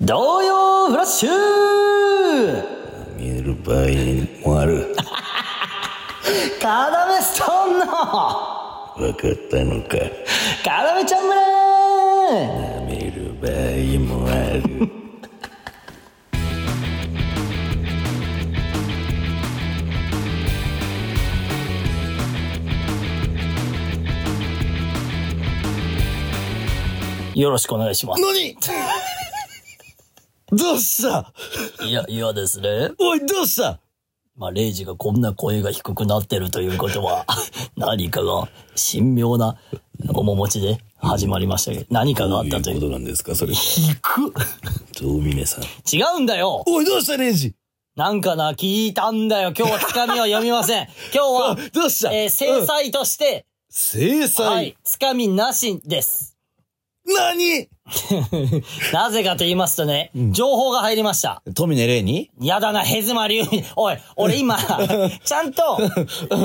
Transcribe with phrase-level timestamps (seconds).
[0.00, 1.30] 童謡フラッシュ
[3.16, 4.94] 見える場合もある。
[6.62, 9.96] カダメストーンのわかったのか。
[10.64, 11.40] カダメちゃん村
[13.10, 13.52] る場合
[13.98, 14.34] もあ
[14.64, 14.88] る。
[27.34, 28.22] よろしくお願いします。
[28.22, 28.56] 何？
[30.52, 31.32] どうした？
[31.84, 32.90] いや、いやですね。
[32.98, 33.80] おい、どうした？
[34.36, 37.26] まあ、レイジがこんな声が低くなってるということは、
[37.76, 39.58] 何かが神妙な
[40.06, 42.62] 面持ちで始まりましたけど、何かがあったという。
[42.62, 43.58] どういうことなんですかそれは。
[43.58, 44.32] 低く
[44.94, 45.64] 遠峰さん。
[45.92, 47.54] 違うんだよおい、どうしたレイジ？
[47.96, 49.52] なんかな、聞いたんだよ。
[49.58, 50.84] 今日はつかみは読みません。
[51.12, 52.12] 今日は、どうした？
[52.12, 56.37] えー制裁として、制裁、はい、つかみなしです。
[57.14, 57.68] 何？
[58.92, 61.42] なぜかと言いますとね、情報が入りました。
[61.54, 62.30] 富根レイに？
[62.40, 63.64] やだな、ヘズマ流に。
[63.76, 64.58] おい、俺今、
[65.24, 65.78] ちゃんと、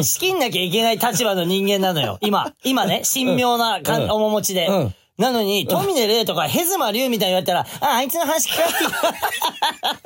[0.03, 2.17] 仕切んなきゃいけない立場の人間なのよ。
[2.21, 4.67] 今、今ね、神妙なかんうん面持ちで。
[4.67, 8.81] うんなのに、富根霊とかヘズマ流みたいに言われたら、あ、あいつの話聞かない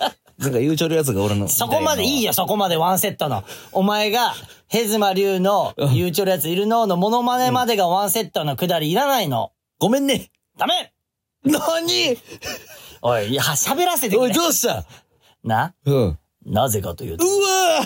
[0.09, 1.47] いなんか言うちょるやつが俺の。
[1.47, 3.45] そこまでいいよ、そこまでワンセットの。
[3.71, 4.33] お前が、
[4.67, 6.87] ヘズマ流の、言うちょるやついるの？
[6.87, 9.51] のモノマネまでがワンセットのくだりいらないの。
[9.79, 10.29] ごめんね。
[10.57, 10.91] ダメ
[11.43, 12.17] 何？
[13.01, 14.35] おい、いや、喋らせてくおい、れ。
[14.35, 14.85] どうした
[15.43, 15.73] な？
[15.85, 16.19] うん。
[16.45, 17.25] なぜかというと。
[17.25, 17.83] うわ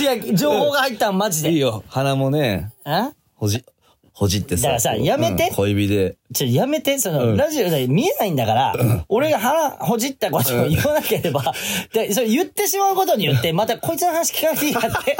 [0.00, 1.52] 違う、情報が入ったんマジで。
[1.52, 1.84] いいよ。
[1.88, 3.64] 鼻もね、んほじ、
[4.12, 4.64] ほじってさ。
[4.64, 6.18] だからさやめてうん小指で。
[6.34, 8.74] ちょ、やめて、その、うんラジオで見えないんだから、
[9.08, 11.54] 俺が腹ほじったことを言わなければ、
[11.94, 15.16] で、それ言ってしまうことによって、またこいつの話聞かなくていいやって。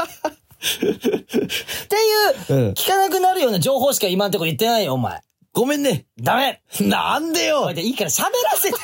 [0.65, 5.21] っていう、うん聞かなくなるような情報しか今んとこ言ってないよ、お前。
[5.53, 6.05] ごめんね。
[6.19, 8.77] ダメなんでよおいでいいから喋らせて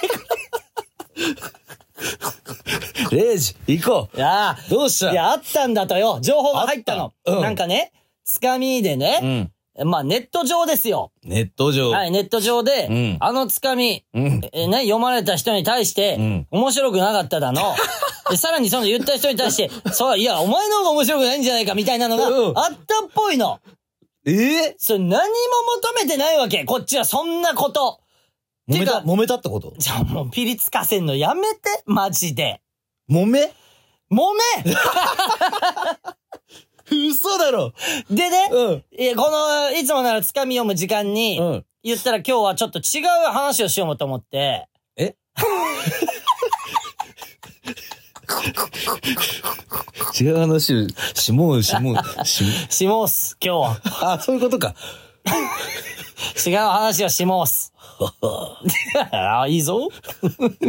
[3.09, 4.17] くレイジ、行こう。
[4.17, 4.23] れ。
[4.23, 4.57] ああ。
[4.69, 5.11] どうした？
[5.11, 6.19] いや、あったんだとよ。
[6.21, 7.13] 情報が入ったの。
[7.25, 7.91] たうんなんかね、
[8.23, 9.51] つかみでうね、ん。
[9.85, 11.11] まあネット上ですよ。
[11.23, 11.91] ネット上。
[11.91, 14.41] はい、ネット上で、うんあのつかみ、うん。
[14.51, 17.73] えーね、読まれた人に対して、うん面白くなかっただの。
[18.29, 23.59] でさらにその言った人に対して、 そう、いや、お前の方が面白くないんじゃないかみたいなのがうんあったっぽいの。
[24.25, 25.15] ええそれ何も
[25.81, 26.63] 求めてないわけ。
[26.65, 27.99] こっちはそんなこと。
[28.69, 29.73] 揉めた、揉めたってこと？
[29.77, 32.61] じゃあもうピリつかせんのやめて、マジで。
[33.09, 33.51] 揉め
[34.11, 34.17] 揉
[34.65, 34.73] め
[36.91, 37.73] 嘘だろ
[38.09, 38.83] でね、うん。
[38.97, 41.65] えこの、いつもならつかみ読む時間に、うん。
[41.83, 45.15] 言ったら今日はちょっと違う話をしようと思って、え？
[50.19, 53.71] 違う話を、しもう、しもう、しもしもうす、今日は。
[53.71, 53.81] う。
[54.05, 54.75] あ、そういうことか。
[56.45, 57.73] 違う話をしもうす。
[59.11, 59.89] あ あ、いいぞ。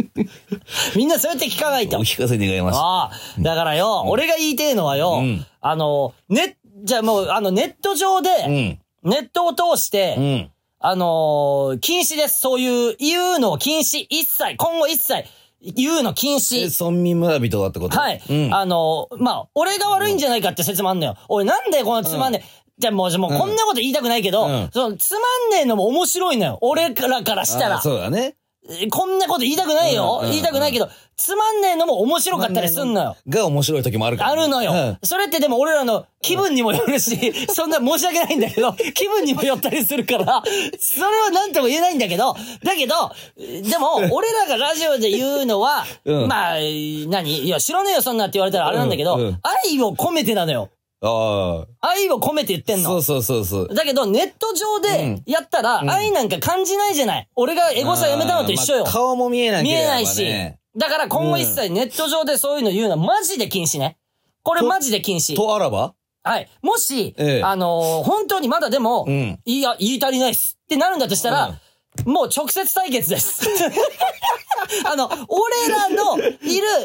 [0.95, 2.01] みんなそうやって聞かないとお。
[2.03, 2.79] 聞かせ願います。
[2.79, 8.79] ああ、だからよ、俺が言いてえのはよ、うんあの、ね、じゃあもう、あの、ネット上で、うん。
[9.03, 10.51] ネットを通して、うん。
[10.79, 12.41] あのー禁止です。
[12.41, 14.05] そういう、言うのを禁止。
[14.09, 15.23] 一切、今後一切、
[15.61, 16.83] 言うの禁え、止。
[16.85, 17.97] 村民村人だってこと？
[17.97, 18.21] はい。
[18.29, 18.53] うん。
[18.53, 21.15] あのーまあ、俺が悪いんじゃないかって説もあんのよ。
[21.29, 26.57] 俺なんでこのつまんねえ、じゃあもう、もうこんなこと言いたくないけど、うんそのつまんねえのも面白いのよ。
[26.61, 27.81] 俺らからしたらあ。
[27.81, 28.35] そうだね。
[28.69, 30.19] えこんなこと言いたくないよ。
[30.21, 33.17] うんうん言いたくないけど、つまんねえのも面白かったりすんのよ。
[33.27, 34.41] が面白い時もあるからね。
[34.41, 40.41] あるのよ、うんそれってでも俺らの気分にもよるし、そんな申し訳ないんだけど、気分にもよったりするから、
[40.79, 47.43] それは何とも言えないんだけど、だけど、でも、俺らがラジオで言うのは、うんまあ、何？
[47.43, 50.69] いや、知らねえよ、そんなって言われたらあれなんだけど、うんうん愛を込めてなのよ。
[51.05, 52.77] あ愛を込めて言ってあ。
[52.77, 53.01] んの。
[53.01, 53.75] そうそうそうそう。
[53.75, 57.29] だけど、ネット上でやったら、愛なんか感じないじゃない。
[57.35, 58.83] 俺がエゴサやめたのと一緒よ。
[58.83, 60.25] まあ顔も見えないねえないし。
[60.75, 63.97] だから今後一切ネット上でそういうの言うのはマジで禁止ね。
[64.43, 65.35] これマジで禁止。
[65.35, 65.93] とあらば？
[66.23, 66.49] はい。
[66.61, 71.59] もし、ええあのー本当にまだでも、うんいや、言い足りないっすってなるんだとしたら、
[72.05, 73.47] もう直接対決です。
[74.85, 76.21] あの、俺らのい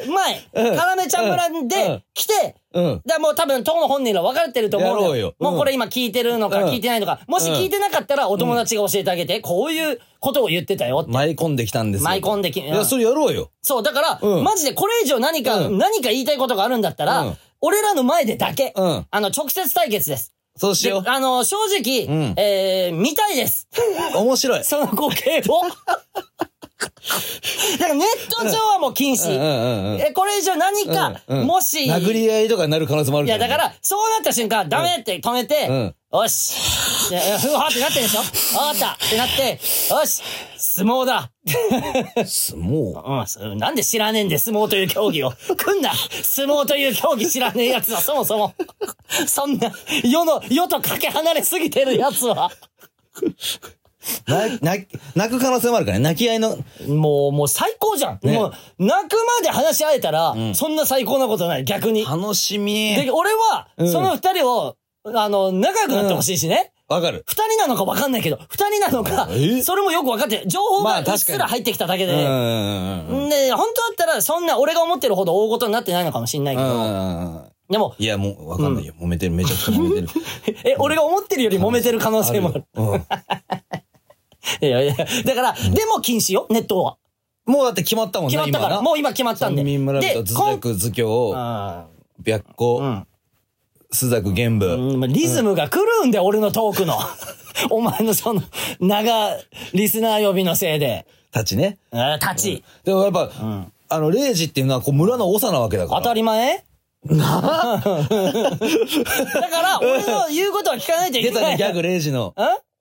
[0.07, 3.03] る前、うんカラメちゃん村うんで来て、うん。
[3.07, 7.21] だもう多分、当の本人ら分かれてると思ううようんもうこれ今聞いてるのかうん聞いてないのか。
[7.27, 11.11] もし聞いてなかったらお友達が教えてあげて、こういうことを言ってたよって。
[11.11, 12.05] 舞い込んできたんですよ。
[12.05, 13.51] 舞い込んでき、いや、それやろうよ。
[13.63, 20.33] そう、だから、うんマジでこれ以上何か、うん何か言いたいことがあるんだったら、うん俺らの前でだけ、うんあの、直接対決です。
[20.59, 23.69] でそうしよあの、正直、うんえー、見たいです。
[24.15, 24.19] う。
[24.19, 24.65] 面白い。
[24.67, 25.63] その光景を。
[26.79, 29.29] からネット上はもう禁止。
[29.31, 36.55] え、これ以上何か、もし、殴り合いとかになる可能性もあるいや、だから、そうなった瞬間、ダメって止めて、うんよし。
[37.11, 38.21] ふわーってなってるでしょ？
[38.59, 39.61] わかったってなって、
[39.91, 40.23] よし。
[40.57, 41.31] 相撲だ。
[42.25, 43.21] 相撲？
[43.21, 45.33] うんそ、なんで知らねえんで、相撲という競技を？
[45.33, 45.93] 来んな
[46.23, 48.55] 相撲という競技知らねえやつは、そもそも。
[49.27, 49.71] そんな、
[50.03, 52.51] 世の、世とかけ離れすぎてるやつは。
[54.27, 54.47] な、
[54.77, 54.77] な、
[55.15, 56.05] 泣く可能性もあるからね。
[56.05, 56.57] 泣き合いの。
[56.87, 58.19] もう、もう最高じゃん。
[58.23, 62.05] ねもう、泣くまで話し合えたら、そんな最高なことない、逆に。
[62.05, 62.95] 楽しみ。
[62.95, 66.73] で、俺は、うんその二人を、あの、仲良くなってほしいしね。
[66.89, 67.23] わかる。
[67.27, 70.49] 二人なのか分かんないけど、二人なのかえ、それもよく分かってる。
[70.49, 72.13] 情報がうっすら入ってきただけで。
[72.13, 76.69] うんうんうんで、本当だったら、そんな俺が思ってるほど大事になってないのかもしんないけうん。
[76.69, 76.79] うど。
[76.79, 77.49] んうんうん。
[77.71, 78.95] でも、いや、もう、わかんないよ。
[78.99, 79.33] 揉めてる。
[79.33, 80.09] めちゃくちゃ揉めてる。
[80.65, 82.65] え、俺が思ってるより揉めてる可能性もある。
[82.75, 83.07] うん。
[84.61, 86.97] いやいや、だから、でも禁止よ、ネットは。
[87.47, 89.63] もうだって決まったもんね、決まったから、もう今決まったんで。
[89.63, 91.87] 三民村人、図こん作、図教、あ
[92.25, 93.07] 白ーう虎、ん。
[93.91, 95.07] 朱雀、玄武。
[95.09, 96.99] リズムが来るんで、俺のトークの。
[97.71, 98.43] お前のその、
[98.81, 99.37] 長、
[99.73, 101.07] リスナー呼びのせいで。
[101.33, 101.79] たちね。
[101.91, 102.65] あー立ち。
[102.85, 103.31] でもやっぱ、
[103.89, 106.01] あの、レイジっていうのは、こう、村の長なわけだから。
[106.03, 106.65] 当たり前？
[107.09, 107.29] だか
[109.63, 111.41] ら、俺の言うことは聞かないといけない。
[111.41, 112.29] 出たね、ギャグ、レイジの。
[112.29, 112.35] ん？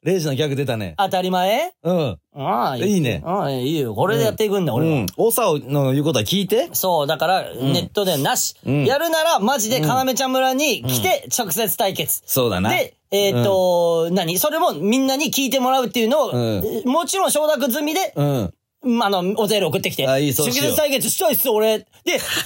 [0.04, 0.94] レイジのギャグ出たね。
[0.98, 1.74] 当たり前？
[1.84, 2.20] うん。
[2.36, 3.96] ああ、いいねああ、いいよ。
[3.96, 5.06] これでやっていくんだ、俺はうん。。
[5.08, 6.70] 長の言うことは聞いて。
[6.74, 8.56] そう、だから、ネットでなし。
[8.68, 12.22] んやるなら、マジで、かなめちゃん村に来て、直接対決。
[12.28, 12.70] そうだな。
[12.70, 14.38] で、えーっと、何？
[14.38, 18.54] それもみんなに聞いてもらうっていうのを、うもちろん承諾済みで、うん。
[18.88, 20.08] うんあの、お便り送ってきて。
[20.08, 21.80] あいいそう直しよう接対決したいっす、俺。
[21.80, 21.86] で、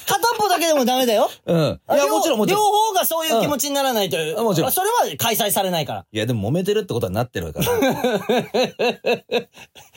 [0.08, 1.30] 片っぽだけでもダメだよ。
[1.46, 1.58] うん。
[1.58, 2.62] いや、両もちろん、もちろん。
[2.62, 4.18] 両方がそういう気持ちにならないと。
[4.18, 6.06] んもちろんそれは開催されないから。
[6.12, 7.66] いや、でも揉めてるってことはなってるから。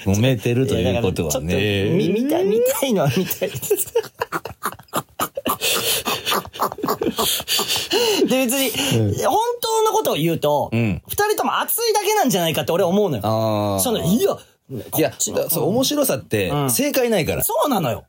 [0.04, 1.90] 揉めてるということはね。
[1.90, 3.94] み、見たい、見たいのは見たいです。
[8.26, 8.70] で、別に、
[9.24, 13.22] 本当のことを言うと、二、ん人とも熱いだけなんじゃないかって俺は思うのよ。
[13.24, 13.80] ああ。
[13.80, 14.36] その、いや、
[14.96, 15.12] いや、
[15.48, 17.42] そう、面白さってう、ん正解ないから。
[17.42, 18.04] そうなのよ。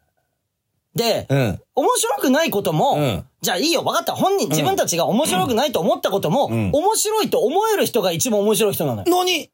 [0.95, 1.61] で、うん。
[1.75, 4.13] 面白くないことも、うんじゃあいいよ、分かった。
[4.13, 9.05] 本人、自分たちが面白くないと思ったことも、ん面白いと思える人が一番面白い人なのよ。
[9.07, 9.51] 何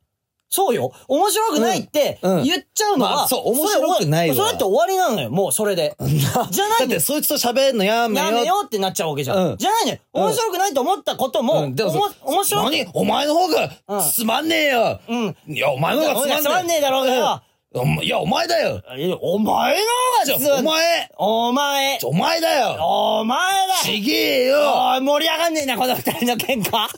[0.53, 0.91] そうよ。
[1.07, 5.31] 面白くないってうんうん言っちゃうのは、まあそう面白くないわそれそれって終わりなのよ。
[5.31, 5.95] もうそれで。
[5.99, 8.25] じゃないのだって、そいつと喋るのやめよ。
[8.25, 9.51] やめようってなっちゃうわけじゃん。
[9.51, 9.97] うんじゃないのよ。
[10.13, 12.87] うん面白くないと思ったことも、うん、でもおも面白く何？
[12.93, 13.69] お前の方うんが
[14.01, 14.99] つまんねえよ。
[15.07, 15.37] うん。
[15.47, 16.41] いや、お前の方がつまんねえ。
[16.41, 17.41] つまんねえだろうがよ。
[17.73, 18.81] うんいや、お前だよ。
[19.21, 19.79] お前の
[20.25, 21.99] じゃ方がつまんお前、お前。
[22.03, 22.77] お前だよ。
[23.19, 24.57] お前だちげえよ。
[24.57, 26.89] おい、盛り上がんねえな、この二人の喧嘩。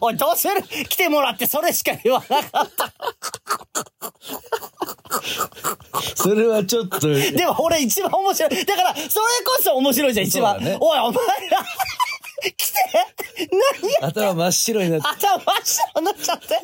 [0.00, 0.62] おい、どうする？
[0.62, 2.92] 来てもらってそれしか言わなかった。
[6.14, 8.64] それはちょっと、でも俺一番面白い。
[8.64, 9.06] だから、それ
[9.44, 10.62] こそ面白いじゃん、一番。
[10.62, 11.58] ねおい、お前ら、
[12.56, 12.78] 来て
[14.00, 15.08] 何頭真っ白になって。
[15.08, 16.46] 頭真っ白になっちゃって。
[16.48, 16.58] だ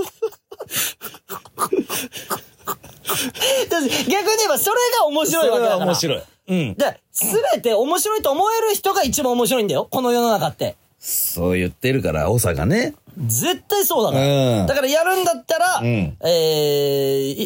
[3.78, 5.86] って逆に言えばそれが面白いわけだから。
[5.86, 6.22] 面白い。
[6.48, 6.74] うん。
[6.74, 7.24] で、す
[7.54, 9.88] べて面白いと思える人が一番面白いんだよ。
[9.90, 10.76] この世の中って。
[11.06, 12.94] そう言ってるから、長がね。
[13.26, 14.60] 絶対そうだから。
[14.60, 16.16] うんだからやるんだったら、んえ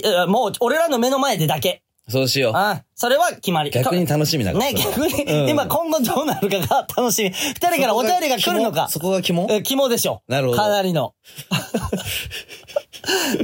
[0.05, 1.83] ーもう俺らの目の前でだけ。
[2.09, 2.53] そうしよう。
[2.55, 3.71] あそれは決まり。
[3.73, 4.65] 逆に楽しみだから。
[4.65, 7.31] ね、逆に、うん今今後どうなるかが 楽しみ。
[7.31, 8.87] 二人からお便りが来るのか。
[8.91, 9.49] そこが肝？
[9.51, 10.23] え、肝でしょ。
[10.29, 11.15] なるほどかなりの。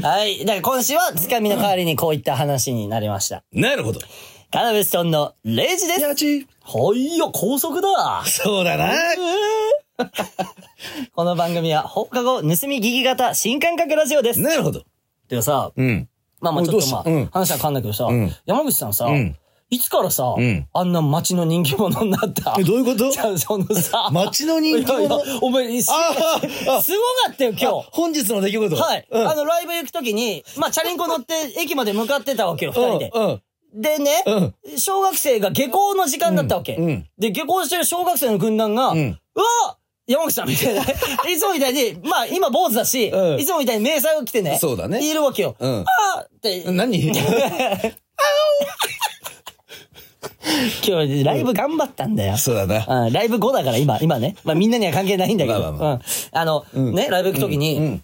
[0.00, 0.38] はい。
[0.44, 3.42] だから今週はつかみの代わりにこういった話になりました。
[3.52, 3.98] なるほど。
[4.52, 6.00] カナベストンのレイジです。
[6.02, 6.46] やち。
[6.62, 8.22] はいよ、高速だ。
[8.24, 8.92] そうだな。
[11.14, 14.40] この番組は放課後盗み聞き型新感覚ラジオです。
[14.40, 14.82] なるほど。
[15.28, 16.08] でさ、うん。
[16.40, 19.36] まあまあちょっとまあ、どうん話は変わんないけどさ、ん山口さんさ、ん
[19.70, 22.56] いつからさ、んあんな街の人気者になった？
[22.58, 23.10] え、どういうこと？
[23.10, 25.00] じゃあそのさ、街の人気者？
[25.00, 27.88] いやいやお前、すあああすごかったよ、今日。
[27.92, 28.76] 本日の出来事？
[28.76, 29.06] はい。
[29.10, 29.28] うん。
[29.28, 33.10] あの、ライブ行くときに、まあ、チャリンコ乗って 駅まで向かってたわけよ、二人で。
[33.14, 33.42] うん。
[33.80, 36.74] でね、うん小学生が下校の時間だったわけ。
[36.74, 40.82] うんうんで、下校してる小学生の軍団が、んうわ山口さんみたいな。
[41.30, 44.58] いつもみたいに、まあ今坊主だし、うんいつもみたいに迷彩を着てね。
[44.60, 45.56] そうだねいるわけよ。
[45.58, 47.12] うんあーって、何？
[50.86, 52.36] 今日ライブ頑張ったんだよ。
[52.36, 53.06] そうだな。
[53.06, 54.36] うんライブ後だから今、今ね。
[54.44, 55.58] まあみんなには関係ないんだけど。
[55.60, 56.00] まあまあまうん
[56.32, 58.02] あの、ね、ライブ行くときに、うん。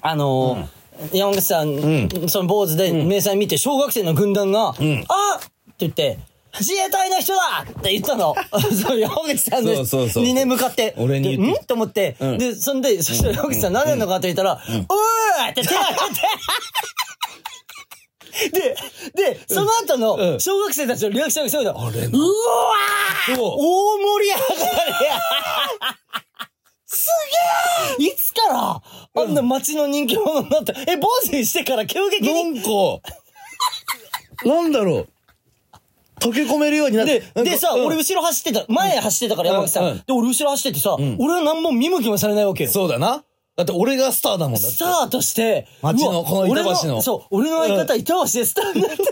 [0.00, 0.66] あのー
[1.12, 4.80] 山口さん、その坊主で明細見て、小学生の軍団が、あって
[5.80, 6.18] 言って、
[6.58, 8.34] 自衛隊の人だって言ったの。
[8.82, 10.24] そう、山口さんのそうそうそう。
[10.24, 10.94] にね、向かって。
[10.98, 11.56] 俺にん？
[11.66, 12.38] と思って、ん。
[12.38, 16.14] で、そんで、そしたら山口さん何やんのかって言ったら、うーって手挙げ
[18.50, 18.76] て、
[19.14, 20.40] で、で、その後うのん。
[20.40, 21.86] 小学生たちのリアクションがすごいの。
[21.86, 22.18] あれな。
[22.18, 23.36] うわー！
[23.38, 24.46] 大盛り上がり
[26.88, 27.08] す
[27.98, 28.80] げえいつから
[29.22, 32.60] あんな街の人気者になったえ、坊主にしてから急激なに。
[32.60, 32.68] んか、
[34.44, 35.08] なんだろう。
[36.20, 37.22] 溶け込めるようになって。
[37.34, 39.98] で、でさ、うん俺後ろ走ってた、前走ってたから山口さうんうんん。
[39.98, 42.70] で、俺後ろ走っててさ、俺は何も見向きもされないわけよ。
[42.70, 43.24] そうだな。
[43.56, 44.58] だって俺がスターだもんだ。
[44.60, 49.04] スターとして、街のこの板橋の俺そう、俺の相方、板橋でスターになってる。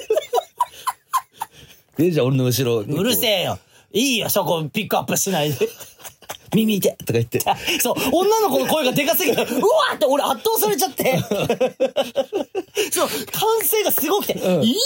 [1.96, 2.80] で、じゃあ俺の後ろ。
[2.80, 3.58] うるせえよ。
[3.92, 5.68] いいよ、そこピックアップしないで。
[6.54, 7.40] 耳痛いとか言って。
[7.80, 11.18] そう、女の子の声がでかすぎて、 うわーって俺圧倒されちゃって。
[12.92, 14.76] そう、歓声がすごくて、んい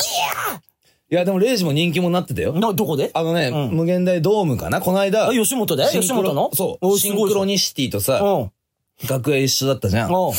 [1.11, 2.61] いや、でもレイジも人気者になってたよや。
[2.61, 3.11] な、どこで？
[3.15, 4.81] あのね、うん無限大ドームかな？
[4.81, 5.29] この間。
[5.29, 5.85] あ、吉本で？
[5.87, 6.51] シンクロ吉本の？
[6.55, 6.99] そう。
[6.99, 8.53] シンクロニシティとうさ、ん。
[9.09, 10.13] 楽屋一緒だったじゃん。
[10.13, 10.33] うん。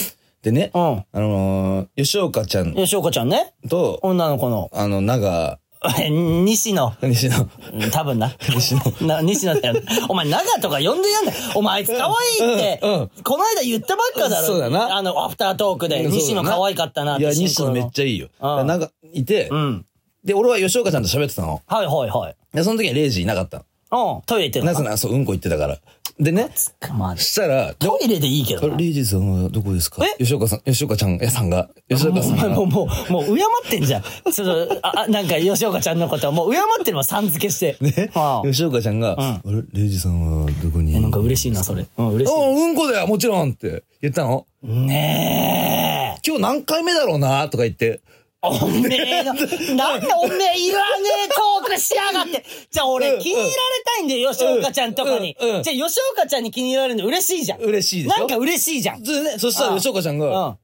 [0.44, 0.82] でね、うん。
[0.82, 3.54] あのー、吉岡ちゃん吉岡ちゃんね？
[3.68, 4.70] と、女の子の。
[4.74, 5.58] あの、長、
[6.12, 6.94] 西野。
[7.02, 8.36] 西野、うん多分な。
[8.54, 9.08] 西野。
[9.08, 9.82] な、西野だよ。
[10.10, 11.38] お前、長とか呼んでやんだよ。
[11.56, 12.06] お前、あいつ可
[12.42, 14.46] 愛いって、うんうんこの間言ったばっかだろ。
[14.48, 17.24] そうだなあの、アフタートークで、うん西野可愛かったなって。
[17.24, 18.28] いや、西野めっちゃいいよ。
[18.42, 19.86] うんなんか、いて、うん。
[20.24, 21.62] で、俺は吉岡ちゃんと喋ってたの。
[21.66, 22.36] はいはいはい。
[22.54, 24.18] で、その時はレイジいなかったの。
[24.18, 24.22] うん。
[24.24, 25.78] トイレ行ってるのなぜなら、そう、うんこ言ってたから。
[26.20, 26.50] でね、
[26.98, 28.76] まあ、そしたら、トイレでいいけどな。
[28.76, 30.04] レイジさんはどこですか？
[30.06, 30.18] え？
[30.22, 32.96] 吉岡さん、吉岡ちゃん、やさんが、吉岡さんお前もう、が。
[33.10, 34.04] もう、もう、敬ってんじゃん。
[34.34, 37.78] その、あ、あなんか、吉岡ちゃんのことはもう敬ってるわ、さん付けして。
[37.80, 38.12] ね？
[38.16, 40.94] ああ、吉岡ちゃんが、あれ、レイジさんはどこに？
[40.94, 41.88] えなんか嬉しいな、それ。
[41.98, 44.46] うん、嬉しうん、うんこだよ、もちろんって言ったの。
[44.62, 44.68] い。
[44.68, 46.22] ねえ。
[46.28, 48.02] 今日何回目だろうな、とか言って。
[48.42, 52.46] おめえの、なんでおめえいらねえトークしやがって。
[52.72, 53.54] じゃあ俺うん気に入られ
[53.84, 55.36] たいんだよ、吉岡ちゃんとかに。
[55.42, 57.60] じゃあ吉岡ちゃんに気に入られるの嬉しいじゃん。
[57.60, 58.18] 嬉しいでしょ？
[58.18, 59.04] なんか嬉しいじゃん。
[59.04, 60.58] でね、そしたら吉岡ちゃんうが、ん。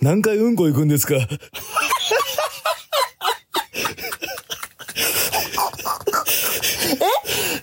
[0.00, 1.14] 何回うんこ行くんですか？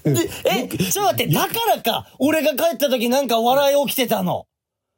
[0.03, 4.45] でえ、ちょっと待って、だからか、俺が帰った時なんか笑い起きてたの。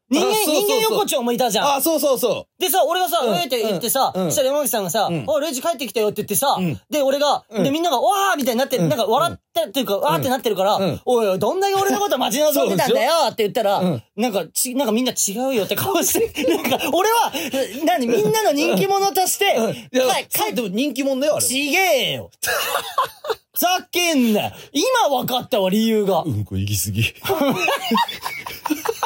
[0.09, 1.75] 人間、人間横丁もいたじゃん。
[1.75, 5.25] あ、そうそうそでさ、俺がさ、うんえーって言ってさ、うんそしたら山口さんがさ、ん。
[5.29, 6.79] あ、レイジ帰ってきたよって言ってさ、ん。
[6.89, 11.01] で、俺が、で、みんなが、わーみたいになって、なんか笑ってっていうか、わーってなってるから、うん。
[11.05, 14.03] おいおい、どんだけ俺のこと待ち望んでたんだよって言ったら、うん。
[14.15, 17.33] なんか、ち、なんかみんな違うよって顔して、 なんか、俺は、
[17.85, 19.57] 何、みんなの人気者として、
[20.29, 21.45] 帰っても人気者だよ、あれ。
[21.45, 22.31] ちげえよ。
[23.57, 24.51] ざけんなよ。
[24.71, 26.21] 今分かったわ、理由が。
[26.21, 27.03] うんこ行き過ぎ。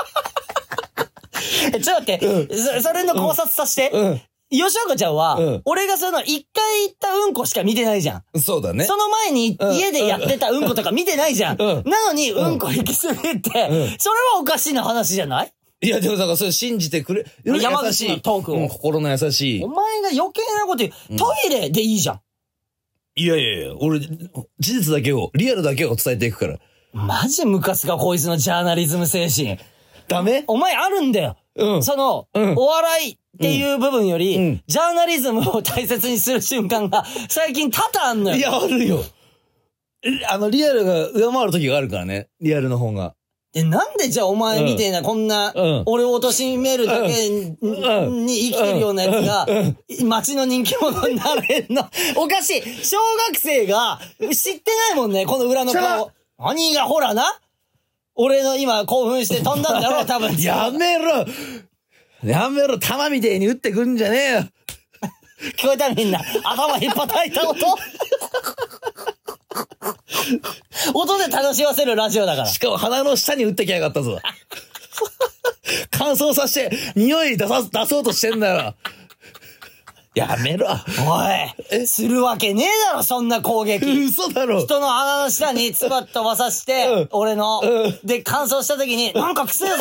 [1.74, 3.98] えちょっと待って、そそれの考察させて。
[3.98, 4.22] うん。
[4.54, 8.40] 吉岡ちゃんは、うん俺がその一回行ったうんこしか見てないじゃん。
[8.42, 8.84] そうだね。
[8.84, 11.58] その前にうん家でやってたうんことか見てないじゃん。
[11.58, 15.54] うんなのにうんこ行き過ぎて、それはおかしいな話じゃない？
[15.84, 17.26] いや、でもだからそれ信じてくれ。
[17.46, 19.70] 山口のトークをうん心の優しいお。
[19.70, 21.18] 前が余計なこと言う。
[21.18, 22.20] トイレでいいじゃん。
[23.16, 24.10] いやいやいや、俺、事
[24.60, 26.60] 実だけを、リアルだけを伝えていくから。
[26.94, 29.58] マジムカつかこいつのジャーナリズム精神。
[30.12, 30.44] ダメ？
[30.48, 31.38] お前あるんだよ。
[31.56, 31.84] うん。
[31.84, 38.38] その、うんお笑いっていう部分より、うんジャーナリズムを大切にする瞬間が最近多々あんのよ。
[38.38, 39.04] いや、あるよ。
[40.30, 42.28] あの、リアルが上回る時があるからね。
[42.42, 43.16] リアルの方が。
[43.54, 49.46] で、なんでじゃあお前みてえな、こんなうん、俺を貶めるだけに生きてるようなやつが、
[50.06, 51.84] 街の人気者になれんの。
[52.16, 52.62] おかしい。
[52.86, 52.98] 小
[53.30, 54.00] 学生が
[54.34, 56.12] 知ってないもんね、この裏の顔。
[56.38, 57.24] 兄がほらな？
[58.16, 60.36] 俺の今興奮して飛んだんだろ、 多分。
[60.38, 61.26] やめろ
[62.24, 64.46] やめろ玉みてえに打ってくんじゃねえよ
[65.58, 66.22] 聞こえたみんな。
[66.44, 67.66] 頭ひっぱたいた音。
[70.94, 72.48] 音で楽しませるラジオだから。
[72.48, 74.20] しかも鼻の下に打ってきやがったぞ。
[75.90, 78.76] 乾燥させて、匂い出さ、出そうとしてんだよ。
[80.14, 80.68] やめろ。
[80.70, 83.86] おい、するわけねえだろ、そんな攻撃。
[83.90, 84.60] 嘘だろ。
[84.60, 89.76] 人の鼻の下につばっと渡して、うん俺の、うんで、乾燥した時に、なんかくせえぞ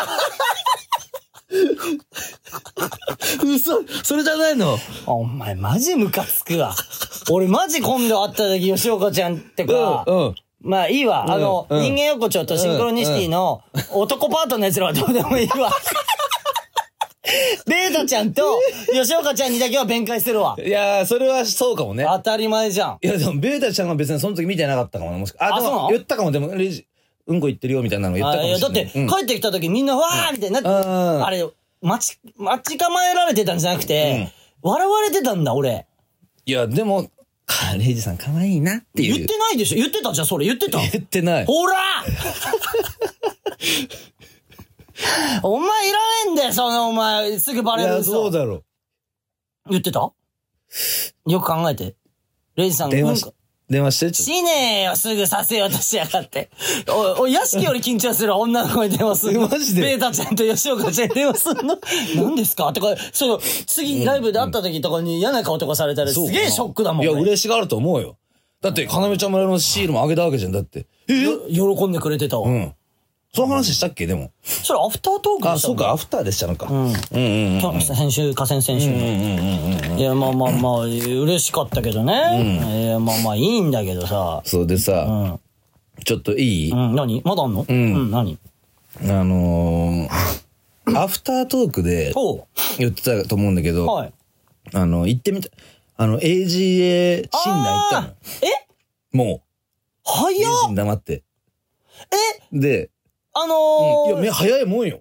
[3.45, 3.83] 嘘。
[4.05, 4.79] それじゃないの？
[5.07, 6.75] お前マジムカつくわ。
[7.31, 11.25] 俺マジ今度会った時、吉岡ちゃんってか、うんうんまあいいわ。
[11.33, 15.73] あの、うん人間横丁とシンクロニシティの男パートの奴らはどうでもいいわ。
[17.67, 18.61] ベータちゃんと
[18.93, 20.57] 吉岡ちゃんにだけは弁解するわ。
[20.59, 22.05] いやー、それはそうかもね。
[22.07, 22.99] 当たり前じゃん。
[23.03, 25.19] いや、でも、ベータちゃんは別にその時見てなかったかもね。
[25.19, 25.89] もしかあ、でも、あそうなの？
[25.91, 26.31] 言ったかも。
[26.33, 26.87] でも、レジ、
[27.27, 28.93] うんこ言ってるよ、みたいなの言ったかもあいや、だっしれない。
[28.93, 31.49] て、うん帰ってきた時みんな、わーみたいになって、うんあれ、
[31.83, 35.87] 待ち、待ち構えられてたんじゃなくて、笑われてたんだ、俺。
[36.47, 37.11] いや、でも、
[37.47, 39.15] かレイジさん可愛いなっていう。
[39.15, 39.77] 言ってないでしょ？
[39.77, 40.47] 言ってたじゃん、それ。
[40.47, 40.79] 言ってた。
[40.79, 41.47] 言ってない。
[41.47, 41.77] ほら
[45.43, 48.63] お前いらないんだよ、そのお前、すぐバいや、レる嘘そうだろ。
[49.69, 50.01] 言ってた？
[50.01, 50.15] よ
[51.41, 51.97] く考えて。
[52.57, 53.35] レイジさん、電話しうんこ、
[53.69, 56.51] 電話して、ちょっしねえよ、すぐさせようとしやがって。
[56.89, 59.49] おい、おい、屋敷より緊張する女の子に電話するの？
[59.49, 59.83] マジで？
[59.83, 61.79] ベータちゃんと吉岡ちゃんに電話するの？
[62.17, 62.73] 何ですか？
[62.73, 67.11] とか、その、次ライブで会った時とかに嫌な顔とかされたらすげえショックだもん、ね。
[67.11, 68.19] いや、嬉しがると思うよ。
[68.61, 70.53] だって、かなめちゃん村のシールもあげたわけじゃん。
[70.53, 70.87] だって。
[71.09, 72.49] よ喜んでくれてたわ。
[72.49, 72.75] うん。
[73.33, 74.07] その話したっけ？
[74.07, 74.33] でも。
[74.43, 76.67] それアフタートークであ、したもそうんか、アフターでしたのか。
[76.67, 76.77] うん。
[76.77, 77.19] うんう
[77.61, 77.81] んうん。
[77.81, 79.97] 先週、河川選手の。
[79.97, 82.13] いや、まあまあまあ、嬉しかったけどね。
[82.87, 84.43] いや、まあまあいいんだけどさ。
[84.45, 85.41] そうでさ、うん。
[86.05, 87.23] ちょっといい、うん、何？
[87.25, 87.65] まだあんの？
[87.69, 88.39] うん、何？
[89.03, 93.87] あのー、アフタートークでほ言ってたと思うんだけど、う。
[93.87, 94.13] はい。
[94.75, 95.51] あの、行ってみた。
[95.97, 99.17] あの、AGA 診断行ったのえ？
[99.17, 99.43] も
[100.05, 101.23] 早っう、名人黙って。
[102.53, 102.59] え？
[102.59, 102.91] で、
[103.33, 105.01] あうんいのや、早いもんよ。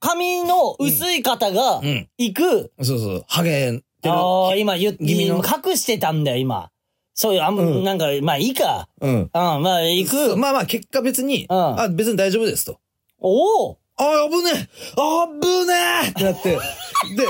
[0.00, 2.08] 髪の薄い方がうん。
[2.18, 3.82] 行く、そうそう、ハゲ。
[4.04, 6.70] ああ、今言っ気味の隠してたんだよ、今。
[7.14, 8.88] そういう、あんま、うんなんか、まあいいか。
[9.00, 9.12] うん。
[9.12, 10.36] うん、まあ行く。
[10.36, 12.78] まあまあ、結果別に、うんあ、別に大丈夫ですと。
[13.18, 15.74] おおあ、危ねえ危ね
[16.06, 16.50] えってなって、
[17.16, 17.26] で、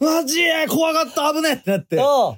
[0.00, 2.36] マジ怖かった危ねえってなって、お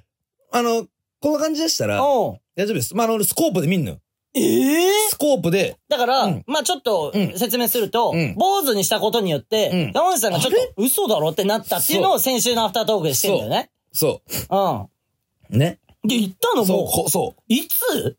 [0.51, 0.87] あの、
[1.21, 2.97] こんな感じでしたら、お大丈夫です。
[2.97, 3.99] まあ、あの、俺スコープで見んのよ。
[4.35, 13.71] ええスコープで、だから、うんまあちょっとうん説明すると、うん坊主にしたことによって、うん山口さんがちょっと嘘だろってなったっていうのを先週のアフタートークでしてんだよね。
[13.93, 14.81] そうん。
[14.81, 15.59] う。
[15.59, 15.79] ね。
[16.05, 17.41] で、言ったのそう、もこそう。
[17.41, 18.17] う、いつ？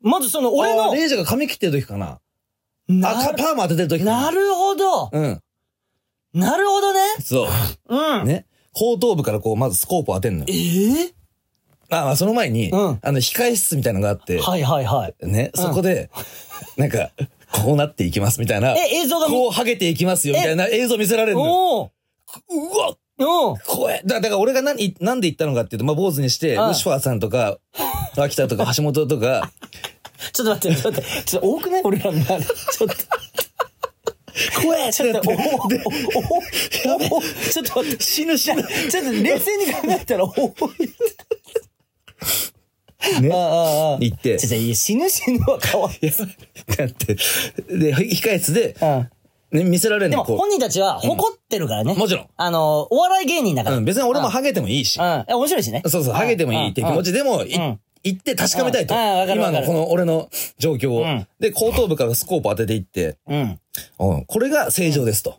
[0.00, 2.06] まずその俺のあ、レイジャーが髪切ってる時かな。
[2.06, 2.20] あ、
[2.88, 5.10] なかパーマ当ててる時かなるほど。
[5.12, 5.42] うん。
[6.32, 7.00] なるほどね。
[7.22, 7.48] そ
[7.88, 7.94] う。
[7.94, 8.26] うん。
[8.26, 8.46] ね。
[8.72, 10.46] 後頭部からこう、まずスコープを当てんのよ。
[10.48, 11.14] ええ
[11.90, 15.26] あ、まあ、その前に、うんあの、控え室みたいなのがあって、はいはいはい。
[15.26, 16.10] ね、そこで、
[16.76, 17.10] なんか、
[17.52, 18.72] こうなっていきますみたいな。
[18.76, 21.90] え、映像が見、こう、ハゲていきますよみたいな映像見せられるの
[22.50, 24.02] うわおー怖え。
[24.04, 27.58] だだから俺が何、なんで言ったのかっていうと、まあ、坊主にして、うんルシファーさんとか、
[28.16, 29.50] 秋田とか 橋本とか、
[30.32, 31.22] ちょっと待って、ちょっと待って。
[31.24, 31.82] ちょっと多くない？
[31.84, 32.22] 俺らの。
[32.24, 32.38] ちょっ
[32.88, 32.94] と。
[34.62, 35.88] 怖えちょっと、おおおおでお
[37.16, 38.02] おちょっと待って。
[38.04, 38.62] 死ぬ死ぬ。
[38.62, 40.54] ちょっと冷静に考えたら、おお
[43.20, 43.36] ねあ。
[43.36, 43.40] あ
[43.92, 46.10] ああ行ってちょ、ちょ、いや死ぬ死ぬはかわいい。
[46.10, 49.10] だって、で、控え室で、うん。
[49.50, 51.94] ね、見せられるでも本人たちは誇ってるからね。
[51.94, 52.26] もちろん。
[52.36, 53.72] あの、お笑い芸人だかう。
[53.72, 53.78] ら。
[53.78, 54.98] うん、別に俺もハゲてもいいし。
[54.98, 55.24] うん。
[55.26, 55.82] え面白いしね。
[55.86, 57.44] そうそう、ハゲてもいいって気持ちでも、
[58.04, 58.94] 行って確かめたいと。
[58.94, 60.28] 今のこの俺の
[60.58, 61.26] 状況をうん。
[61.40, 63.60] で、後頭部からスコープ当てていって、うん。
[64.00, 65.38] うんこれが正常ですと。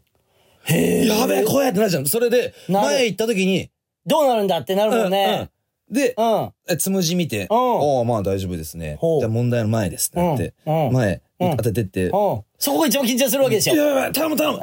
[0.64, 1.08] へえ。
[1.08, 2.06] やべえ、怖えってなるじゃん。
[2.08, 3.70] それで、前行った時に、
[4.08, 5.50] どうなるんだってなるもんね。
[5.90, 6.54] うんで、うん。
[6.68, 9.00] えつむじ見て、うんああ、まあ大丈夫ですね。
[9.20, 12.12] じゃあ問題の前ですってなって、前、うん当ててって、うん。
[12.58, 13.74] そこが一番緊張するわけでしょ。
[13.74, 14.60] いやいや頼む頼む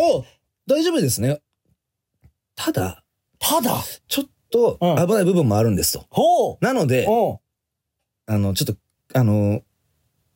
[0.00, 0.24] お
[0.66, 1.40] 大丈夫ですね。
[2.54, 3.02] ただ、
[3.38, 6.06] ただ、ちょっとうん危ない部分もあるんですと。
[6.10, 6.64] ほう。
[6.64, 7.38] なので、うん。
[8.26, 8.76] あの、ちょっと、
[9.18, 9.62] あの、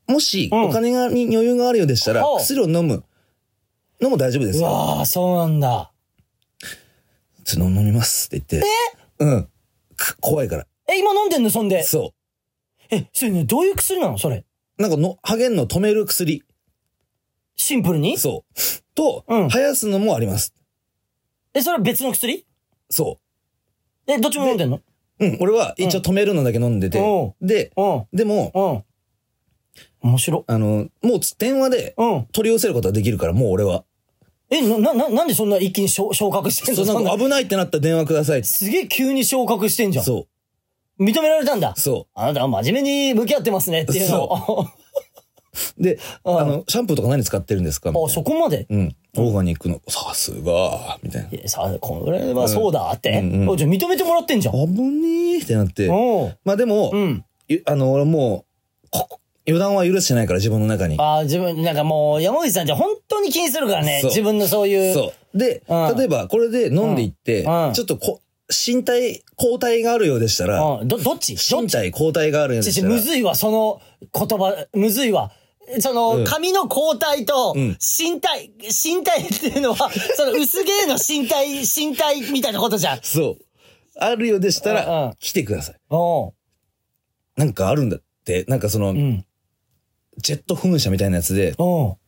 [0.07, 3.05] もし、うんお金がに余裕があるようでしたら、薬を飲む
[4.01, 4.67] のも大丈夫ですよ。
[4.67, 5.93] うわあ、そうなんだ。
[7.45, 8.69] ちょっと飲みますって言って。
[9.19, 9.49] うん。
[9.95, 10.67] く怖いから。
[10.89, 11.51] え、今飲んでんの？
[11.51, 11.83] そんで。
[11.83, 12.15] そ
[12.91, 14.19] え、それね、どういう薬なの？
[14.19, 14.45] それ。
[14.79, 14.83] う。
[14.83, 16.45] なんかの、ハゲんの止める薬。
[17.57, 18.19] シンプルに？
[18.19, 18.61] そう。
[18.95, 20.53] と、うん生やすのもあります。
[21.55, 22.47] え、それは別の薬？
[22.91, 23.19] そ
[24.07, 24.77] え、どっちも飲んでんの？
[24.77, 24.83] う。
[25.21, 25.39] うん。
[25.41, 26.99] 俺は一応止めるのだけ飲んでて。
[27.01, 28.07] うで、うん。
[28.13, 28.85] でも、
[30.03, 30.11] うん。
[30.11, 30.45] 面白。
[30.47, 32.27] あの、もう電話でうん。
[32.33, 33.85] 取り寄せることができるから、もう俺は。
[34.59, 38.49] え、な、な、ななんでそんな一気に昇昇格してんそう、のそんななんか危ないってなったら電話くださいって。
[38.49, 40.05] すげえ急に昇格してんじゃん。
[40.05, 40.27] そ
[41.01, 41.75] 認められたんだ？
[41.77, 41.81] う。。
[41.81, 44.63] そあなたは真面目に向き合ってますねっていうのを。
[44.63, 44.67] う。
[45.79, 47.91] で、うんあの、シャンプーとか何使ってるんですか？
[47.91, 48.67] みたいあ、なそこまで？
[48.71, 48.97] うん。
[49.17, 51.29] オーガニックの、さすが、みたいな。
[51.31, 53.11] いやさ、これはそうだって。
[53.11, 54.55] うんうんおじゃあ認めてもらってんじゃん。
[54.55, 55.89] 危ねえってなって。
[55.91, 57.25] おうまあでも、うん。
[57.49, 58.45] ゆあの、俺も
[58.87, 60.97] う、こ予断は許してないから、自分の中に。
[60.99, 63.99] あー自分、なんかもう、山口さんって本当に気にするからね。
[64.01, 64.95] そう自分のそういう。
[64.95, 65.39] そう。
[65.39, 70.89] で、うん例えば、これで飲んでいって、うんうんちょっとこ、身体、抗体があるようでしたら、うん。
[70.89, 71.35] ど、どっち？
[71.35, 71.55] どっち？
[71.63, 73.81] 身体、抗体があるようでしたら、むずいわ、その
[74.13, 75.33] 言葉、むずいわ。
[75.81, 83.01] その、うん髪の抗体と、うん身体、身体っていうのは、 その薄毛の身体、身体みたいなことじゃん。
[83.03, 83.39] そう。
[83.99, 85.77] あるようでしたうんうんら、来てください。
[85.91, 86.33] おう
[87.37, 89.25] なんかあるんだって、なんかその、うん。
[90.19, 91.99] ジェット噴射みたいなやつで、そ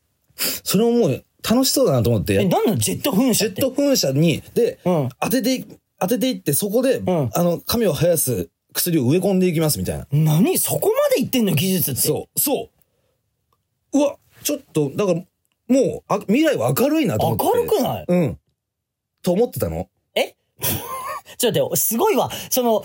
[0.79, 3.61] れももう楽しそうだなと思って、え、なんなのジェット噴射って？
[3.61, 5.67] ジェット噴射に、で、うん当ててい、
[5.99, 10.07] 当てていって、そこで、んあの、髪を生やす薬を植え込んでいきますみたいな。
[10.11, 10.59] 何？
[10.59, 12.01] そこまで言ってんの技術って。
[12.01, 12.71] そう、そ
[13.93, 13.99] う。
[13.99, 15.21] うわ、ちょっと、だから、
[15.69, 17.45] もう、あ未来は明るいなと思って。
[17.45, 18.05] 明るくない？
[18.09, 18.39] うん。
[19.23, 19.89] と思ってたの。
[20.15, 20.35] え？
[21.39, 22.31] ちょっと待って、すごいわ。
[22.51, 22.85] その、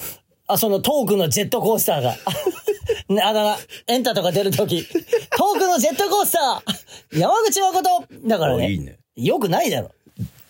[0.54, 2.16] あ、そのトークのジェットコースターが。
[3.10, 3.58] ね、あだ名、
[3.96, 4.84] エンタとか出るとき。
[4.86, 7.90] トークのジェットコースター山口誠
[8.26, 8.72] だからね。
[8.72, 8.98] いいね。
[9.16, 9.92] よくないだろ。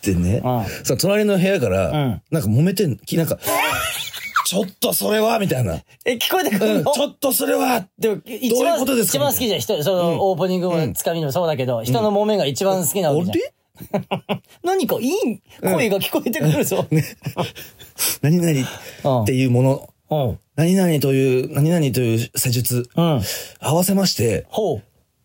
[0.02, 3.38] でねう、さ、隣の部屋から、んなんか揉めてん、きなんか、
[4.46, 5.80] ちょっとそれはみたいな。
[6.04, 9.18] え、聞こえてくうん、るの、ちょっとそれはでも、一番、ことですか？
[9.18, 9.60] 一番好きじゃん。
[9.60, 13.38] 人、その、オープニングもつかみもそうだけど、人の揉めが一番好きなあわけじゃん。
[13.82, 16.86] れ 何かいい声が聞こえてくるぞ。
[18.22, 20.38] 何々っていうもの、うん。
[20.56, 23.22] 何々という、何々という施術、うん。
[23.60, 24.82] 合わせまして、ほう。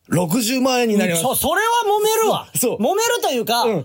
[0.09, 1.23] 60万円になります。
[1.23, 2.47] そ、それは揉めるわ。
[2.55, 3.83] そう揉めるというか、ううんわ、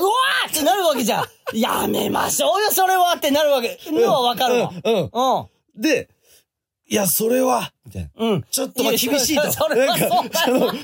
[0.00, 1.26] うわーってなるわけじゃん。
[1.52, 3.78] やめましょうよ、それはってなるわけ。
[3.90, 4.72] のはわかるわ。
[4.84, 5.80] うんうん。
[5.80, 6.08] で、
[6.88, 8.10] いや、それは、みたいな。
[8.16, 8.42] うん。
[8.50, 9.52] ちょっとまあ厳しいと。
[9.52, 10.74] それはそうだ。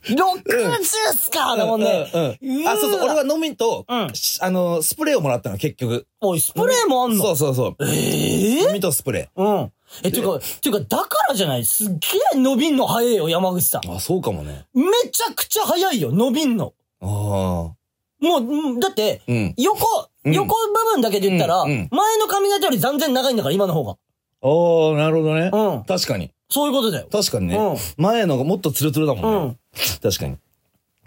[0.08, 2.10] 60っすかだもんね。
[2.12, 6.06] うんうんあ、そうそう、俺は飲みと、うんしあの、スプレーをもらったの、結局。
[6.20, 7.22] おい、スプレーもあんの？
[7.24, 7.76] そうそうそう。
[7.86, 9.72] ええ飲みとスプレうん。
[10.02, 11.64] え、ていうか、ていうか、だからじゃない？
[11.64, 11.94] すっげ
[12.34, 13.80] え伸びんの早いよ、山口さん。
[13.82, 13.94] ー。
[13.94, 14.64] あ、そうかもね。
[14.74, 16.72] めちゃくちゃ早いよ、伸びんの。
[17.02, 17.08] ああ。
[17.08, 17.76] も
[18.22, 19.54] ううん、だって、うん。
[19.58, 19.86] 横、
[20.24, 23.96] うん横部分だけで言ったら、うんうん前の髪型より断然長いんだから、今の方が。
[24.42, 25.50] おー、なるほどね。
[25.52, 26.30] うん確かに。
[26.50, 27.08] そういうことだよ。
[27.10, 27.56] 確かにね。
[27.56, 29.38] うん前のがもっとツルツルだもんね。
[29.38, 29.58] うん
[30.02, 30.36] 確かに。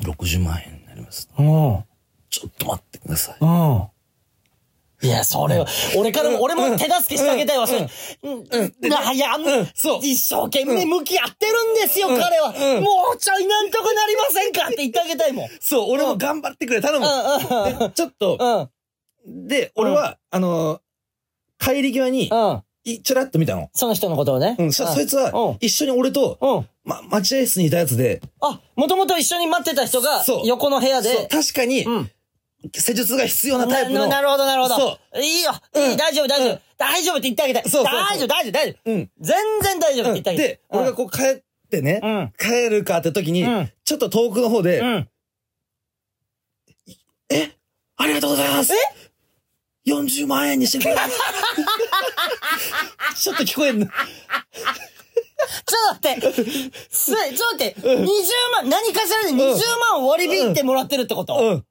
[0.01, 1.29] 60万円になります。
[1.37, 1.83] うん。
[2.29, 3.37] ちょっと待ってください。
[3.39, 3.87] うん。
[5.03, 7.81] いや、それは、俺からも、俺も手助けしてあげたいわ、それ。
[8.23, 8.93] うん。
[8.93, 12.49] あいや、うんそう一生懸命向き合ってるんですよ、うん彼は。
[12.49, 15.49] うんもうちょいなんとかなりませんかって言ってあげたいもん。
[15.59, 17.05] そう、俺も頑張ってくれ、頼む。
[17.05, 18.69] うん、でちょっと、
[19.25, 22.63] うん、で、俺は、あのー、帰り際に、うん、うん。
[22.85, 23.69] いちらっと見たの。
[23.73, 24.55] その人のことをね。
[24.59, 26.69] うん、そそいつはうん、一緒に俺と、うん。
[26.83, 32.11] ま、待合室にいたやつで、あ、もともと一緒に待ってた人がそう、横の部屋そうで、確かに、うん。
[32.75, 34.01] 施術が必要なタイプの。
[34.01, 34.75] ななるほど、なるほど。
[34.75, 35.51] そいいよ。
[35.73, 36.59] うんいい、大丈夫、大丈夫うん。
[36.77, 37.69] 大丈夫って言ってあげたい。
[37.69, 38.91] そう大丈夫、大丈夫、大丈夫。
[38.91, 39.09] うん。
[39.19, 40.47] 全然大丈夫って言ってあげたい。
[40.47, 42.33] で、俺がこう帰ってね、うん。
[42.37, 45.09] 帰るかって時に、うんちょっと遠くの方で、うん。
[47.29, 47.51] え？
[47.97, 48.77] ありがとうございますえ？
[49.87, 50.95] ?40 万円にしてくれ。
[53.15, 53.85] ちょっと聞こえんの。
[53.85, 53.91] ちょ
[55.93, 56.37] っと待って。
[56.89, 57.79] す、ちょっと待って。
[57.81, 58.05] 20
[58.53, 59.59] 万、何かしらで20
[59.91, 61.63] 万割り引いてもらってるってこと、う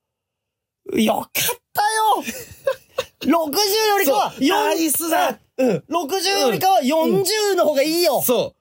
[0.97, 1.03] ん。
[1.03, 1.33] よかっ
[1.73, 2.25] たよ
[3.21, 3.51] !60 よ
[3.99, 5.85] りかは、ナイスだうん。
[5.89, 8.55] 60よりかは40の方がいいよ、そ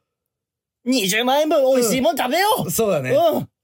[0.86, 2.72] !20 万円分美味しいもん食べよう、う。
[2.72, 3.12] そうだね。
[3.12, 3.50] うん。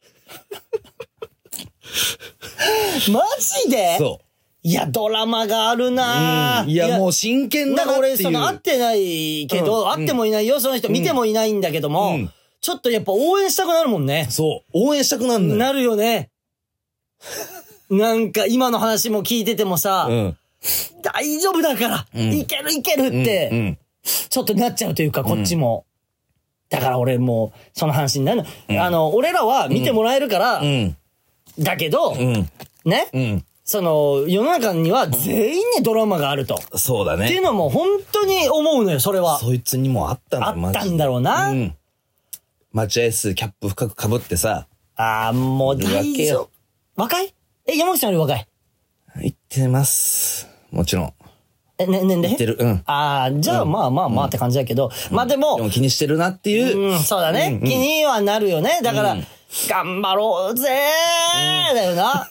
[3.13, 3.95] マジで？
[3.97, 4.19] そ
[4.63, 5.91] いや、ドラマがあるう。
[5.91, 8.17] なぁうんいや、もう真剣だなっていう。
[8.17, 10.89] その、会ってないけど、うん会ってもいないよ、その人。
[10.89, 14.27] 見てもいないんだけども、うんちょっとやっぱ応援したくなるもんね。
[14.31, 14.69] そう。
[14.73, 15.55] 応援したくなるのよ。
[15.57, 16.31] なるよね。
[17.89, 20.37] なんか、今の話も聞いててもさ、うん。
[21.03, 23.77] 大丈夫だから、うんいけるいけるっうんて、うん。
[24.29, 25.85] ちょっとなっちゃうというか、こっちも。
[26.69, 28.83] だから俺もう、その話になるの。
[28.83, 30.97] あの、俺らは見てもらえるから、うん。
[31.59, 32.49] だけど、うん。
[32.85, 33.45] ね、うん。
[33.69, 36.57] その、世の中には全員にドラマがあると。
[36.77, 37.25] そうだね。
[37.25, 39.39] っていうのも本当に思うのよ、それは。
[39.39, 41.49] そいつにもあったんだあったんだろうな。
[41.49, 41.75] うん。
[42.71, 46.49] 待合室キャップ深く被ってさ、ああ、もう大丈夫。
[46.95, 47.33] 若い？
[47.65, 48.47] え、山口さんより若い？
[49.25, 50.47] 行ってます。
[50.71, 51.13] もちろん。
[51.77, 52.55] え、ね、年齢行ってる。
[52.57, 52.83] うん。
[52.85, 56.77] ああ、じゃあ、まあまあまあって感じだけど、まあでもで、も気にしてるなっていう。
[56.77, 57.59] うん、そうだね。
[57.61, 58.79] 気にはなるよね。
[58.81, 59.17] だから、
[59.67, 62.29] 頑張ろうぜーだよな。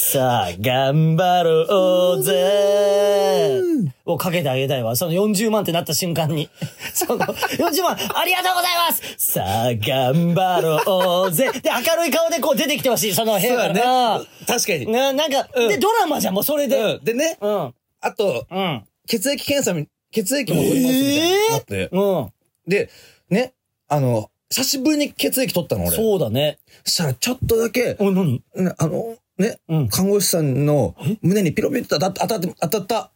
[0.00, 4.94] さあ、頑張ろうぜーをかけてあげたいわ。
[4.94, 6.48] その40万ってなった瞬間に。
[6.94, 13.12] その、40万、ありがとうございますさあ、頑張ろうぜで、明るい顔でこう出てきてほしい。
[13.12, 14.24] その部屋からな。
[14.46, 14.86] 確かに。
[14.86, 16.78] な、なんか、うんで、ドラマじゃん、もうそれで。
[16.78, 17.04] うん。
[17.04, 17.74] でね、うん。
[18.00, 18.84] あと、うん。
[19.08, 21.88] 血液検査み、血液も取りますみたいになって。
[21.90, 22.32] うん。
[22.68, 22.88] で、
[23.30, 23.52] ね、
[23.88, 25.96] あの、久しぶりに血液取ったの俺。
[25.96, 26.60] そうだね。
[26.84, 28.40] そしたらちょっとだけ、お、何？
[28.54, 33.10] ねあの、ね、うん看護師さんの胸にピロピロと当た当たって、当たった。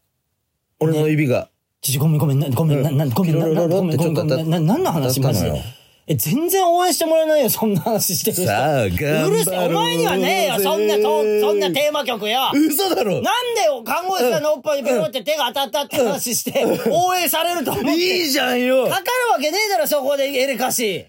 [0.81, 1.49] 俺の指が。
[1.81, 5.63] ちょ、ごめんごめん、なごめん、な、な、ごめん、な、な、ごめん、ごめん、ごめん、な、なんの話マジで？
[6.07, 8.47] え、全然応援してもらえないよ、そんな話してる人。
[8.47, 11.03] さあ、頑ううるせえ、お前にはねえよ、そんな、そ
[11.41, 12.39] そんなテーマ曲よ。
[12.55, 13.15] 嘘だろ？
[13.15, 13.23] なん
[13.55, 17.93] でよ、看護師さんのおっぱいにペロって手が当たったって話して、応援されると思って。
[17.93, 21.07] いいじゃんよかかるわけねえだろ、そこでエレカシ。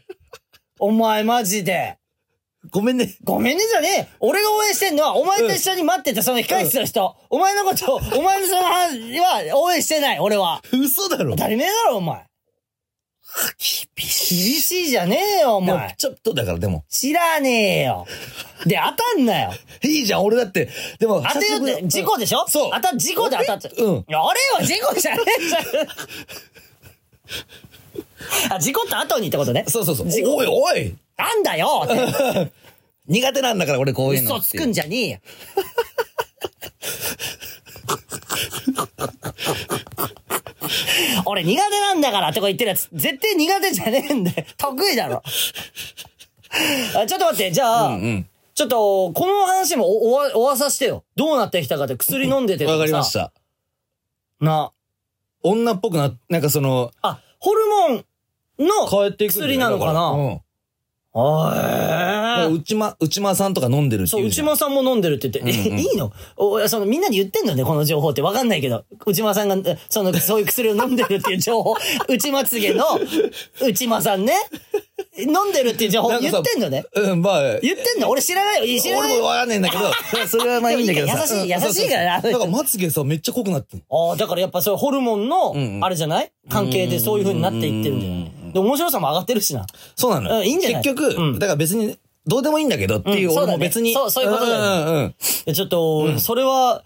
[0.80, 1.98] お前マジで。
[2.74, 3.16] ごめんね。
[3.24, 4.16] ごめんねじゃねえ。
[4.20, 7.16] 俺が応援してんのは、お前と一緒に待ってたその控室の人。
[7.30, 10.62] お前のこと、お前のその話は応援してない、俺は。
[10.72, 12.24] 嘘だろ当たり前だろ、お前。
[13.96, 14.52] 厳しい。
[14.52, 15.96] 厳しいじゃねえよ、おでも前。
[15.98, 16.84] ちょっとだからでも。
[16.90, 18.08] 知らねえよ。
[18.66, 19.52] で、当たんなよ。
[19.84, 20.68] いいじゃん、俺だって。
[21.00, 22.48] でも、当てよって、事故でしょ？
[22.48, 23.84] そう当た、事故で当たっちゃう。
[23.86, 25.64] うんいや、あれは事故じゃねえじゃん。
[28.56, 29.64] あ、事故った後にってことね。
[29.70, 30.10] そうそうそう。
[30.10, 32.52] 事故おいおいなんだよって
[33.08, 34.38] 苦手なんだから俺こういうの。
[34.38, 35.20] 嘘つくんじゃねえよ。
[41.26, 44.46] 俺苦手なんだからとか言ってるやつ、絶対苦手じゃねえんだよ。
[44.58, 45.22] 得意だろ。
[46.96, 48.28] あちょっと待って、じゃあ、うんうん。
[48.54, 51.04] ちょっと、この話もお、おわ、おわさしてよ。
[51.16, 53.34] どうなってきたかって薬飲んでてわかりました。
[54.40, 54.72] な。
[55.42, 58.06] 女っぽくな、なんかその、あ、ホルモン
[58.60, 60.42] の薬なのかなうん。
[61.16, 64.26] あ内間、内間さんとか飲んでるってそう。
[64.26, 66.12] 内間さんも飲んでるって言って、うんうんえ、いいの？
[66.38, 68.22] おその、みんなに言ってんのね、この情報って。
[68.24, 68.84] わかんないけど。
[69.06, 71.76] 内間さんが、えその、そういう薬を飲んでるっていう情報。
[72.10, 72.86] 内まつげの、
[73.62, 74.34] 内間さんね。
[75.20, 76.84] 飲んでるっていう情報言ってんのね。
[76.96, 78.10] うん、まあ、言ってんの？
[78.10, 78.82] 俺知らないよ。
[78.82, 79.84] 知らない俺もわかんないんだけど、
[80.28, 81.20] それはまあいいんだけどさ。
[81.22, 86.32] 優しいうん優しいからなだからまつげさ、めっちゃ濃くなってんああ、だからやっぱそれホルモンのあれじゃない？
[86.50, 88.43] 関係でそういう風になっていってるんだよ。
[88.54, 89.66] で、面白さも上がってるしな。
[89.96, 90.40] そうなのよ。
[90.40, 90.82] うんいいんじゃない？
[90.84, 93.94] 結局、うんだから別に、どうでもいいんだけどっていう、俺も別に。
[93.94, 95.16] そうそういうことだよねうんうんうん。
[95.46, 96.84] えちょっと、それは、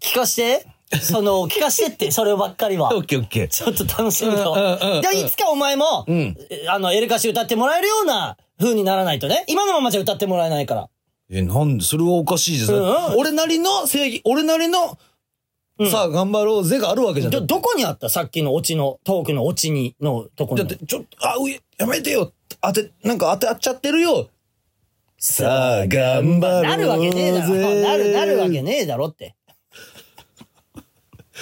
[0.00, 0.66] 聞かして。
[1.00, 2.94] その、 聞かしてって、そればっかりは。
[2.94, 3.48] オッケーオッケー。
[3.48, 4.52] ちょっと楽しみよ。
[4.56, 9.44] うんうんうんで、いつかお前も、うんえあの、エレカシ歌ってもらえるような風にならないとね。
[9.48, 10.88] 今のままじゃ歌ってもらえないから。
[11.30, 12.78] え、なんで、それはおかしいじゃん。
[12.78, 14.98] うんうん俺なりの正義、俺なりの、
[15.84, 17.32] うんさあ頑張ろうぜがあるわけじゃん。
[17.32, 20.60] ど、どこにあったさっきのオチの、トークのオチに、のとこに。
[20.60, 22.32] だって、ちょっと、あ、うえ、やめてよ。
[22.60, 24.28] 当て、なんか当てちゃってるよ。
[25.18, 26.68] さあ、頑張ろうぜ。
[26.68, 27.54] なるわけねえだろ。
[27.54, 29.34] なる、なるわけねえだろって。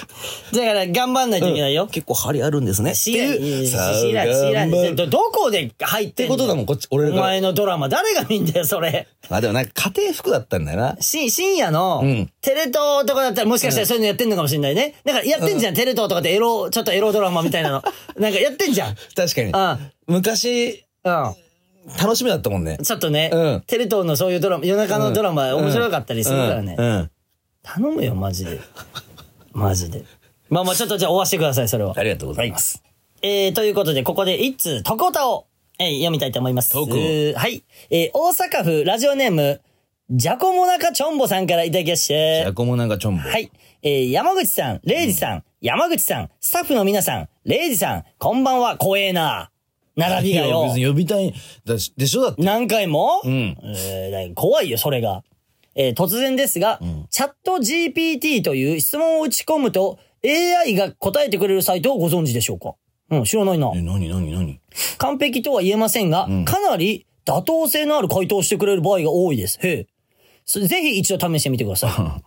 [0.53, 1.87] だから、頑張んないといけないよ。
[1.87, 2.95] 結構張りあるんですね。
[2.95, 6.35] 知らん、知らん、知らんど、どこで入っっててんの？
[6.37, 7.21] ことだもん、こっち、俺おが。
[7.23, 9.07] 前のドラマ、誰が見んだよ、それ。
[9.29, 10.97] あ、でもなんか家庭服だったんだよな。
[11.01, 14.95] し、深夜のうん、テレ東とかだったらもしかしたらそういうのやってんのかもしれないね。
[15.05, 17.83] だからやってんじゃん、テレ東とかってエロ、ちょっとエロドラマみたいなの。
[18.19, 18.97] なんかやってんじゃん。
[19.15, 19.51] 確かに。
[19.51, 20.15] うん。
[20.15, 21.35] 昔、うん。
[21.99, 22.79] 楽しみだったもんね。
[22.83, 26.77] ちょっとね、うんテレ東のそういうドラマ、夜中のドラマ、うん面白かったりするからね。
[26.79, 27.11] うんうん
[27.63, 28.59] 頼むよ、マジで。
[29.53, 30.05] マジで。
[30.49, 31.95] まあまあ、ちょっとじゃあ終わしてください、それは。
[31.97, 32.83] ありがとうございます。
[33.23, 35.47] えー、ということで、ここで一通、とこたを、
[35.79, 36.77] えー読みたいと思います。
[36.77, 36.83] は
[37.49, 37.63] い。
[37.91, 39.61] えー、大阪府ラジオネーム、
[40.11, 43.23] ジャコモナカチョンボさんからいただきましてじゃ、こもなんかちょんぼ。
[43.23, 43.51] はい。
[43.83, 49.51] えー、山口さん、レイジさん、山口さん、スタッフの皆さん、レイジさん、こんばんは、怖えな。
[49.97, 50.79] 並びがよいや別。
[50.79, 51.35] に呼びたい、
[51.65, 52.43] だしでしょだって。
[52.43, 55.23] 何回も、んえー怖いよ、それが。
[55.75, 56.81] えー突然ですが、
[57.11, 62.75] チャット GPT という質問を打ち込むと AI が答えてくれるサイトをご存知でしょうか？
[63.11, 63.83] うん、知らないなえ、。
[63.83, 64.61] なになになに
[64.99, 69.59] 完璧とは言えませんが、かなり妥当性のある回答をしてくれる場合が多いです。
[69.63, 69.87] へえ。
[70.45, 72.23] そぜひ一度試してみてくださ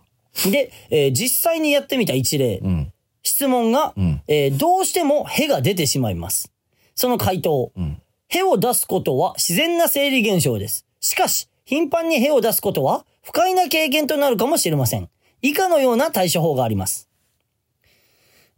[0.46, 0.50] い。
[0.50, 2.58] で、えー実際にやってみた一例。
[2.62, 2.92] うん。
[3.22, 6.52] 質問が、んえーどうしてもへが出てしまいます。
[6.94, 7.72] その回答。
[7.78, 7.96] ん
[8.28, 10.86] へを出すことは自然な生理現象です。
[11.00, 15.08] しかし、頻繁にへを出すことは不快な経験となるかもしれません。
[15.40, 17.08] 以下のような対処法があります。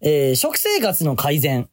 [0.00, 1.68] えー食生活の改善。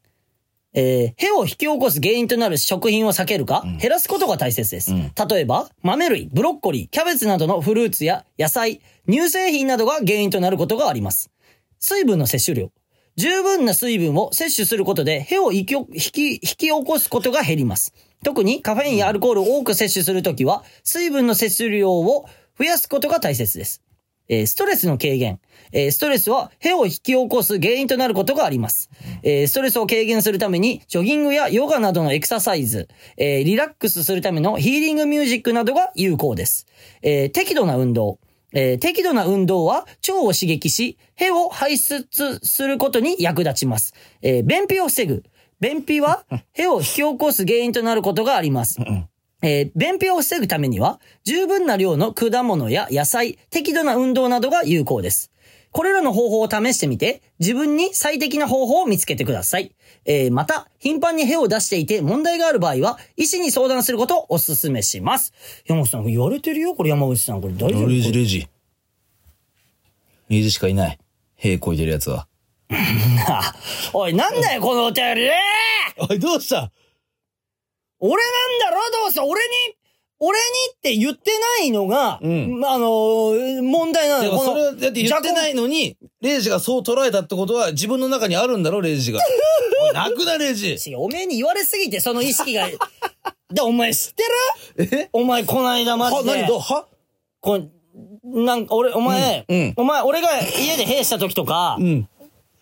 [0.76, 4.92] えー、へを引き起こす原因となる食品を避けるか、減らすことが大切です。
[4.92, 11.30] 例えば、豆類、ブロッコリー、キャベツなどのフルーツや野菜、乳製品などが原因となることがあります。
[11.80, 12.72] 水分の摂取量。
[13.16, 17.94] 十分な水分を摂取することで、へを引き引き引き起こすことが減ります。
[18.24, 22.26] 特にカフェインやアルコールを多く摂取するときは、水分の摂取量を
[22.58, 23.82] 増やすことが大切です。
[24.30, 25.40] えストレスの軽減。
[25.72, 28.90] えストレスは、へを引き起こす原因となることがあります。
[29.22, 32.88] えストレスを軽減するために、ジョギングやヨガなどのエクササイズ、
[33.18, 36.68] えリラックスするためのヒーリングミュージックなどが有効です。
[37.02, 38.20] え適度な運動。
[38.54, 42.08] え適度な運動は腸を刺激し、へを排出
[42.44, 43.94] することに役立ちます。
[44.22, 45.24] え便秘を防ぐ。
[45.60, 48.80] 便秘は、へを引き起こす原因となることがあります。
[49.44, 55.32] えー便秘を防ぐためには、十分な量の果物や野菜、適度な運動などが有効です。
[55.72, 59.72] これらの方法を試してみて、自分に最適な方法を見つけてください。
[60.06, 65.34] えーまた、頻繁に屁を出していて問題がある場合は、医師に相談することをお勧めします。
[65.66, 66.74] 山口さん、言われてるよ？
[66.76, 67.42] これ山口さん。
[67.42, 67.88] これ大丈夫？
[67.90, 68.48] レジレジ。
[70.30, 71.00] レジしかいない。
[71.36, 72.28] 兵こいてるやつは。
[72.70, 72.78] な
[73.94, 75.30] おい、なんだよ、このお便り
[76.10, 76.72] おい、どうした？
[78.06, 79.38] 俺なんだろどうせ、俺に、
[80.20, 80.44] 俺に
[80.76, 84.38] って言ってないのが、うんまああのー問題なのよ。
[84.40, 89.20] それはだって言ってないのに、レイジがそう捉えたってことは自分の中にあるんだろ、レイジが。
[89.94, 90.78] 泣くな、レイジ。
[90.98, 92.68] おめえに言われすぎて、その意識が。
[93.52, 94.14] で、お前知っ
[94.76, 95.00] てる？
[95.00, 95.10] え？
[95.14, 96.36] お前、こないだマは、ジで。
[96.42, 96.86] 何どうは？
[97.40, 97.72] こん
[98.26, 102.10] なんか、俺、お前、うんうんお前、俺が家で兵した時とか、うん。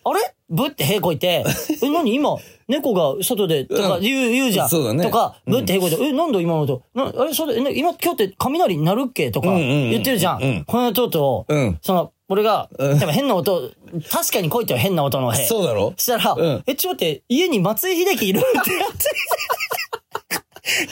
[0.03, 0.19] あれ？
[0.49, 1.45] ぶって屁こいて、
[1.81, 2.35] え、何今、
[2.71, 4.69] 猫が外で、とか言う、言うじゃん。
[4.69, 9.29] そうだねとか、ぶって屁こいて、え、なんだ今のと、な、あれ、それ、今、今日って雷鳴るっけ？
[9.31, 10.41] とか、言ってるじゃん。
[10.41, 11.45] うんこの間とうと
[11.81, 13.71] その、俺が、うんでも変な音、
[14.09, 15.45] 確かにこいてよ、変な音の屁。
[15.45, 15.93] そうだろ？
[15.97, 18.97] したら、うんえ、ちょっと待って、家に松井秀喜いるってやって。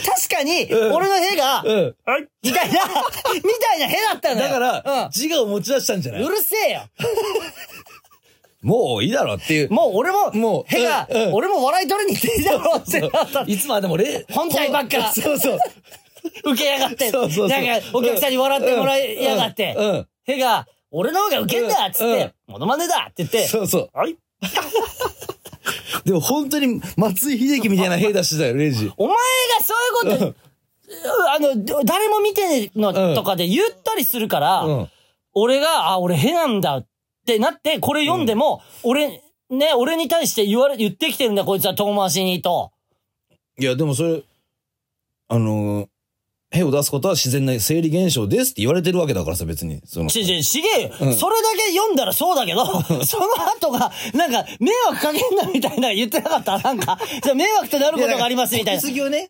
[0.06, 1.96] 確かに、うん俺の屁が、うん。
[2.04, 4.48] はいみたいな、みたいな屁だったのよ。
[4.50, 6.24] だから、うん自我を持ち出したんじゃない？
[6.24, 6.82] うるせえよ。
[8.62, 9.72] もういいだろっていう。
[9.72, 13.42] もう俺も、もう屁が、うんうん俺も笑い取りに行っていいだろうってなった。
[13.44, 15.60] いつまでもレイ本体ばっかそうそう。
[16.52, 17.10] 受けやがって。
[17.10, 19.76] そうそうなんか、お客さんに笑ってもらいやがって。
[19.78, 23.48] うんうん屁が、俺の方が受けんだっつっうんて、モノマネだって言って。
[23.48, 23.90] そうそう。
[23.94, 24.16] はい。
[26.06, 28.92] でも本当に松井秀喜みたいな兵出してたよ、レイジ。
[28.98, 29.20] お前が
[29.64, 29.74] そ
[30.08, 30.36] ういうこと、
[31.32, 34.90] あの、ど誰も見てのとかで言ったりするから、うん。
[35.34, 36.88] 俺が、あ、俺へなんだって
[37.38, 42.72] なって、これ読んでも、俺、ね、俺に対して言われ、言ってきてるんだ、こいつは遠回しにと。
[43.60, 44.24] いや、でもそれ、
[45.28, 45.88] あのー、
[46.52, 49.82] 兵を出すことは自然な生理現象ですって言われてるわけだからさ、別に。
[49.86, 50.10] その。
[50.10, 52.66] ちち、ちげえよ、うんそれだけ読んだらそうだけど、
[53.06, 56.58] その後が、なんか、迷惑かけんなみたいな言ってなかった？
[56.58, 58.82] なんか、じゃあ迷惑となることがありますみたいな。
[58.82, 59.30] こぎをね。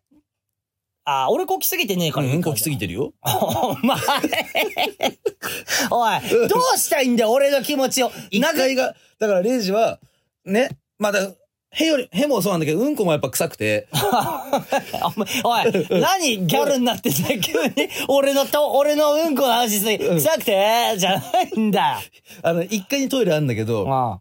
[1.05, 2.27] あ、俺こきすぎてねえから。
[2.27, 3.13] うん、こきすぎてるよ。
[3.23, 3.97] お前。
[5.89, 8.11] おい、どうしたいんだよ、俺の気持ちを。
[8.29, 9.99] 一回が、だからレイジは、
[10.45, 11.31] ね、まだ、
[11.71, 13.87] へより、へもそうなんだけど、うんこもやっぱ臭くて、
[15.43, 15.63] おい、
[16.01, 17.89] 何ギャルになってんだよ、 急に。
[18.07, 21.23] 俺のと、俺のうんこの話すぎ、臭くて、じゃな
[21.55, 21.97] いんだよ。
[22.41, 24.19] あの、一階にトイレあるんだけど、あ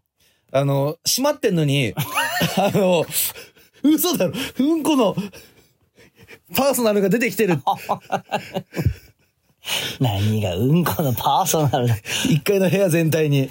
[0.51, 1.93] あの、閉まってんのに、
[2.55, 3.05] あの、
[3.83, 5.15] 嘘だろ、うんこの、
[6.55, 7.57] パーソナルが出てきてる。
[9.99, 11.87] 何がうんこのパーソナル。
[11.87, 11.95] だ。
[12.25, 13.49] 一階の部屋全体に。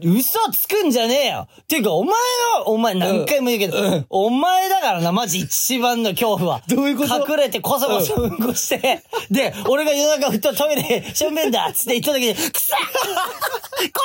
[0.00, 1.48] 嘘つくんじゃねえよ。
[1.66, 2.12] ていうか、お前
[2.58, 4.06] の、お前何回も言うけど、うん。
[4.10, 6.62] お前だからな、マジ一番の恐怖は。
[6.68, 7.26] どういうこと？
[7.28, 8.14] 隠れてこそこそ。
[8.22, 8.36] うん。
[8.36, 11.34] こして、で、俺が夜中ふとトイレ、しょん。
[11.34, 11.50] べん。
[11.50, 12.84] だっつって言った時に、くさこ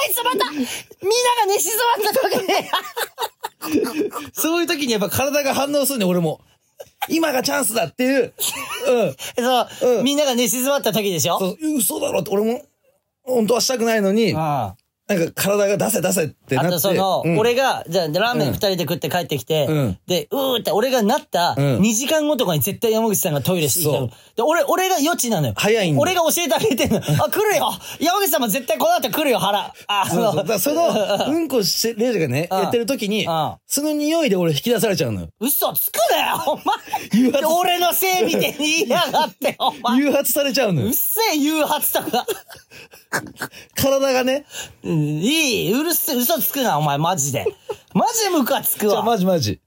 [0.10, 0.62] いつまたみん。
[0.62, 0.68] なが
[1.48, 6.42] 寝静まった時に、そういう時にやっぱ体が反応するね、俺も。
[7.10, 8.34] 今がチャンスだっていう。
[8.88, 9.16] うん。
[9.44, 10.04] そう、うん。
[10.04, 11.40] みんなが寝静まった時でしょ？
[11.40, 12.62] そう、嘘だろって俺も、
[13.24, 16.72] 本当はしたくないのに、あなんか体が出せ出せってなって。
[16.72, 24.08] とその、うん俺が、じゃあラーメンうん二人で食って帰ってきて、うんで、うーって俺がなったうん2時間後とかに絶対山口さんがトイレしてきたの。
[24.08, 24.14] で、
[24.44, 25.54] 俺、俺が余地なのよ。
[25.58, 27.00] 早いんだよ俺が教えてあげてんの。
[27.00, 29.74] あ、来るよ山口さんも絶対この後来るよ、腹。
[29.88, 35.28] あ、そうそうだからその、うんこして、レイジがね、うんやってる時にうん、その匂いで俺引き出されちゃうのよ。
[35.42, 36.58] 嘘つくなよ、お
[37.18, 37.60] 誘発前。
[37.60, 39.98] 俺のせいみたいに言いやがって、お前。
[39.98, 40.94] 誘発されちゃうのようっ。
[40.94, 42.26] せえ、誘発とか。
[43.76, 44.46] 体がね。
[44.84, 47.46] う んいい、うるせえ、嘘つくな、お前、マジで。
[47.94, 49.04] マジムカつくじゃあわ。
[49.04, 49.60] マジマジ。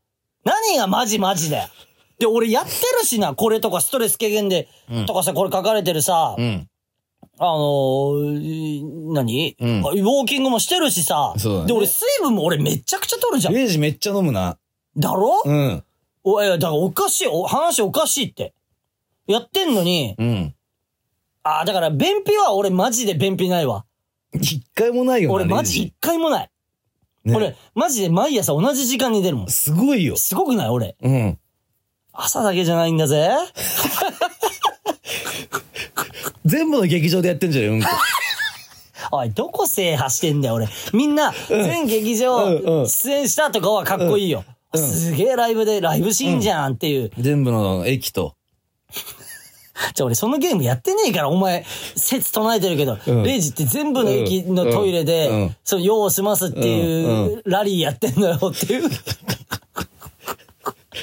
[0.45, 1.69] 何がマジマジだよ。
[2.19, 4.69] で、俺やってるしな、これとかストレス軽減で、
[5.07, 6.69] とかさ、これ書かれてるさ、うん。
[7.39, 11.35] あのー、何、うんウォーキングもしてるしさ。
[11.37, 13.55] そうだねで、俺水分も俺めちゃくちゃ取るじゃん。
[13.55, 14.57] レイジめっちゃ飲むな。
[14.97, 15.85] だろ、うん。
[16.25, 18.55] おいや、だからおかしい、お話おかしいって。
[19.27, 20.55] やってんのに、うん。
[21.43, 23.85] ああ、だから便秘は俺マジで便秘ないわ。
[24.41, 25.35] 一回もないよな。
[25.35, 26.51] 俺マジ一回もない。
[27.25, 29.51] ね俺、マジで毎朝同じ時間に出るもん。
[29.51, 30.17] すごいよ。
[30.17, 30.97] すごくない俺。
[31.03, 31.39] うん。
[32.13, 33.31] 朝だけじゃないんだぜ。
[36.45, 37.89] 全部の劇場でやってんじゃんよ、うんこ。
[39.13, 40.69] おい、どこ制覇してんだよ、俺。
[40.93, 44.45] みんな、全劇場うんうん出演したとかはかっこいいよ。
[44.75, 47.11] すげえライブで、ライブシーンじゃんっていう。
[47.19, 48.35] 全部の駅と。
[49.95, 51.65] じゃあ俺そのゲームやってねえから、お前、
[51.97, 58.91] 説唱えてるけど、うんレイジって全部の駅のトイレで、うんうんその用を済ますっていう、ラリーやってんのよっていう。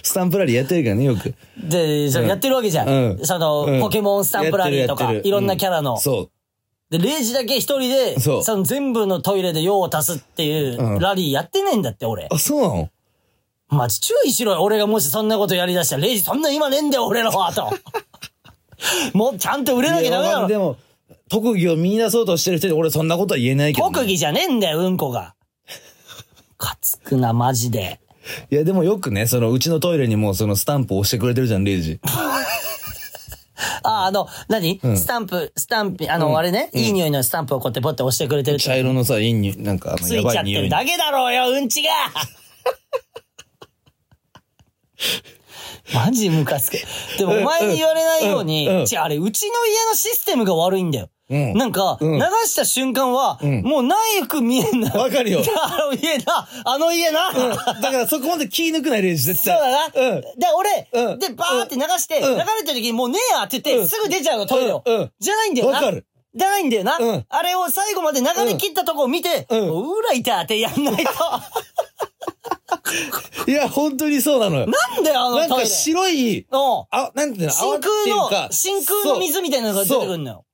[0.02, 1.34] スタンプラリーやってるからね、よく。
[1.58, 2.90] で、それやってるわけじゃん。
[2.90, 5.98] うんその、うんポケモンスタンプラリーとか、いろんなキャラの。
[5.98, 6.30] そう。
[6.90, 12.28] で、レイジだけ一人で、その全部のトイレで用を足すっていうう、んラリーやってねえんだって、俺。
[12.32, 12.90] あ、そうなの？
[13.70, 17.70] マジ注意しろよ、俺がもしそんなことやりだしたら、レイジそんな今ねえんだよ、俺のは、と。
[19.14, 20.48] もうちゃんと売れなきゃダメだろ。
[20.48, 20.78] でも、
[21.30, 25.36] 特技を見出そうとしてる人に俺そんなことは言えないけどね、特技じゃねえんだよ、うんこが。
[26.58, 28.00] かつくな、マジで。
[28.50, 32.00] いや、でもよくね、その、うちのトイレにもそのスタンプを押してくれてるじゃん、レイジ。
[33.84, 40.54] あ、あの、何、んスタンプ、スタンプ、あの、あれね、いい匂いのスタンプをこうやってポッて押してくれてる茶色のさ、いいに、なんか、あの、ついちゃって。
[40.54, 41.90] るだけだろうよ、うんちが
[45.94, 46.78] マジムカつく。
[47.18, 51.10] でもお前に言われないように、うんうんあれ、うちの家のシステムが悪いんだよ。
[51.30, 54.92] うんなんか、うん流した瞬間は、んもうナイフ見えんな。
[54.92, 57.32] わかるよ あの家な、あの家な。
[57.32, 59.72] だからそこまで気抜くない練習絶そう対。
[59.72, 60.10] だな。
[60.10, 60.22] うん。
[60.22, 64.84] で、俺、うんで、バーって流して、うん流れてる時にもうねえやって言って、うんすぐ出ちゃうの、トイレを。
[65.20, 65.78] じゃないんだよな。
[65.78, 66.06] わかる。
[66.36, 66.98] じゃないんだよな。
[67.00, 71.12] うんあれを最後まで流れ切ったとこを見て、うんうらいたってやんないと。
[73.48, 74.68] いや、本当にそうなのよ。
[74.68, 75.48] なんだよ、あのトイレ？
[75.50, 76.46] なんか白い、うん。
[76.92, 80.46] あ、なんていうの、真泡っていう空かの、真空の水みたいなのが出てくるのよ。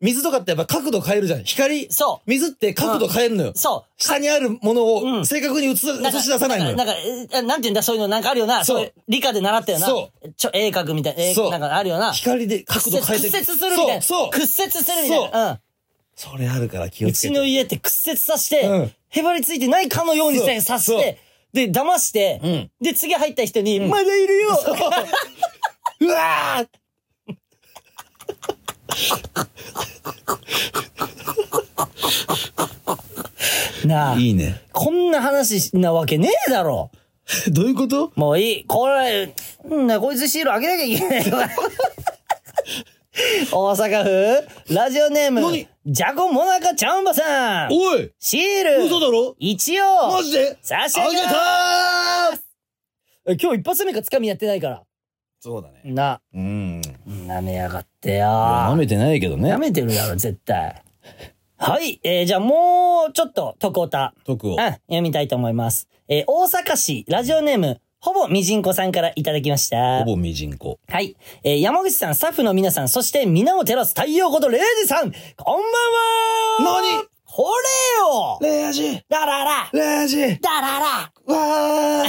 [0.00, 1.44] 水とかってやっぱ角度変えるじゃん。
[1.44, 2.30] 光、そう。
[2.30, 3.52] 水って角度変えるのよ。
[3.54, 6.02] そ下にあるものうんを正確に映すう。
[6.04, 6.76] 映し出さないのよ。
[6.76, 8.64] なんか、なんかえなんていうんだ、そういうのなんかあるよな。
[8.64, 9.86] そうそういう理科で習ったよな。。
[9.86, 12.12] そうちょ、鋭角みたいな、えそうなんかあるよな。
[12.12, 14.02] 光で角度変えて屈折するみたいな。
[14.02, 14.30] そう、そう。
[14.30, 15.50] 屈折するみたいな。
[15.50, 15.58] うん。
[16.16, 17.32] それあるから気をつけて。
[17.32, 21.18] うちの家って屈折させて、うんへばりついてないかのようにしてそうさせそうて、
[21.52, 22.70] で、騙して、うん。
[22.80, 24.48] で、次入った人に、まだいるよ。
[26.00, 26.06] う。
[26.08, 26.68] わー。
[33.86, 34.62] なあ、いいね。
[34.72, 36.90] こんな話なわけねえだろ。
[37.48, 38.12] どういうこと？
[38.16, 38.64] もういい。
[38.66, 39.34] これ、
[39.70, 41.24] んな、こいつシールあげなきゃいけない。
[43.52, 45.40] 大阪府、ラジオネーム。
[45.42, 47.68] 何、ジャコモナカちゃんばさん。
[47.72, 49.34] おいシール、嘘だろ？
[49.40, 50.56] 一応、マジで？
[50.62, 54.82] 差し上げたますーえ今日一発目かつかみやってないから。
[55.40, 55.80] そうだね。
[55.92, 56.80] な、うん。
[57.26, 59.58] 舐めやがってよ舐めてないけどね舐。
[59.58, 60.84] めてるだろ、絶対。
[61.58, 61.98] はい。
[62.04, 64.14] えー、じゃあもうちょっと、徳田。
[64.24, 64.58] 徳をうん、。
[64.58, 65.88] 読みたいと思います。
[66.06, 70.00] えー、大阪市、ラジオネーム、ほぼみじんこさんからいただきました。
[70.00, 70.80] ほぼミジンコ。
[70.88, 71.16] はい。
[71.44, 75.62] えー、山口さん、スタッフの皆さん、そして皆を照らす太陽ことレイジさん、こん
[76.58, 77.04] ばんは何？
[77.24, 77.44] こ
[78.42, 82.06] れよレアジだららレアジだららわー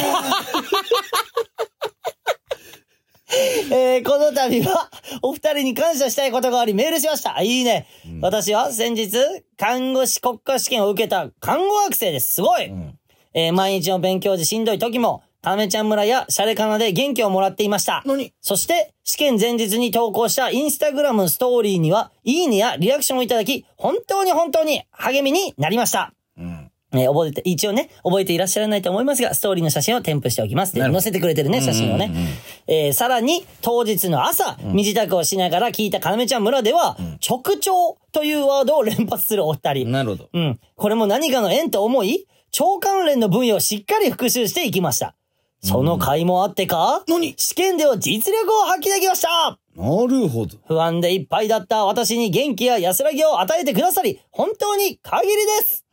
[3.74, 4.90] えー、この度は、
[5.22, 7.38] お二人に感謝したいことがありメールしました。
[7.38, 7.88] あいいね。
[8.22, 9.12] 私は先日、
[9.58, 12.34] 看護師国家試験を受けた看護学生です。
[12.34, 12.98] すごい、ん
[13.34, 18.02] えー毎日の勉強でしんどい時も、カメちゃん村やシャレカナで元気をもらっていました。
[18.06, 18.32] 何？
[18.40, 26.14] そして、試験前日に投稿したインスタグラムストーリーには、いいねやリアクションをいただき、本当に本当に励みになりました。
[26.38, 26.72] うん。
[26.94, 30.78] えー覚えて、一応ね、覚えていらっしゃらないと思いますが、ストーリーの写真を添付しておきます。
[30.78, 32.06] 載せてくれてるね、写真をね。
[32.06, 32.30] うんうんうん
[32.68, 39.92] えーさらに、当日の朝、身支度をしながら聞いたかなめちゃん村では、直腸というワードを連発するお二人。
[39.92, 40.30] なるほど。
[40.32, 40.60] うん。
[40.78, 42.28] これも何かの縁と思い、
[42.58, 45.16] 腸関連の分野をしっかり復習していきました。
[45.64, 47.34] その甲斐もあってか、何？
[47.38, 50.58] 試験では実力を発揮できましたなるほど。
[50.68, 55.86] 不安でいっぱいだった私に元気や安らぎを与えてくださり、本当に限りです。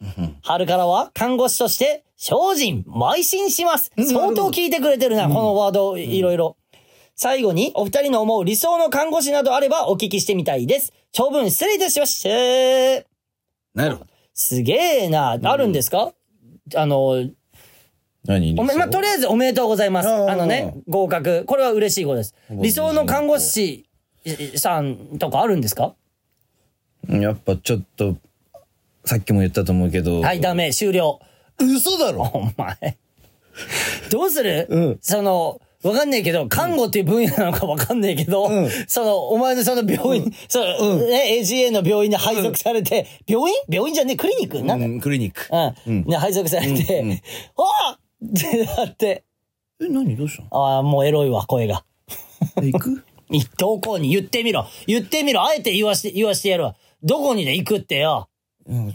[0.42, 3.92] 春からは看護師として精進、邁進します。
[3.96, 6.56] うん相当聞いてくれてるな、このワード、いろいろ。
[7.14, 10.92] 最後に、お二人の思う理想の看護師などあればお聞きしてみたいです。
[11.12, 13.08] 長文失礼いたしました。
[13.74, 14.10] なるほど。
[14.34, 16.12] すげえな、あるんですか、
[16.74, 17.24] あの、
[18.26, 20.08] 何おめ、まあ、とりあえずおめでとうございます。
[20.08, 21.44] あああのね、合格。
[21.46, 22.34] これは嬉しいことです。
[22.50, 23.86] ぼ理想の看護師
[24.56, 25.94] さんとかあるんですか？
[27.08, 28.16] やっぱちょっと、
[29.06, 30.20] さっきも言ったと思うけど。
[30.20, 31.18] はい、ダメ、終了。
[31.58, 32.22] 嘘だろ。
[32.34, 32.98] お前。
[34.10, 34.98] どうする、うん。
[35.00, 38.68] その、わかんねえけど、看護っていう分野なのかわかんねえけど、うん。
[38.86, 43.56] その、お前のその病院、その、ね、AGA の病院で配属されて、病院？
[43.68, 44.62] 病院じゃねえ、クリニック？
[44.62, 45.48] なんだ、うん、クリニック。
[45.50, 46.04] うん、うん。
[46.04, 47.20] ね、配属されて、うんうん。
[47.56, 48.00] あっ
[48.34, 49.24] てなって、
[49.80, 50.16] え、何？
[50.16, 51.84] どうしたああ、もうエロいわ、声が。
[52.56, 53.04] の行く？
[53.30, 54.10] いどこに？
[54.10, 54.66] 言ってみろ。
[54.86, 55.42] 言ってみろ。
[55.44, 56.74] あえて言わして、言わしてやるわ。
[57.02, 58.28] どこにで行くってよ。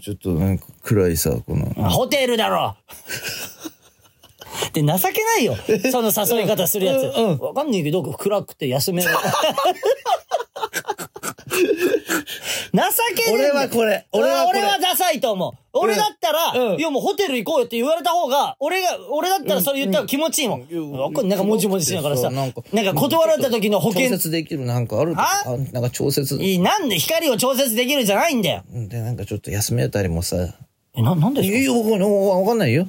[0.02, 1.66] ちょっとなんか暗いさ、この。
[1.90, 2.76] ホテルだろ
[4.72, 5.56] で、情けないよ。
[5.90, 7.02] その誘い方するやつ。
[7.16, 9.08] うんうんわかんねえけど、暗くて休める。
[9.10, 9.16] 情
[13.14, 14.06] けねえ俺はこれ。
[14.12, 14.60] 俺はこれ。
[14.60, 15.52] 俺はダサいと思う。
[15.78, 16.78] 俺だったら、うん。
[16.78, 20.66] いやもうホテル行こうよって言われた方が、俺が、俺だったらそれ言ったら気持ちいいもん。
[20.70, 20.92] うん。
[20.92, 26.36] わかんなんかもじもじしながらさ、ななんんかか断られた時の保調険、節できるなんかあるあなんか調節。
[26.36, 28.62] いい、なんで光を調節できるじゃないんだよ。
[28.70, 30.36] で、なんかちょっと休めたりもさ。
[30.94, 32.10] え、な、なんでいやいや、わかんない。
[32.10, 32.88] わかんないよ。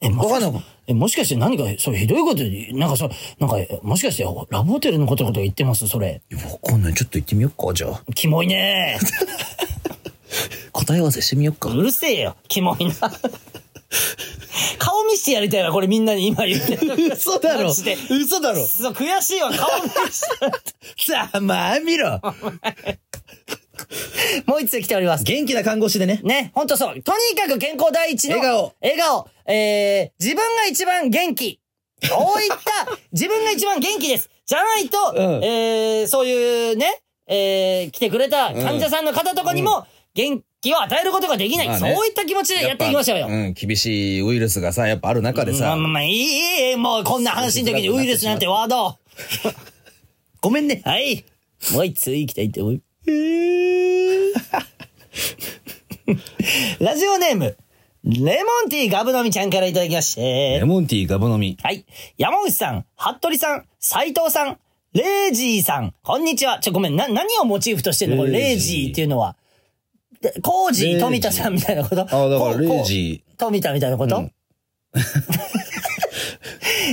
[0.00, 0.52] え、わかんない。
[0.52, 0.58] て、
[0.88, 2.42] え、もしかして何か、そう、ひどいこと、
[2.76, 5.86] なんかそう、なんか、もしかして、ラブホテルのことのこと言ってます？
[5.86, 6.22] それ。
[6.30, 6.94] いやわかんない。
[6.94, 8.02] ちょっと行ってみよっか、じゃあ。
[8.14, 8.98] キモいね
[10.72, 11.68] 答え合わせしてみよっか。
[11.70, 12.94] うるせえよ、キモいな。
[14.78, 16.94] 顔見してやりたいわ、これみんなに今言ってる。
[17.12, 20.20] 嘘だろ嘘だろそう、悔しいわ、顔見し
[20.96, 21.06] て。
[21.12, 22.20] さあ、まあ見ろ
[24.46, 25.24] もう一つ来ております。
[25.24, 26.20] 元気な看護師でね。
[26.22, 27.02] ね、ほんとそう。
[27.02, 28.36] とにかく健康第一の。
[28.36, 28.74] 笑顔。
[28.80, 29.28] 笑顔。
[29.46, 31.60] えー、自分が一番元気。
[32.02, 34.30] そういった、 自分が一番元気です。
[34.46, 41.68] じゃないと、うんえー、そういうね、えー、来てくれた患者さんの方とかにも、元気を与えることができない。
[41.68, 43.26] まあねそういった気持ちでやっていきましょうよ。
[43.28, 48.96] うん、厳しいウイルスがさ、やっぱある中でさまあ、まあまあ、いい、もうこんな話の時にウイルスなんてワード。
[50.40, 50.82] ごめんね。
[50.84, 51.24] はい。
[51.72, 52.80] もう一通行きたいと思い。
[56.80, 57.56] ラジオネーム、
[58.04, 60.58] レモンティーガブ飲みちゃんからいただきまして。
[60.58, 61.56] レモンティーガブ飲み。
[61.62, 61.86] はい。
[62.18, 64.58] 山口さん、服部さん、斉藤さん、
[64.92, 66.58] レイジーさん、こんにちは。
[66.60, 68.16] ちょ、ごめん、な、何をモチーフとしてんの？
[68.18, 69.36] これ、レイジーっていうのは。
[70.20, 72.02] でコージー富田さんみたいなこと？
[72.02, 74.32] ああ、だからこレイジこ富田みたいなこと、うん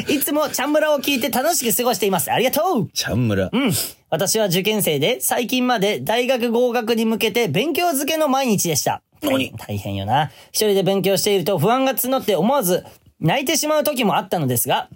[0.09, 2.31] いつもチャンブラを聞いて楽しく過ごしています。
[2.31, 3.49] ありがとうー、チャンムラ。
[3.51, 3.71] うん。
[4.09, 9.01] 私は受験生で、最近まで大学合格に向けて勉強漬けの毎日でした。
[9.21, 9.53] 何？
[9.57, 10.31] 大変よな。
[10.51, 12.85] 一人で勉強していると不安が募って思わず
[13.19, 14.89] 泣いてしまう時もあったのですが、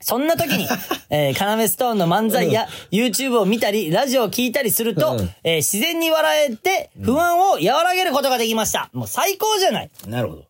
[0.00, 0.68] そんな時に、
[1.10, 8.90] えー、カナメストーンの漫才や YouTube を見たり、ラジオを聞いたりすると、うんえー自然に笑えて不安を和らげることができました。
[8.92, 9.90] もう最高じゃない。
[10.06, 10.44] なるほど。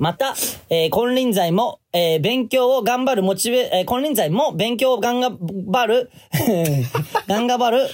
[0.00, 0.34] また、
[0.70, 6.10] えー金輪際も、えー勉強を頑張るモチベ、えー金輪際も勉強を頑張る、
[7.28, 7.88] 頑張る、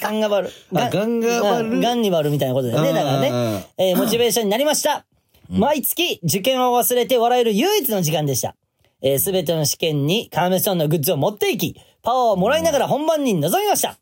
[0.00, 1.68] 頑張る、あガンガバル？
[1.70, 2.92] うんガンニバルみたいなことだよね。
[2.92, 5.06] だからね、えーモチベーションになりました。
[5.48, 8.56] 毎月、受験を忘れて笑える唯一の時間でした。
[9.00, 13.98] えすべての試験にカーメストーンのグッズを持っていき、パワーをもらいながら本番に臨みました。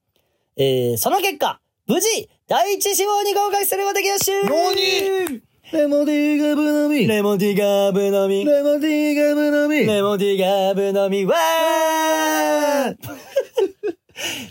[0.57, 7.07] えーその結果、無事、第一志望に合格することができました何レモンティーガブ飲み。
[7.07, 8.45] レレモンティーガーブ飲み。
[8.45, 9.87] モンティーガブ飲み。
[9.87, 12.97] レモンティーガーブ飲みわー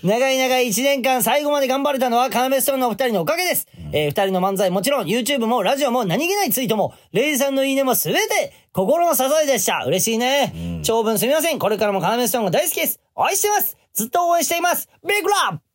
[0.08, 3.68] 長い長い一年間最後まで頑張れたのはカナメストーンのお二人のおかげです。
[3.92, 9.84] えー二人の漫才もちろん YouTube もラジオも何気ないツイートも、レイジさんのいいねもすべて心の支えでした。
[9.86, 10.54] 嬉しいね。
[10.84, 11.60] 長文すみません。
[11.60, 13.00] これからもカナメストーンが大好きです。
[13.16, 13.78] 応援してます。
[13.94, 14.88] ずっと応援しています。
[15.06, 15.69] ビッグラブ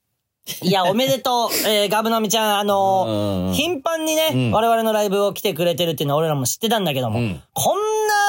[0.62, 3.54] いや、 おめでとう、えー、ガブのみちゃん、あのーうん。
[3.54, 4.50] 頻繁にね、うん。
[4.52, 7.42] 我々のライブを来てくれてるっていうのは俺らも知ってたんだけども、うん。
[7.54, 7.78] こん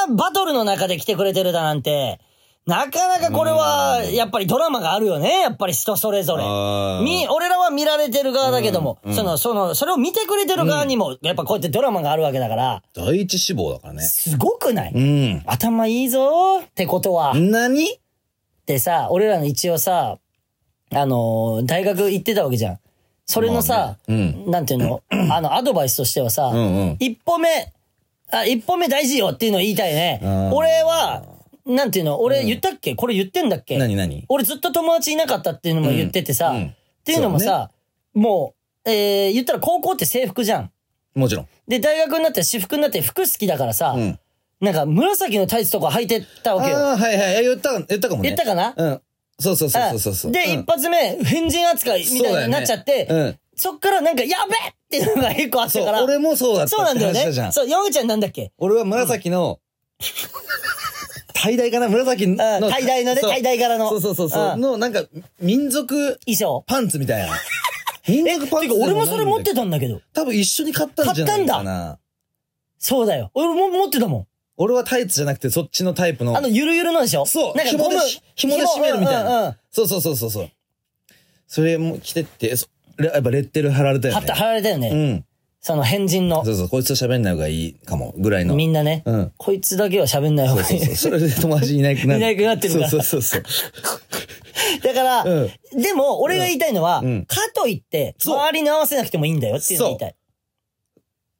[0.09, 2.19] なバトルの中で来てくれてるだなんて、
[2.65, 5.41] なかなかこれは、やっぱりドラマがあるよね。
[5.41, 6.43] やっぱり人それぞれ。
[6.43, 6.99] あ。
[6.99, 14.01] ーみ、俺らは見られてる側だけども、その、その、それを見てくれてる側にも、やっぱこうやってドラマがあるわけだから、第一志望だからね。
[14.01, 15.43] すごくない、うん。
[15.45, 17.35] 頭いいぞーってことは。
[17.35, 17.99] 何？
[18.65, 20.17] でさ、俺らの一応さ、
[20.95, 22.79] あのー大学行ってたわけじゃん。
[23.25, 27.49] それのさ、まあねなんていうの、 あの、アドバイスとしてはさ、うんうん一歩目、
[28.31, 30.25] あ、一歩目大事よっていうのを言いたいねあ。
[30.25, 31.23] ー俺は、
[31.65, 33.77] なんていうの、俺言ったっけ、これ言ってんだっけ？
[33.77, 34.23] 何何？
[34.29, 36.73] 俺ずっと友達いなかったっていうのも言っててさ、うんうんっ
[37.05, 37.69] ていうのもさ、
[38.15, 40.71] もう、えー、言ったら高校って制服じゃん。
[41.13, 41.47] もちろん。
[41.67, 44.19] で、大学になって私服になって服好きだからさ、うん。
[44.59, 46.77] なんか紫のタイツとか履いてったわけよ。
[46.77, 47.43] ああ、はいはい。
[47.43, 48.29] 言った、言ったかもね。
[48.29, 48.73] 言ったかな？
[48.75, 49.01] うん。
[49.39, 50.31] そうそうそうそうそう。
[50.31, 57.51] で、うん一発目、変人扱いみたいになっちゃって、そうだよねそっからなんか、やべえっていうのが一個あったから。、俺もそうだったそうなんだよね。
[57.51, 58.51] そう、山口ちゃんなんだっけ？
[58.57, 59.59] 俺は紫の、
[61.33, 62.33] tie かな紫の。
[62.33, 63.89] うん tie ね、そうタイダイ柄の。
[63.89, 64.57] そうそうそうそう。
[64.57, 65.03] んの、なんか、
[65.41, 66.63] 民族衣装。
[66.67, 67.33] パンツみたいな。
[68.07, 69.57] 民 え、族パンツ俺もそれ持ってた。
[69.57, 70.01] たんだけど。
[70.13, 71.99] 多分一緒に買ったんじゃないか買ったな。
[72.79, 73.31] そうだよ。
[73.33, 74.27] 俺も持ってたもん。
[74.57, 76.37] 俺はタイツじゃなくてそっちのタイプの。
[76.37, 77.25] あの、ゆるゆるのでしょ？
[77.25, 77.55] そう。
[77.55, 79.57] なんか紐でし、紐で締めるみたいうんうんうんな。
[79.71, 80.49] そうそうそうそうそう。
[81.47, 82.67] それも着てって、そ
[82.99, 84.19] やっぱレッテル貼られたよね。
[84.19, 84.89] 貼った、貼られたよね。
[84.89, 85.25] うん。
[85.59, 86.51] その変人のそ。
[86.51, 88.55] うそう、こいつと喋んない方がいいかも、ぐらいの。
[88.55, 90.67] みんなね、うんこいつだけは喋んない方がいい。
[90.67, 90.95] そうそう。
[90.95, 92.19] それで友達いなくなる。
[92.19, 93.43] いなくなってるからそうそうそう
[94.83, 100.15] だから、うでも、俺が言いたいのは、うんかといって、そう周りに合わせなくてもいいんだよっていうのを言いたい。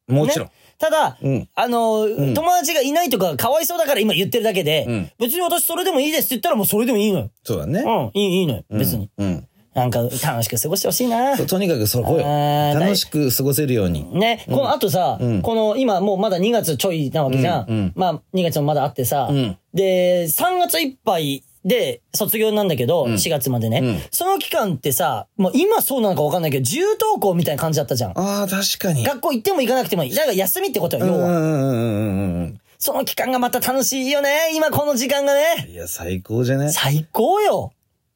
[0.08, 0.16] そう。
[0.18, 0.50] もちろん。
[0.78, 7.30] ただ、うんあの、ん友達がいないとかかわいそうだから今言ってるだけで、うん別に私それでもいいですって言ったらもうそれでもいいのよ。
[7.44, 7.80] そうだね。
[7.80, 8.64] うん、いい、いいのよ。
[8.68, 9.10] うん別に。。
[9.18, 9.48] うん。
[9.76, 11.36] なんか楽しく過ごしてほしいな。
[11.36, 12.24] そうとにかくそこよ。
[12.24, 14.10] あー楽しく過ごせるように。
[14.18, 17.66] ね、この、あとさ、うんこの、今もうまだ2月ちょいなわけじゃん。
[17.68, 28.12] うんうんまあ、2月もまだあってさ、うんで、3月いっぱいで卒業なんだけど、4月までね、うんその期間ってさ、もう今そうなのかわかんないけど、自由登校みたいな感じだったじゃん。
[28.16, 29.02] ああ、確かに。
[29.02, 30.14] 学校行っても行かなくてもいい。
[30.14, 31.18] だから休みってことよ、要は。
[31.18, 34.52] うんうんうんうんうんその期間がまた楽しいよね。
[34.54, 35.38] 今この時間がうん。
[35.38, 35.68] ね。
[35.70, 37.72] いや、最高じゃね最高よ。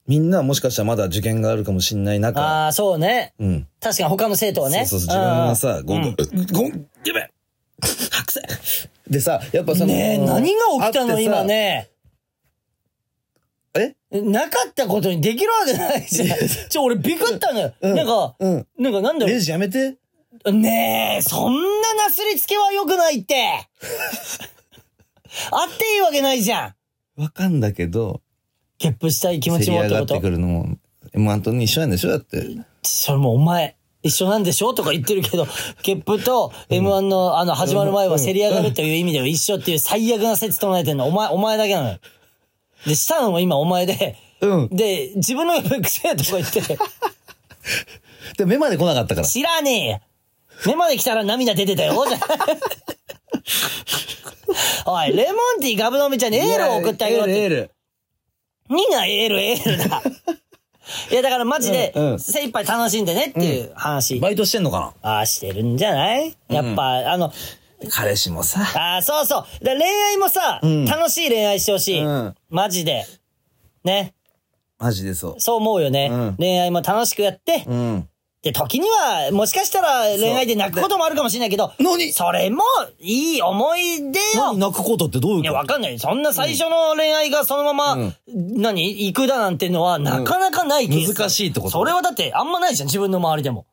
[0.07, 2.41] みんなはもしかしたらまだ受験があるかもしんない中。
[2.41, 3.33] ああ、そうね。
[3.39, 3.67] うん。
[3.81, 4.85] 確かに他の生徒はね。
[4.87, 6.17] そうそう、自分がさ、ご、うん
[6.53, 6.71] ご、ご、や
[7.15, 7.31] べ
[8.11, 8.43] 白線
[9.09, 11.43] でさ、やっぱその、ねえ、何が起きたの今。
[11.45, 11.90] ね。
[13.75, 13.95] え？
[14.23, 16.39] なかったことにできるわけないじゃん。
[16.69, 17.73] ちょ、俺ビクったのよ。
[17.81, 18.67] うんなんか、うん。
[18.79, 19.97] なんかなんだろレジやめて。
[20.45, 20.53] う。
[20.53, 23.37] ねえ、そんななすりつけは良くないって。
[25.53, 26.75] あっていいわけないじゃ
[27.17, 27.23] ん。
[27.23, 28.21] わかんだけど、
[28.79, 30.67] ゲップしたい気持競ちり上がってもってくるのも、
[31.15, 32.09] M1 と一緒なんでしょ？
[32.11, 32.43] だって。
[32.83, 34.75] それもうお前、一緒なんでしょ？
[34.75, 35.47] とか言ってるけど、
[35.85, 41.07] ゲップと M1 のあの始まる前は競り上がるという意味では一緒っていう最悪な説唱えてんの。
[41.07, 41.99] お前、お前だけなのよ。
[42.87, 44.69] で、したのも今お前で、うん。
[44.69, 46.61] で、自分のゲップ癖とか言って、
[48.39, 49.27] で、目まで来なかったから。
[49.27, 50.01] 知らねえよ
[50.67, 52.05] 目まで来たら涙出てたよ。
[52.09, 52.19] じ ゃ
[54.87, 57.33] おい、レモンティーガブ飲みちゃんにエールを送ってあげろって。
[57.43, 57.71] エールエール。
[58.69, 60.03] 何がエールエールだ。
[61.11, 64.19] いや、だからマジでうんう、ん精一杯楽しんでねっていう話。
[64.19, 66.37] バイトしてんのかああ、してるんじゃない？
[66.49, 67.33] やっぱ、あの、な
[67.89, 68.61] 彼氏もさ。
[68.77, 69.65] ああ、そうそう。
[69.65, 72.03] で恋愛もさ、ん楽しい恋愛してほしい。
[72.03, 73.07] うんマジで。
[73.85, 74.15] ね。
[74.79, 75.41] マジでそう。
[75.41, 76.09] そう思うよね。
[76.11, 78.07] うん恋愛も楽しくやって、うん。
[78.43, 82.11] で、時には、もしかしたら恋愛で泣くこともあるかもしれないけど、何？
[82.11, 82.63] それも、
[82.99, 84.59] いい思い出よ何？
[84.59, 85.99] 泣くことってどういういや、こわかんない。
[85.99, 88.15] そんな最初の恋愛がそのまま、うん
[88.63, 88.89] 何？
[89.07, 91.15] 行くだなんてのは、なかなかないケース。
[91.15, 91.73] 難しいってこと？
[91.73, 93.67] それはだって、あんまないじゃん、自分の周りでも。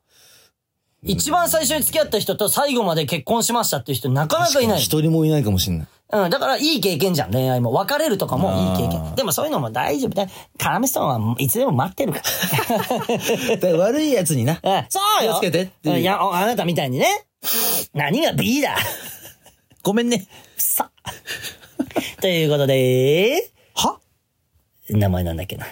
[1.03, 4.79] 一番最初に付き合った人と最後まで結婚しましたっていう人なかなかいない。
[4.79, 5.87] 一人もいないかもしんない。
[6.09, 7.73] うん、だからいい経験じゃん、恋愛も。
[7.73, 9.01] 別れるとかもいい経あ験。
[9.01, 10.25] ーでもそういうのも大丈夫だ。
[10.57, 12.21] カラメストーンはいつでも待ってるか
[13.49, 13.57] ら。
[13.57, 14.53] で悪い奴にな。
[14.53, 17.25] うんそうよ気をつけてっていううんいや、おあなたみたいにね。
[17.93, 18.75] 何が B だ
[19.83, 20.27] ごめんね。
[20.57, 20.91] さ。
[22.21, 23.99] ということで、は？
[24.89, 25.67] 名前なんだっけな。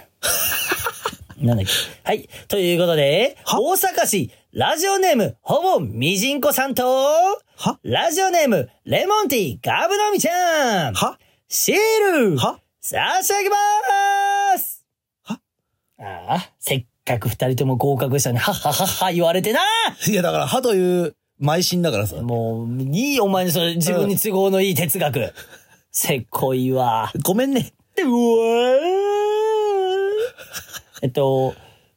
[1.39, 1.71] なんだっけ。
[2.03, 2.29] はい。
[2.47, 7.77] ということで、大阪市、ラジオネーム、ほぼみじんこさんと、は？
[7.83, 11.19] ラジオネーム、レモンティー、ガブのみちゃん、は？
[11.49, 11.75] シー
[12.29, 12.61] ル、は？
[12.79, 14.85] 差し上げまーす
[15.23, 15.41] は？
[15.99, 19.59] ああ、せっかく二人とも合格したのに、はっはっはっは言われてな
[20.07, 22.15] いや、だから、歯という、邁進だからさ。
[22.21, 25.33] もう、いいお前のそれ、自分に都合のいい哲学。
[25.91, 27.11] せっこいわ。
[27.25, 27.73] ごめんね。
[27.97, 28.79] うわー
[31.03, 31.53] えっと、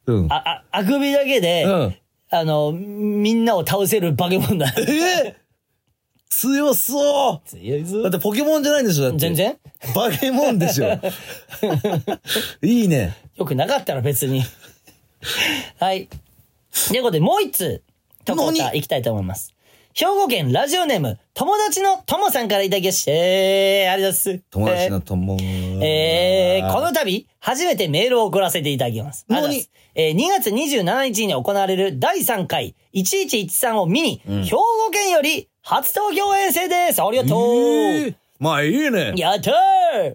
[0.06, 0.26] うん。
[0.32, 1.96] あ、あ、あくびだけで、うん。
[2.30, 4.72] あの、みんなを倒せる化け物だ。
[4.76, 5.36] え
[6.30, 9.18] 強そう強いぞだってポケモンじゃないんでしょだって。
[9.18, 9.34] 全。
[9.34, 9.56] 然
[9.94, 11.00] バケモンでしょ。
[12.62, 13.16] いいね。
[13.36, 14.42] よくなかったら別に。
[15.80, 16.08] はい。
[16.88, 17.82] ということで、もう一つ、
[18.24, 19.54] とこ行きたいと思います。
[19.98, 24.44] 兵庫県ラジオネーム、友達の友さんからいただきまして、ありがとうございます。
[24.48, 25.36] 友達の友。
[25.82, 29.26] えー、この度、初めてメールを送らせていただきます。
[29.26, 37.02] 何ありえー、2月27日に行われる第3回1113を見に、兵庫県より初東京遠征です。
[37.02, 39.14] ありがとう、えーまあいいね。
[39.16, 40.14] やったー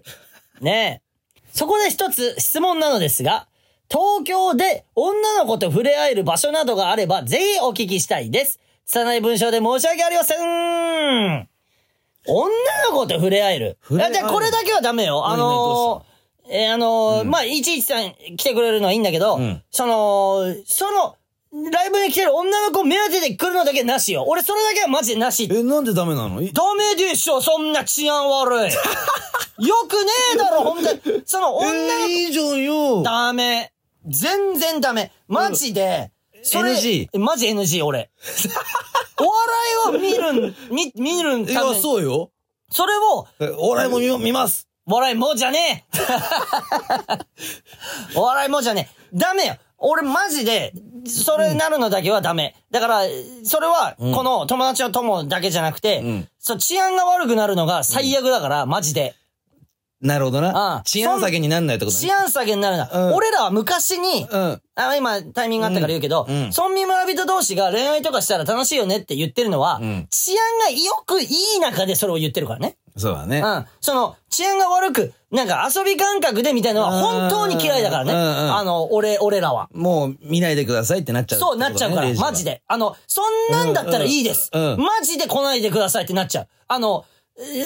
[0.62, 1.02] ね
[1.36, 1.40] え。
[1.52, 3.48] そこで一つ質問なのですが、
[3.90, 8.60] 東京で女の子と触れ合える場所などがあれば、ぜひお聞きしたいです。
[8.86, 11.48] 拙い文章で申し訳ありません。
[12.26, 12.48] 女
[12.90, 13.78] の子と触れ合える。
[13.82, 15.26] 触れ合えるいやじゃあこれだけはダメよ。
[15.26, 21.16] あのー、えーあのーまあ、いちいちさん来てくれるのはいいんだけど、んその、その、
[21.70, 24.24] ライブに来てる女の子目当てで来るのだけなしよ。
[24.26, 25.48] 俺それだけはマジでなし。
[25.50, 26.42] え、なんでダメなの？
[26.42, 28.72] いダメでしょ、そんな治安悪い。
[29.64, 31.22] よくねえだろ、ほんとに。
[31.24, 33.02] その女のえー、いいじゃんよ。
[33.02, 33.72] ダメ。
[34.06, 35.12] 全然ダメ。
[35.28, 36.10] マジで。
[36.44, 38.10] それ NG マジ NG、俺。
[39.18, 41.62] お笑いを見るん、見、見るんいや。
[41.74, 42.30] そうよ。
[42.70, 44.68] それを、えお笑いも見見ます。
[44.86, 45.98] 笑いもじゃねえ
[48.18, 50.72] お笑いもじゃねえダメよ俺マジで、
[51.06, 52.54] それなるのだけはダメ。
[52.70, 53.02] だから、
[53.44, 59.14] それは、この友達の友だけじゃなくて、んそう、治安が悪くなるのが最悪だから、マジで。
[60.04, 60.82] なるほどあなあ。
[60.84, 62.00] 治安下げになんないってことね。
[62.02, 62.90] 治安下げになるな。
[62.92, 64.62] うん俺らは昔に、うん。
[64.76, 71.26] あ今タイミングあったから言うけど、うんうん村民村人同士が恋愛とかしたら楽しいよねって言ってるのは、ん治安がよくい
[71.56, 72.76] い中でそれを言ってるからね。
[72.96, 73.40] そうだね。
[73.40, 73.66] うん。
[73.80, 78.12] その、治安が悪く、なんか遊び感覚でみたいなのは本当に嫌いだからね。
[78.12, 79.68] うんうんあの、俺、俺らは。
[79.72, 82.44] もう見ないでくださいってなっちゃう、そうなっちゃうから、マジ。
[82.44, 82.62] で。
[82.68, 84.50] あの、そんなんだったらいいです。
[84.52, 86.48] うんうんうんマジで来ないでくださいってなっちゃう。
[86.68, 87.13] あの、えー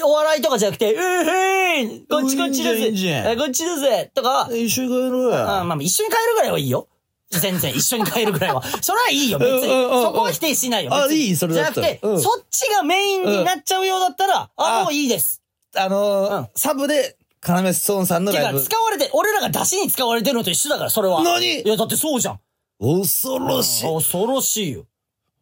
[0.05, 1.01] お笑いとかじゃなくて、うー
[1.31, 5.65] へいこっちこっちだいいんじゃんいいんじゃんぜあこっちだぜとかは、一緒に帰ろうあや。
[5.65, 6.89] まあ、一緒に帰るぐらいはいいよ。
[7.31, 8.63] 全然、一緒に帰るぐらいは。
[8.81, 9.57] それはいいよ、別に。
[9.57, 10.95] うんうんうんうんそこは否定しないよ。
[10.95, 15.43] あ別にいいそれだったらじゃなくて、うんそっちがメインになっちゃうようだったら、あ、あもういいです。
[15.77, 18.63] あのーうんサブで、カナメストーンさんのてか、ライブ。
[18.63, 21.23] 使われて、俺らが出汁に使われてるのと一緒だから、それは。
[21.23, 21.61] 何？
[21.61, 22.41] いや、だってそうじゃん。
[22.81, 23.85] 恐ろしい。
[23.95, 24.87] 恐ろしいよ。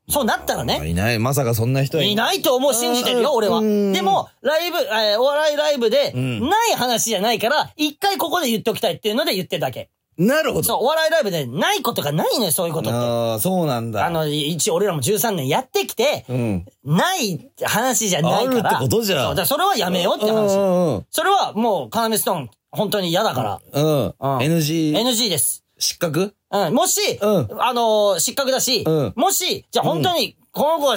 [0.09, 0.89] そうなったらね。
[0.89, 1.19] いない。
[1.19, 3.59] まさかそんな人はいいないと思う、信じてるよ、うん俺は。
[3.59, 9.91] うんでも、ライブ、えーお笑いライブで、んない話じゃないから、一回ここで言っておきたいっていうので言ってるだけ。
[10.19, 10.63] なるほど。
[10.63, 12.99] そう、お笑いライブでないことがないのよ、そういうことって。
[12.99, 14.07] ああ、そうなんだ。
[14.07, 16.67] あの、一応俺らも13年やってきて、うん。
[16.85, 18.71] ない話じゃないから。
[18.71, 20.57] あるってことじゃんそう、だそれはやめようってうん話。
[20.57, 23.61] うんそれはもう、カナメストーン、本当に嫌だから。
[23.73, 23.85] うん。
[23.85, 24.05] うん。
[24.05, 25.65] うん NG、NG です。
[25.79, 26.35] 失格？
[26.51, 26.75] うん。
[26.75, 30.97] もし、うんあのー失格だし、うんもし、じゃあ本当に、この子が、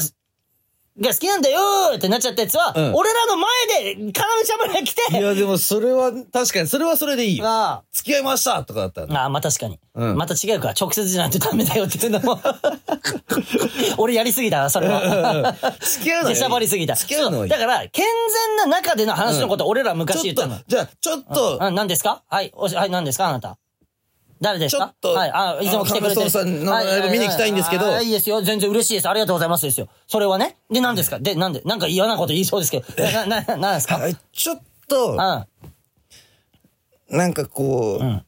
[1.02, 7.46] が好きなんだよーってなっちゃったやつは、うん俺らの前で、カナメちゃんまで来いて、や、でもそれは、確かに、それはそれでいいよ。
[7.48, 9.20] あ付き合いましたとかだったら。
[9.22, 9.80] あ、ああまあ確かに。
[9.96, 12.42] うんまた違うから、直接じゃないとダメだよって言ってんのも。
[13.98, 15.56] 俺やりすぎたな、それは。
[15.80, 16.96] 付き合うの出しゃばりすぎた。
[16.96, 18.06] 付き合うのはいいそうだから、健
[18.58, 22.24] 全な中での話のこと、俺ら昔言ちょったの。、じゃあ、ちょっと、あ、何ですか？
[22.28, 23.28] はい、おし、はい、何ですか？
[23.30, 23.58] あなた。
[24.42, 24.86] 誰ですか？
[24.86, 28.42] ちょっとはい、あ、いつも来てくれてあのカナメさんのライブ見に行きたいんですけどはいはいですよ。
[28.42, 29.10] 全然嬉しいです。
[29.10, 29.88] ありがとうございますですよ。
[30.08, 30.58] それはね。
[30.72, 31.20] で、何ですか？
[31.20, 33.04] で、なんで、なんか嫌なこと言いそうですけど。
[33.04, 33.98] な、な、な、なんですか？
[33.98, 35.18] はいちょっとう、ん。
[37.18, 38.26] なんかこう、ん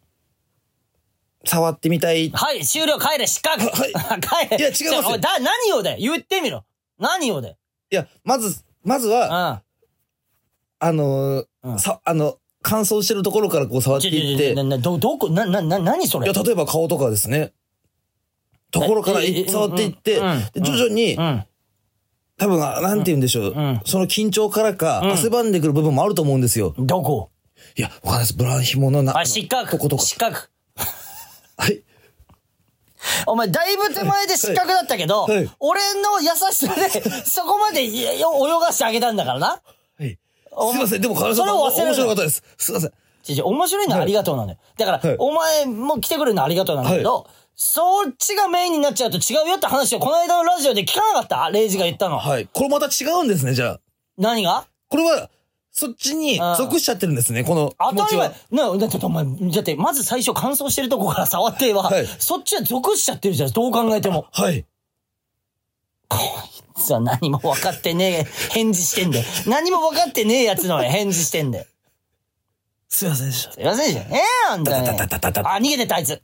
[1.44, 2.30] 触ってみたい。
[2.32, 3.92] はい、終了、帰れ、失格はい
[4.48, 4.58] 帰れ。
[4.58, 6.64] いや違いますよおだ、何をで言ってみろ。
[7.00, 7.58] 何をで
[7.92, 9.62] いや、まず、まずうは、ん。
[10.84, 11.46] あの
[11.80, 16.30] さ、あの、乾燥してるところからこう触っていって、な、な、ど、どこ、な、な、な、何それ？
[16.30, 17.54] いや、例えば顔とかですね。
[18.72, 21.44] ところからええ触っていって、うんうんで徐々に、うん。
[22.38, 26.74] 多分、あなんて言うんでしょう、んその緊張からか、汗ばんでくる部分もあると思うんですよ。
[26.78, 27.30] どこ？
[27.76, 28.34] いや、わかんないです。
[28.36, 30.04] ブラウン紐のな、あ、失格とことか。
[30.04, 30.50] 失格
[31.58, 31.84] はい。
[33.26, 35.28] お前、だいぶ手前で失格だったけど、
[35.60, 36.90] 俺の優しさで、
[37.26, 38.24] そこまで泳
[38.60, 39.62] がしてあげたんだからな。
[40.52, 41.02] すいません。
[41.02, 42.44] でも、カナさん、それを忘れるな面白かったです。
[42.58, 42.92] すいません。
[43.24, 44.58] ちち面白いのはありがとうなのよ。
[44.78, 52.18] だから、はいお前も来てくれるのはありがとうなんだけど、そっちがメインになっちゃうと違うよって話をこの間のラジオで聞かなかったレイジが言ったの。
[52.18, 52.50] はい。
[52.52, 53.80] これまた違うんですね、じゃあ。
[54.18, 54.66] 何が？
[54.90, 55.30] これは、
[55.72, 58.34] そっちにうん属しちゃってるんですね、この当たり前は。。
[58.52, 64.26] な、だってお前、だってまず最初乾燥してるとこから触っては、はいそっちは属しちゃってるじゃん、どう考えても。
[64.32, 64.66] はい。
[66.82, 69.24] さあ何も分かってねえ、返事してんで。
[69.48, 71.68] 何も分かってねえやつの返事してんで。
[72.90, 73.54] すいませんでした。
[73.54, 74.06] すいませんじゃん。
[74.14, 76.14] ええなんだよ、たたたたたたあ、逃げてったあいつ。
[76.14, 76.20] っ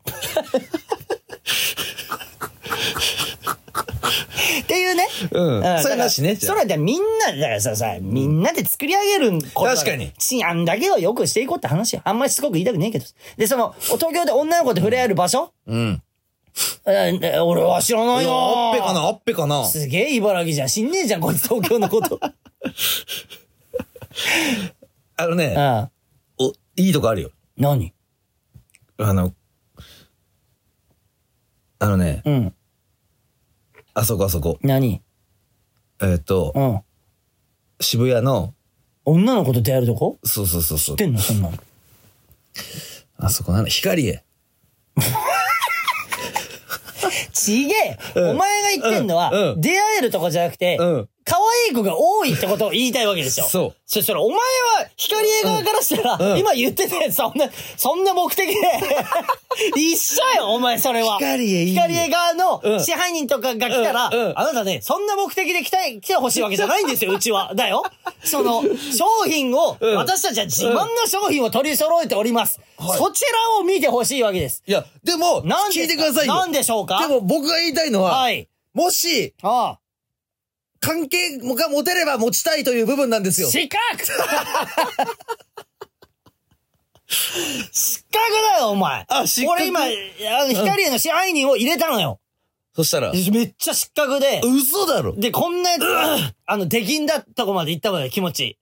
[4.68, 5.08] ていうね。
[5.32, 12.02] うんそれなしねそれはみんなで、だからさ、さ、みんなで作り上げること確かに治安だけをよくしていこうって話よ。
[12.04, 13.06] あんまりしつこく言いたくねえけど。
[13.38, 15.54] で、その、東京で女の子と触れ合える場所？
[15.68, 16.04] うん。
[16.86, 19.66] えー俺は知らないよあっぺかな、あっぺかな。
[19.66, 20.68] すげえ茨城じゃん。
[20.68, 22.20] 知んねえじゃん、こいつ東京のこと。
[25.18, 25.92] あのね、ああ
[26.40, 27.32] お、いいとこあるよ。
[27.58, 27.94] 何？
[28.98, 29.34] あの、
[31.80, 32.54] あのね、うん。
[33.94, 34.58] あそこあそこ。
[34.62, 35.02] 何？
[36.02, 36.82] えっと、うん。
[37.80, 38.54] 渋谷の、
[39.06, 40.18] 女の子と出会えるとこ？
[40.24, 41.06] そうそうそうそう知っ。
[41.06, 41.58] てんのそんなの。
[43.18, 44.24] あそこなの、光へ。
[47.34, 48.30] ちげえ、うん。
[48.32, 53.46] お前が言ってんのは、出会えるとこじゃなくて、うん可愛い子が多いってことを言いたいわけですよ。
[53.48, 54.44] そうそしたら、お前は、
[54.96, 58.56] 光映画からしたら、うん今言ってたやつ、そんな、そんな目的で、
[59.76, 61.18] 一緒よ、お前、それは。
[61.18, 67.52] 光へい光映画のうん支配人とかが来たら、うんうんあなたね、そんな目的で来たい、来てほしいわけじゃないんですよ、うちは。
[67.56, 67.84] だよ。
[68.24, 68.64] その、
[68.98, 72.60] 商品を、うん私たちは自慢の商品を取り揃えております。
[72.78, 74.64] はいそちらを見てほしいわけです。
[74.68, 76.36] いや、でも、なんで聞いてくださいよ。
[76.36, 77.00] なんでしょうか？
[77.02, 78.48] でも僕が言いたいのは、はい。
[78.74, 79.80] もし、ああ。
[80.80, 83.50] 関係が持てれば持ちたいという部分なんですよ。
[83.50, 83.82] 失格
[87.72, 88.14] 失格
[88.54, 89.06] だよ、お前。
[89.08, 89.52] あ失格？
[89.54, 89.86] 俺今、あ
[90.46, 92.20] の、光への支配人を入れたのよ。
[92.76, 95.16] そしたら、めっちゃ失格で、嘘だろ。
[95.16, 95.84] で、こんなやつ、
[96.46, 98.60] あの、出禁だったとこまで行ったことよ、気持ち。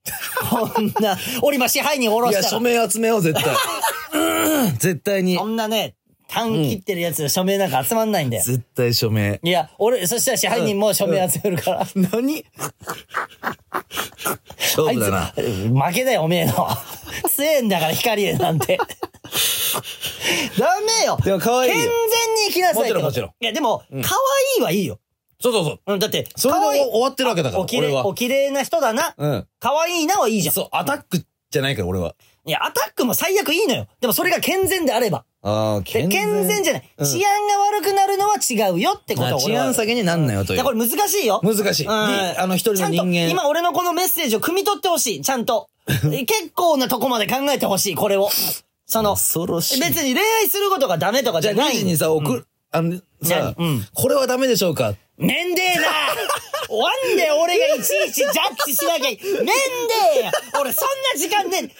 [0.49, 2.57] こんな、俺今支配人下ろいや、したら。
[2.59, 3.55] 署名集めよう、絶対。
[4.77, 5.43] 絶対にそ。
[5.45, 5.95] んなね、
[6.35, 8.43] 単切ってるやつ、署名なんか集まんないんだよ。
[8.43, 9.39] 絶対署名。
[9.41, 11.87] いや、俺、そしたら支配人も署名集めるから。
[11.95, 12.45] 何？
[14.59, 15.33] 勝負だな。
[15.87, 16.67] 負けだよ、おめえの。
[17.29, 18.77] 強えんだから、光へなんて。
[20.59, 21.17] ダメよ。
[21.23, 24.01] でも可愛いよ健全に生きなさいもちろんもちろんいや、でも、可愛
[24.59, 24.99] いはいいよ。
[25.39, 25.93] そうそうそう。
[25.93, 27.65] うん、だって、それで終わってるわけだからお
[28.13, 29.13] 綺麗な人だな。
[29.17, 29.47] うん。
[29.59, 30.55] 可愛いなはいいじゃん。
[30.55, 32.15] そう、アタックじゃないから、俺は。
[32.47, 33.87] いや、アタックも最悪いいのよ。
[33.99, 35.25] でもそれが健全であれば。
[35.47, 36.09] ああ、で健
[36.47, 36.89] 全じゃない。
[36.97, 41.39] うん治安が悪くなるのは違うよってことをあ治安下げになんなよといういや、これ難しいよ。
[41.43, 41.85] 難しい。
[41.85, 43.29] うんあの、一人の人ちゃんと間。
[43.29, 45.21] 今俺のこのメッセージを汲み取ってほしい。
[45.21, 45.69] ちゃんと。
[45.87, 48.29] え 結構なとこまで考えてほしい、これを。
[48.87, 49.79] その、恐ろしい。
[49.79, 51.73] 別に恋愛することがダメとかじじゃあ、ゃない。
[51.73, 53.55] レイジにさ、送る、あの、さ何？
[53.57, 54.95] うん、これはダメでしょうか？
[55.17, 55.83] めんでえな
[56.79, 59.51] なんで俺がいちいちジャッジしなきゃいけねんで。
[60.59, 61.71] 俺そんな時間ねだか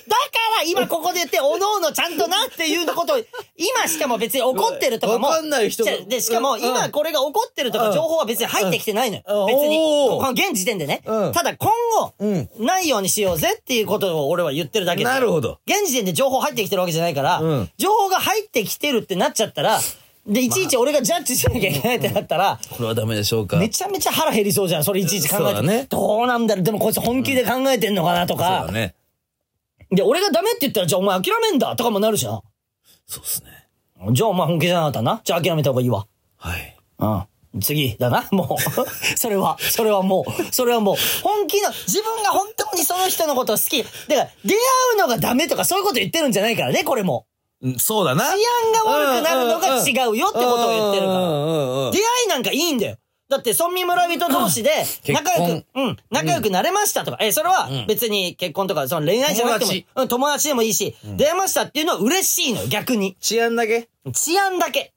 [0.57, 3.17] ら今ここで言って、おのおのちゃんとなっていうことを、
[3.57, 5.27] 今しかも別に怒ってるとかも。
[5.27, 9.23] わかんない人で、しかもうん今これが怒ってるとか情報は別に入ってきてないのよ。
[9.27, 9.77] うん別に。
[9.77, 11.01] この現時点でね。
[11.05, 11.31] うん。
[11.31, 15.05] ただ今後、うんないようにしようぜっていうことを俺は言ってるだけで。
[15.05, 15.59] なるほど。
[15.65, 17.69] 現時点で情報入ってきてるわけじゃないから、うん。
[17.77, 19.79] 情報が入ってきてるってなっちゃったら、
[20.27, 23.57] で、いちいち俺がジャッジしなきゃいけないってなったら、これはダメでしょうか。
[23.57, 24.83] めちゃめちゃ腹減りそうじゃん。
[24.83, 25.43] それいちいち考えて。
[25.45, 26.63] そうだねどうなんだろう。
[26.63, 28.71] でもこいつ本気で考えてんのかなとそうかだ。
[28.71, 28.95] ね。
[29.91, 32.41] で、俺がダメって言ったら、じゃあお前諦めんだとかもなるしな。
[33.05, 33.49] そうっすね。
[34.13, 35.21] じゃあお前本気じゃなかったな。
[35.23, 36.07] じゃあ諦めた方がいいわ。
[36.37, 36.77] はい。
[36.99, 37.61] うん。
[37.61, 38.27] 次だな。
[38.31, 38.61] もう。
[39.17, 43.83] それは、それはもう、それはもう、本気の、自分が本当にその人のことを好き。
[43.83, 44.57] だから、出会
[44.95, 47.27] うのがダメとかそういうこと言ってるんじゃないからね、これも。
[47.65, 48.23] うんそうだな。
[48.23, 51.19] 治安が悪くなるのが違うよってことを言ってるから。
[51.19, 52.97] ら出会いなんかいいんだよ。
[53.27, 54.69] だって、村民村人同士で、
[55.07, 63.17] 仲良結く、うん、仲良くなれましたとか、え、それは別に結婚とか、その恋愛じゃなくてもうん、友達でもいいし、出会いましたっていうのは嬉しいのよ、逆に。
[63.19, 63.89] 治安だけ？
[64.13, 64.93] 治安だけ。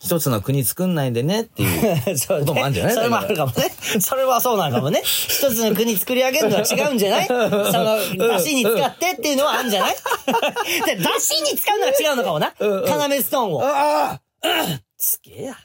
[0.00, 2.18] 一つの国作んないでねっていう。
[2.28, 2.94] こともあるんじゃない？
[2.94, 3.70] それもあるかもね。
[4.00, 5.02] それはそうなのかもね。
[5.04, 7.26] 一つの国作り上げるのは違うんじゃない？
[7.28, 7.48] その、
[8.28, 9.96] 出汁に使ってっていうのはあるんじゃない？
[10.86, 12.52] で、出汁に使うのは違うのかもな？
[12.58, 13.62] うんうんカナメストーンを。
[13.64, 14.20] ああ
[14.98, 15.56] すげえや。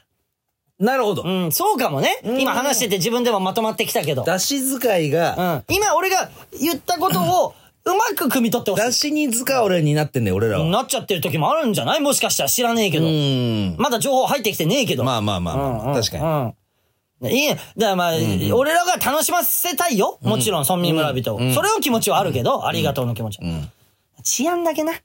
[0.78, 1.22] なるほど。
[1.22, 2.08] うん、そうかもね。
[2.24, 4.24] 今話してて自分でもまとまってきたけど。
[4.24, 5.74] 出し使いが、うん。
[5.76, 6.28] 今俺が
[6.58, 7.54] 言ったことを
[7.84, 10.60] うまく汲み取ってほし出しに使俺になってんね俺らい。
[10.60, 10.66] は。
[10.66, 13.06] なっちゃってる時もあるんじゃないもしかしたら知らねえけど。
[13.06, 13.76] うん。
[13.78, 15.02] まだ情報入ってきてねえけど。
[15.04, 16.54] まあまあまあまあ、確か
[17.20, 17.28] に。
[17.28, 17.40] に。
[17.40, 17.54] いいね。
[17.54, 18.12] だからまあ、
[18.54, 20.18] 俺らが楽しませたいよ。
[20.22, 21.38] もちろん、村民村人を。
[21.38, 23.44] それの気持ちはあるけど、ありがとうの気持ちは。
[24.22, 24.92] 治安だけな。
[24.92, 24.96] う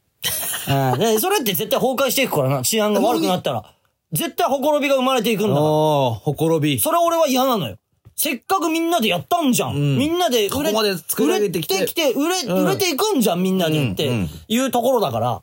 [0.98, 2.62] んでそれって絶対崩壊していくからな。
[2.62, 3.64] 治安が悪くなったら。
[4.12, 5.60] 絶対ほころびが生まれていくんだから。
[5.62, 6.80] ほころび。
[6.80, 7.78] それ俺は嫌なのよ。
[8.20, 9.76] せっかくみんなでやったんじゃん。
[9.76, 15.42] んみんなで売れここまで作り上げてきて売れてきて、売れ、うん売れていくんじゃん、みんなでってうんうんいうところだから。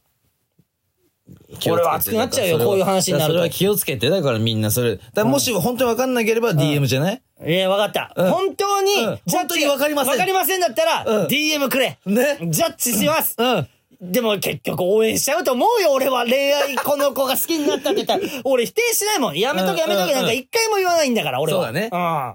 [1.70, 4.10] 俺は熱くなっちゃうよこういう話になるとそれは気をつけて。
[4.10, 4.96] だからみんなそれ。
[4.96, 7.22] だからもし本当にわかんなければ DM じゃない？
[7.46, 8.12] いや、わかった。
[8.16, 11.98] うん本当にうん、ジャッジ本当にわかりませんわかりませんだったら、うん DM くれ。
[12.06, 12.38] ね。
[12.48, 13.36] ジャッジします。
[13.38, 13.68] うん。
[14.12, 16.24] でも結局応援しちゃうと思うよ、俺は。
[16.24, 18.20] 恋愛、この子が好きになったって言ったら。
[18.44, 19.38] 俺否定しないもん。
[19.38, 21.64] やめとけやめとけなんか一回も言わないんだから、俺は。
[21.64, 22.34] そうだねうん。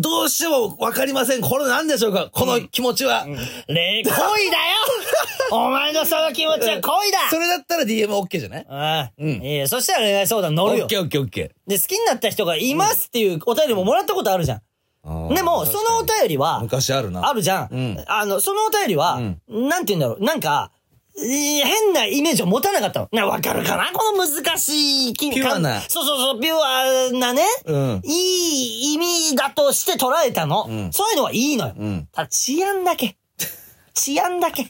[0.00, 1.40] どうしてもわかりません。
[1.40, 2.28] これなんでしょうか？
[2.32, 3.24] この気持ちは。
[3.24, 4.14] 恋、恋だよ
[5.50, 8.66] お前のその気持ちは恋だ それだったら DM OK じゃない？
[8.68, 10.86] ああ、うんいや、そしたら恋愛相談乗るよ。
[10.88, 11.50] ?OK、OK、OK。
[11.66, 14.62] で、好きになった人がいますっていうお便りももらったことあるじゃん。
[15.34, 17.26] でも、そのお便りは、昔あるな。
[17.28, 17.68] あるじゃん。
[17.72, 19.18] うんあの、そのお便りは、
[19.48, 20.24] なんて言うんだろう？
[20.24, 20.77] なんか、えー
[21.20, 23.08] 変なイメージを持たなかったの。
[23.12, 23.90] な、わかるかな？
[23.92, 30.66] この難しい、ピピュアなそうそうそう、ピュアなね、うんいい意味だとして捉えたの。
[30.68, 31.74] んそういうのはいいのよ。
[31.76, 33.16] うんただ治安だけ。
[33.94, 34.68] 治安だけ。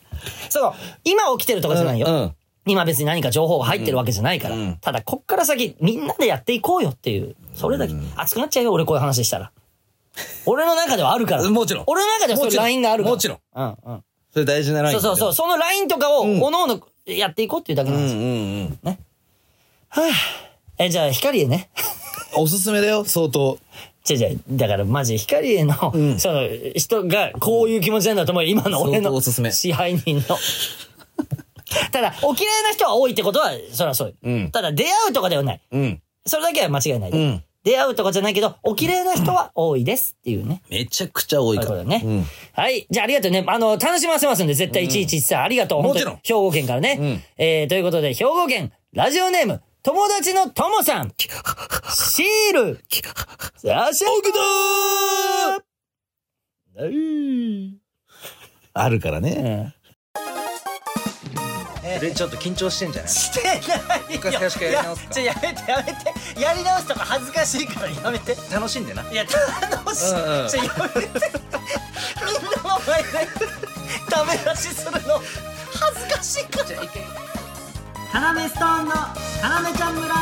[0.48, 0.74] そう、
[1.04, 2.06] 今起きてるとかじゃないよ。
[2.08, 2.36] うん。
[2.66, 4.54] 今別に何か情報が入ってるわけじゃないから。
[4.54, 7.36] うんただ、こっから先、みんなでやっていこうよっていう。
[7.54, 7.94] それだけ。
[8.16, 9.52] 熱くなっちゃうよ、俺こういう話したら。
[10.46, 11.48] 俺の中ではあるから。
[11.50, 13.14] もちろん俺の中ではそういうラインがあるから。
[13.14, 13.38] もちろん。
[13.54, 14.04] うんうん。
[14.32, 15.00] それ大事なライン。
[15.00, 15.32] そうそうそう。
[15.32, 18.20] そのラインとかを、んおのおのやっていこうっていうだけうなんですよ。
[18.20, 18.30] んうん
[18.84, 18.98] うん。
[19.88, 20.10] はぁ。
[20.78, 21.70] え、じゃあ、光へね。
[22.36, 23.58] おすすめだよ、相当。
[24.08, 24.40] 違う違う。
[24.50, 25.74] だから、マジ、光への、
[26.18, 28.50] その、人が、こういう気持ちなんだと思うよ。
[28.50, 30.22] 今の俺の相当おすすめ支配人の。
[31.92, 34.14] ただ、お綺麗な人は多いってことは、そりゃそうよ。
[34.22, 35.60] うんただ、出会うとかではない。
[35.70, 36.02] うん。
[36.24, 37.18] それだけは間違いないで。
[37.18, 40.62] うん出会うとかじゃないけど、お綺麗な人は多いですっていうね。
[40.70, 41.84] めちゃくちゃ多いから。
[41.84, 42.02] ね。
[42.04, 42.24] うん。
[42.52, 42.86] はい。
[42.90, 43.44] じゃあありがとうね。
[43.46, 45.82] あの、楽しませますんで、絶対1113、ありがとう。
[45.82, 46.96] もちろん本当に兵庫県からね。
[46.98, 51.12] うんえー、ということで、兵庫県、ラジオネーム、友達のともさん。
[51.16, 52.80] シール。
[53.56, 54.40] 差し奥上
[56.88, 57.76] げ
[58.72, 59.74] あるからね。
[61.94, 63.10] うんで、ちょっと緊張してんじゃない？
[63.12, 63.62] してないよ。
[64.10, 66.40] 一回最初からやり直すかいやちょ、やめて、やめて。
[66.40, 68.36] やり直すとか恥ずかしいからやめて。
[68.52, 69.02] 楽しんでな。
[69.10, 70.10] いや、楽しい。
[70.10, 71.00] うんうんちょ、やめて。
[71.00, 73.08] みんなの前で、
[74.10, 75.20] ダメ出しするの、
[75.72, 76.64] 恥ずかしいから。
[76.66, 77.02] じゃあ一回。
[78.12, 79.14] カナメストーンのカ
[79.48, 80.14] ナメちゃん村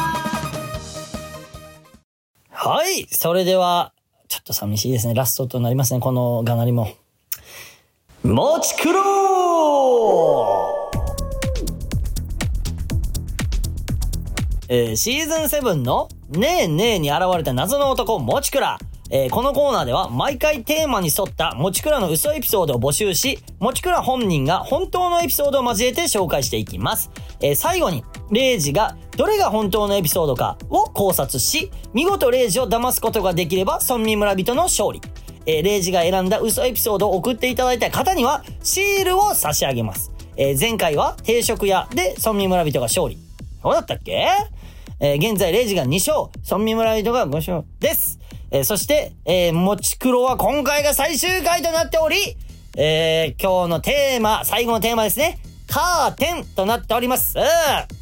[2.51, 3.07] はい。
[3.11, 3.93] それでは、
[4.29, 5.15] ちょっと寂しいですね。
[5.15, 6.01] ラストとなりますね。
[6.01, 6.93] このがなりも。
[8.25, 9.01] もちくろ
[10.55, 10.58] う
[14.71, 18.79] えーシーズン7のねえねえに現れた謎の男、もちくら。
[19.11, 27.11] えーこのコーナーでは毎回テーマに沿ったもちくらの嘘エピソードを募集し、もちくら本人が本当のエピソードを交えて紹介していきます。
[27.41, 35.01] えー最後に、レイジがどれが本当のエピソードかを考察し、見事レイジを騙すことができれば村民村人の勝利。
[35.47, 40.13] えーレイジが選んだ嘘エピソードを送っていただいた方にはシールを差し上げます。
[40.37, 43.17] えー前回は定食屋で村民村人が勝利。
[43.63, 44.29] そうだったっけ？
[45.01, 48.19] えー現在、レイジが2勝、村民村人が5勝です。
[48.51, 52.17] えーそして、えー、もち黒は今回が最終回となっており、
[52.77, 55.39] えー今日のテーマ、最後のテーマですね。
[55.69, 57.39] カーテンとなっております。
[57.39, 57.45] うん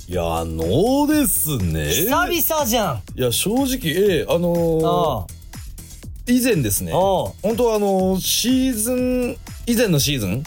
[0.09, 1.89] いや、あのですね。
[1.91, 3.03] 久々じゃん。
[3.17, 5.27] いや、正直、ええあのーあ
[6.29, 6.93] 以前ですね。
[6.93, 9.37] 本当はあのーシーズン、
[9.67, 10.43] 以前のシーズン？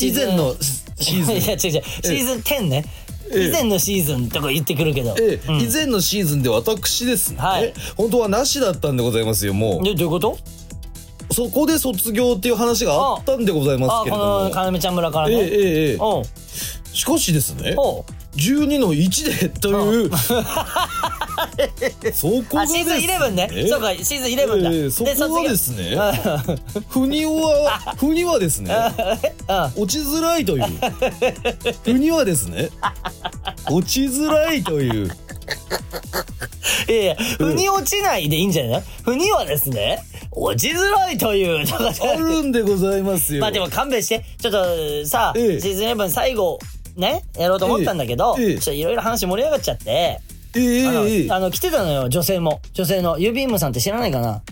[0.00, 0.54] 以前の
[1.00, 1.58] シーズン いや、違う違う。
[1.58, 2.84] シーズン10ね。
[3.32, 3.48] ええ。
[3.48, 5.14] 以前のシーズンとか言ってくるけど。
[5.18, 5.48] ええ。
[5.48, 5.60] うん。
[5.60, 7.72] 以前のシーズンで私ですね、はい。
[7.96, 10.38] 本当はなしだったんでございますよ、もで、どういうこと？
[11.30, 11.34] う。
[11.34, 14.44] そこで卒業っていう話があったんでございますあ、こけれども。
[14.44, 15.42] の、かなめちゃん村からええね。
[15.42, 15.96] ええええ。
[16.00, 16.24] おう。
[16.92, 18.04] しかしですね、おう
[18.36, 20.10] 12の1で という、
[22.14, 23.48] そこがあ、シーズンです11ね。
[23.52, 24.70] えそうか、シーズン11だ。
[24.70, 25.96] ええそこがですね。
[25.96, 28.72] 卒 ふには、ふにはですね、
[29.48, 30.64] 業落ちづらいという。
[31.82, 32.70] ふにはですね、
[33.70, 35.10] 落ちづらいという。
[36.88, 40.02] いやいや、腑に落ちないでいいんじゃない腑にはですね、
[40.32, 43.40] 落ちづらいという、あるんでございますよ。
[43.40, 44.24] まあでも勘弁して。
[44.40, 45.60] ちょっとさ、ええ。
[45.60, 46.58] シーズン11最後、
[46.96, 50.20] ね、やろうと思ったんだけど、ええええちょっといろいろ話盛り上がっちゃって、
[50.56, 52.60] ええあの、来てたのよ、女性も。
[52.72, 54.42] 女性の、ユービームさんって知らないかな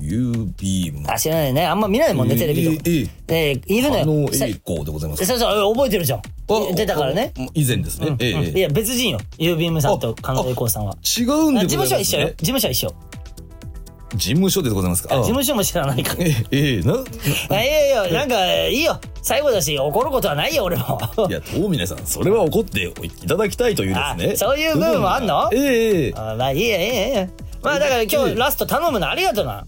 [0.00, 1.04] ？U ビーム。
[1.08, 1.66] あ、知らないね。
[1.66, 2.90] あんま見ないもんね、テレビとか。
[3.28, 4.04] ええいるのあよ。
[4.32, 5.24] さの栄光でございます。
[5.24, 6.22] そうそう、覚えてるじゃん。
[6.74, 7.32] 出たからね。。
[7.38, 8.16] あ以前ですね。
[8.20, 9.18] いや、別人よ。
[9.38, 10.96] ユービームさんとあ金田光さんは。
[11.18, 12.26] 違うんであ事務所は一緒よ。
[12.26, 12.94] ね事務所は一緒。
[14.14, 15.14] 事務所でございますか？
[15.14, 16.24] あ事務所も知らないから。
[16.24, 16.94] ええええな。
[17.50, 18.98] あいやいや、なんか、いいよ。
[19.22, 20.98] 最後だし、怒ることはないよ、俺も。
[21.28, 24.32] いや、遠峰さん、それは怒っていただきたいというですね。
[24.34, 25.50] あそういう部分もあんの？
[25.52, 27.28] ええええあまあ、いいや、いいや、いいや。
[27.62, 29.66] まあ、だから今ええ日ラスト頼むのありがとな。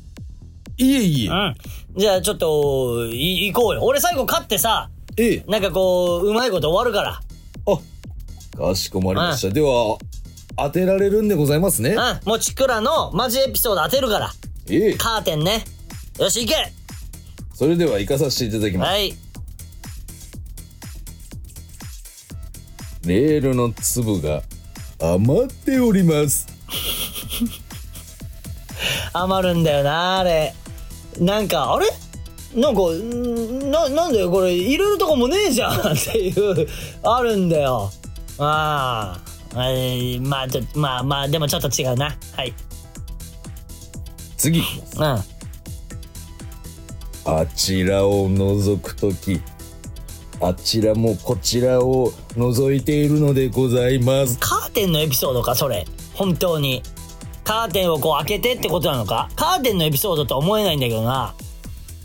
[0.79, 1.33] いえいえう。
[1.33, 1.55] ん。
[1.99, 3.83] じゃあ、ちょっと、い、行こうよ。
[3.83, 4.89] 俺最後勝ってさ、
[5.19, 5.45] ええ。
[5.49, 7.21] なんかこう、うまいこと終わるから。
[7.67, 9.53] あ、かしこまりました。
[9.53, 9.99] では、
[10.63, 11.91] 当てられるんでございますね。
[11.91, 12.21] うん。
[12.29, 14.33] もちくらのマジエピソード当てるから。
[14.69, 14.95] ええ。
[14.95, 15.65] カーテンね。
[16.19, 16.73] よし、行け
[17.55, 18.89] それでは行かさせていただきます。
[18.91, 19.15] はい。
[23.05, 24.43] レールの粒が
[25.01, 26.47] 余っております。
[29.13, 30.55] 余るんだよな、あれ。
[31.19, 31.87] なんか、あれ？
[32.55, 36.69] なんか、んな、なんだよ、これ、入れるとこもねえじゃんっていう、
[37.03, 37.91] あるんだよ。
[38.39, 39.30] ああ。
[39.55, 42.17] えーまあ、ちょまあまあ、でもちょっと違うな。
[42.37, 42.55] はい。
[44.37, 44.61] 次。
[44.61, 44.63] う
[44.99, 45.03] ん。
[45.03, 45.25] あ
[47.55, 49.41] ちらを覗くとき、
[50.41, 54.39] あちらもこちらを覗いているのでございます。
[54.39, 55.87] カーテンのエピソードか、それ。
[56.15, 56.83] 本当に。
[57.45, 61.35] カーテンをこう開けてってことなのかカーテンのエピソードとは思えないんだけどな。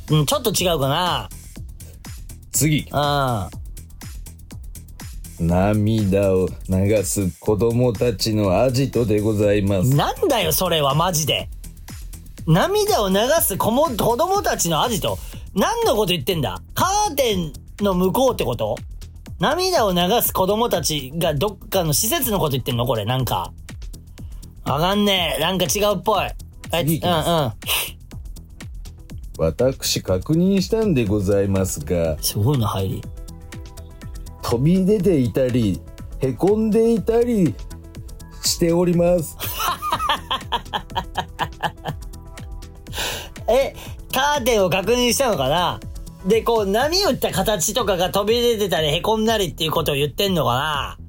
[0.09, 1.29] うん、ちょっと違うかな。
[2.51, 2.87] 次。
[2.91, 3.64] うん。
[5.39, 9.95] 涙を流す子供たちのアジトでございます。
[9.95, 11.49] なんだよ、それはマジで。
[12.47, 15.17] 涙を流す子も子供たちのアジト。
[15.55, 16.61] 何のこと言ってんだ？
[16.73, 18.75] カーテンの向こうってこと？
[19.39, 22.85] 涙を流す子供たちがどっかの施設のこと言ってんの？
[22.85, 23.51] これ、なんか。
[24.65, 25.41] わかんねえ。
[25.41, 26.25] なんか違うっぽい。
[26.25, 26.33] あ
[26.79, 27.53] 次行きますうんうん。
[29.37, 33.03] 私確認したんでございますが、すごいな、入り。
[34.47, 35.81] 飛び出ていたり、
[36.19, 37.55] へこんでいたり
[38.43, 39.35] しております。
[43.49, 43.73] え、
[44.13, 45.79] カーテンを確認したのかな？
[46.27, 50.99] で、こう、波打った形とかが飛び出てたり、凹んだりっていうことを言ってんのか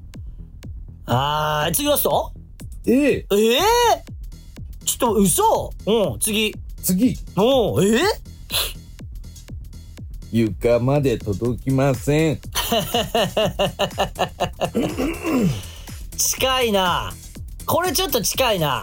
[1.04, 1.04] な？
[1.04, 2.32] あー、次ラスト
[2.86, 3.58] ええ、ええ？
[4.86, 5.74] ちょっと嘘。
[5.84, 6.54] うん、次。
[6.82, 8.00] 次、おうえ？
[10.32, 12.40] 床まで届きません。
[16.16, 17.12] 近いな。
[17.66, 18.82] これちょっと近いな。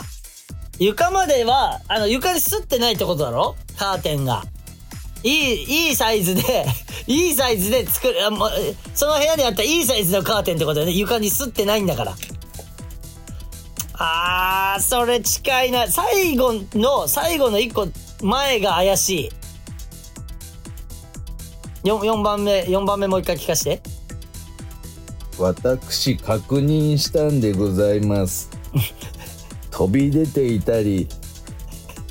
[0.79, 3.55] 床までは、あの、床にすってないってことだろ？
[3.77, 4.43] カーテンが。
[5.23, 6.65] いい、いいサイズで、
[7.07, 10.93] いいサイズで作る、あもうえその部屋にあったいいサイズのカーテンってことだよね。
[10.93, 12.15] 床にすってないんだから。
[13.93, 15.88] あー、それ近いな。
[15.89, 17.88] 最後の、最後の一個
[18.21, 19.31] 前が怪しい。
[21.84, 23.81] 4, 4番目、4番目もう一回聞かして。
[25.38, 28.49] 私確認したんでございます。
[29.69, 31.09] 飛び出ていたり、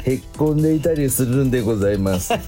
[0.04, 2.34] へっこんでいたりするんでございます。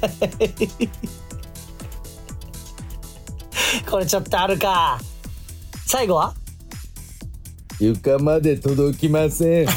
[3.89, 5.01] これちょっとあるか。
[5.87, 6.35] 最後は？
[7.81, 9.69] 床まで届きません。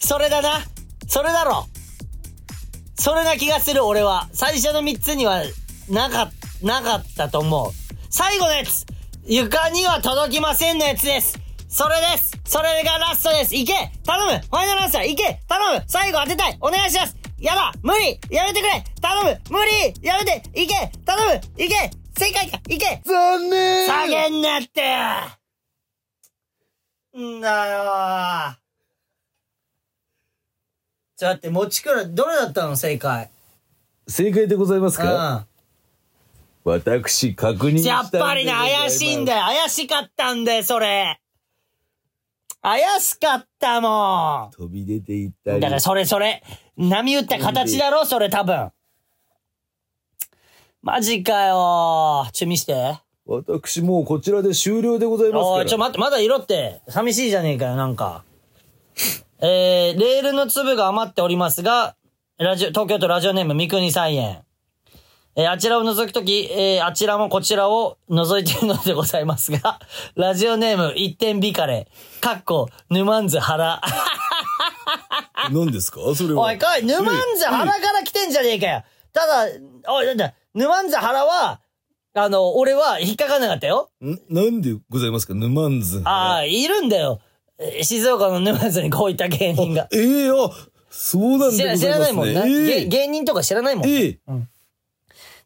[0.00, 0.64] それだな。
[1.06, 1.66] それだろ。
[3.06, 4.28] それな気がする、俺は。
[4.32, 5.40] 最初の3つには、
[5.88, 7.70] なか、なかったと思う。
[8.10, 8.84] 最後のやつ。
[9.24, 11.38] 床には届きませんのやつです。
[11.68, 12.36] それです。
[12.44, 13.54] それがラストです。
[13.54, 13.74] いけ。
[14.04, 14.32] 頼む。
[14.32, 15.06] ファイナルアンサー。
[15.06, 15.40] いけ。
[15.46, 15.84] 頼む。
[15.86, 16.58] 最後当てたい。
[16.60, 17.16] お願いします。
[17.38, 17.72] やだ。
[17.80, 18.18] 無理。
[18.28, 18.82] やめてくれ。
[19.00, 19.40] 頼む。
[19.50, 19.94] 無理。
[20.04, 20.42] やめて。
[20.60, 20.90] いけ。
[21.04, 21.62] 頼む。
[21.64, 21.90] いけ。
[22.18, 22.58] 正解か。
[22.68, 23.02] いけ。
[23.04, 23.86] 残念。
[23.86, 24.82] 下げんなって。
[27.16, 28.65] んだよ
[31.16, 33.30] ちょっと待って、もちくら、どれだったの正解？
[34.06, 35.46] 正解でございますうか、
[36.62, 37.78] 私、確認ん。
[37.78, 39.40] したんでやっぱりね、怪しいんだよ。
[39.42, 41.18] 怪しかったんだよ、それ。
[42.60, 45.54] 怪しかったも飛び出ていったん。
[45.54, 45.60] り。
[45.60, 46.42] だからそれそれ。
[46.76, 48.70] 波打った形だろ、それ多分。
[50.82, 52.98] マジかよちょ、見して。
[53.24, 55.48] 私もうこちらで終了でございますから。
[55.54, 58.22] おい、ちょ、待って、まだ色って、寂しいじゃねえかよ、なんか。
[59.40, 61.96] えー、レールの粒が余っておりますが、
[62.38, 64.42] ラジオ、東京都ラジオネーム三国菜園。
[65.38, 69.78] えーあちらを覗くとき、えーあちらもこちらを覗いているのでございますが、
[70.16, 71.88] ラジオネーム一点ビカレ、
[72.22, 73.80] かっこ、ヌマンズ原。
[75.52, 76.00] 何ですか？
[76.16, 76.42] それは。
[76.42, 78.82] おい、かい、ヌマンズ原から来てんじゃねえかよ。
[79.12, 79.46] ただ、
[79.92, 81.60] おい、なんだ、ヌマンズ原は、
[82.14, 83.90] あの、俺は引っかかんなかったよ。
[84.02, 84.18] ん？
[84.30, 85.34] なんでございますか？
[85.34, 86.00] ヌマンズ。
[86.06, 87.20] ああ、いるんだよ。
[87.58, 89.88] えー静岡の沼津にこういった芸人が。
[89.92, 90.50] ええあ、
[90.90, 91.80] そうなんでご知らざいますね。
[91.80, 93.88] 知らないもんな、えげえ芸人とか知らないもん。
[93.88, 94.18] ええ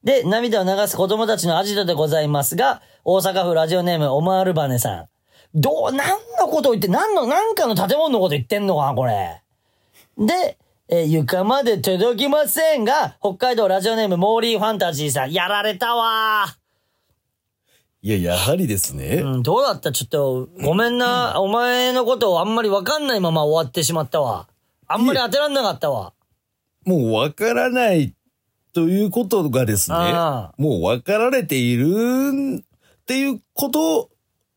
[0.03, 5.09] で、涙を流す子供たちのアジトでございますが、大阪府ラジオネームオマールバネさん。
[5.55, 9.43] どう、何のことを言って、何の、何かの建物のこと言ってんのかな、これ。
[10.17, 10.57] で、
[10.89, 16.47] えー床まで届きませんが、北海道ラジオネームモーリーファンタジーさん、やられたわ
[18.03, 19.17] いや、やはりですね。
[19.23, 19.93] うん、どうだった？
[19.93, 21.39] ちょっと、ごめんな。
[21.41, 24.49] お前のことをあんまりわかんないまま終わってしまったわ。
[24.89, 26.15] あんまり当てらんなかったわ。
[26.87, 28.15] もうわからない
[28.73, 34.09] ということがですねあ、もう分かられているっていうこと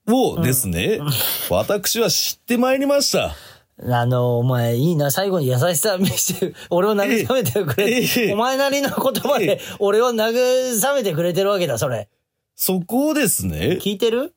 [0.07, 1.01] をですね、
[1.49, 3.35] 私は知ってまいりました。
[3.85, 12.07] あの、お前、いいな、最後に優しさ見せて、俺を慰めてくれええお前なりの言葉で、俺を慰めてくれてるわけだ、それ。
[12.55, 14.33] そこをですね、聞いてる？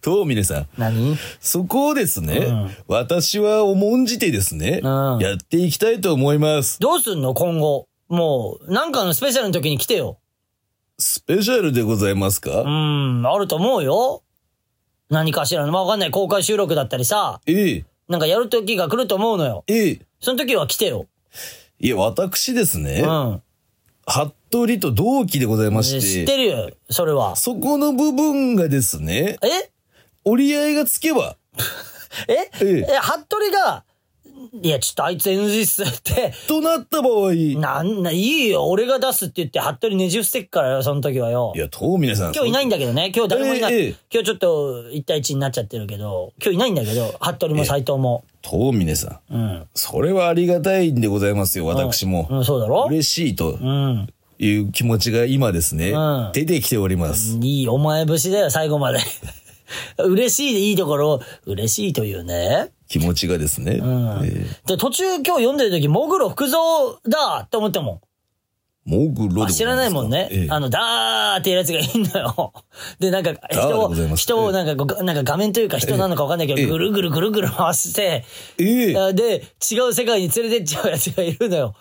[0.00, 1.16] と、皆さん、何？
[1.40, 6.78] そこをですね、うん私は重んじてですね、うんやっていきたいと思います。
[6.80, 7.34] どうすんの？
[7.34, 7.88] 今後。
[8.08, 10.18] もう、なんかのスペシャルの時に来てよ。
[10.96, 14.22] スペシャルでございますか、うん、あると思うよ。
[15.10, 19.64] 何かしらの、まあ、わかんない公開収録だったりさ、ええ、なんかやる時が来ると思うのよ。
[19.66, 20.00] ええ。
[20.20, 21.08] その時は来てよ。
[21.80, 23.42] いや、私ですね、うん。
[24.08, 27.36] 服部と同期でございまし、知っててるよ、それは。
[27.36, 29.70] そこの部分がですね、え？
[30.24, 31.36] 折り合いがつけば、
[32.28, 32.32] え？
[32.32, 33.84] えええ、服部が、
[34.62, 41.52] いや、ちょっとあいつ NG っすって、となった場合、いなんな、いいよ、俺が出すって言って、服部ねじ伏せっからよ、その時はよ。
[41.56, 42.34] や、とう皆さん。
[42.34, 43.74] 今日いないんだけどね、今日誰もいない。
[43.74, 48.24] え今日ちょっと1対1になっちゃってるけど、今日いないんだけど、服部も斎藤も。
[48.42, 49.34] とう皆さん。
[49.34, 49.66] うん。
[49.74, 52.28] それはありがたいんでございますよ、私も。
[52.30, 52.86] うん、そうだろ？
[52.88, 54.08] 嬉しいとうん。
[54.38, 57.38] いう気持ちが今ですね、うん出てきております。
[57.40, 58.98] いい、お前節だよ、最後まで。
[59.98, 62.70] 嬉しいでいいところを、嬉しいというね。
[62.88, 63.80] 気持ちがですね。
[63.82, 64.20] うん。
[64.24, 66.56] えで、途中今日読んでる時、モグロ福蔵
[67.08, 68.00] だって思ったもん。
[68.84, 69.44] モグロでございますか？
[69.46, 70.28] あ知らないもんね。
[70.30, 72.52] ええあの、ダーっていうやつがいんのよ。
[73.00, 78.24] で、なんか、ダーで人をござい、ます人をなんかなんか画面というか人なのかわかんないけど、ええぐるぐるぐるぐる回して、
[78.60, 81.74] ええあで、違う世界に連れてっちゃうやつがいるのよ。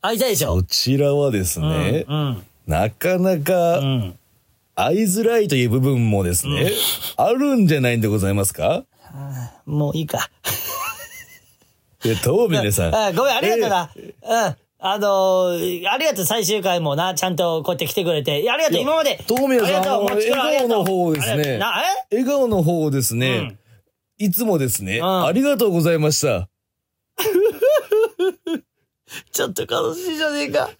[0.00, 0.54] 会いたいでしょ？
[0.56, 2.42] こちらはですね、うん。
[2.66, 4.18] なかなかうん。
[4.74, 6.70] 会いづらいという部分もですね、
[7.16, 8.84] あるんじゃないんでございますか？
[9.66, 10.30] もういいか。
[12.04, 12.94] え、とう皆さん。
[12.96, 13.90] あごめん、ありがとうな。
[14.46, 14.56] うん。
[14.80, 18.48] あのー、ありがとう、最終回もな、ちゃんとこうやって来てくれて。
[18.48, 19.20] ありがとう、今まで。
[19.26, 22.16] とう皆さん笑顔の方ですねな、え？
[22.18, 23.58] 笑顔の方ですね、うん
[24.20, 26.48] いつもですね、んありがとうございました。
[29.32, 30.70] ちょっと悲しいじゃねえか。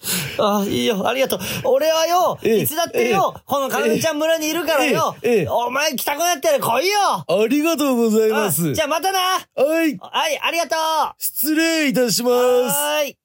[0.38, 1.40] あいいよ、ありがとう。
[1.64, 5.14] 俺はよ、ええいつだってよ、ええこのカルちゃん村にいるからよ、
[5.50, 8.70] お前来たくなったら来いよありがとうございます。
[8.70, 9.40] あじゃあまたなは
[9.84, 12.32] い、はい、ありがとう失礼いたします。
[12.34, 13.16] はーい。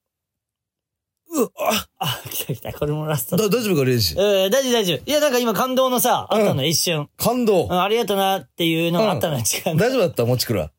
[1.37, 2.73] うあ、あ、来た来た。
[2.73, 3.37] これもラスト。
[3.37, 4.15] だ、大丈夫か、レイジ。
[4.17, 5.09] えー、大丈夫大丈夫。
[5.09, 7.09] いや、なんか今感動のさ、あったの、うん一瞬。
[7.17, 7.67] 感動う。
[7.67, 10.25] ん、ありがとうなっていうのがあったの、時間大丈夫だった？
[10.25, 10.71] もちくら。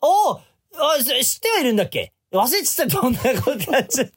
[0.00, 0.40] おお
[0.98, 2.12] 知ってはいるんだっけ？
[2.36, 4.08] 忘れてたどんなことやっちゃっ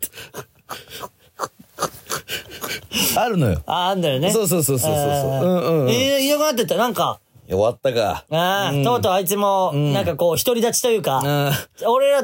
[3.14, 3.22] た。
[3.22, 3.62] あるのよ。
[3.66, 4.32] あ、あんだよね。
[4.32, 6.76] そうそうそうそうそうそううんうんうんえー、いなくなってった。
[6.76, 8.26] なんか、終わったか。
[8.30, 11.52] ああ、うんとうとうあいつも、なんかこう、独り立ちというか、うん。
[11.88, 12.24] 俺ら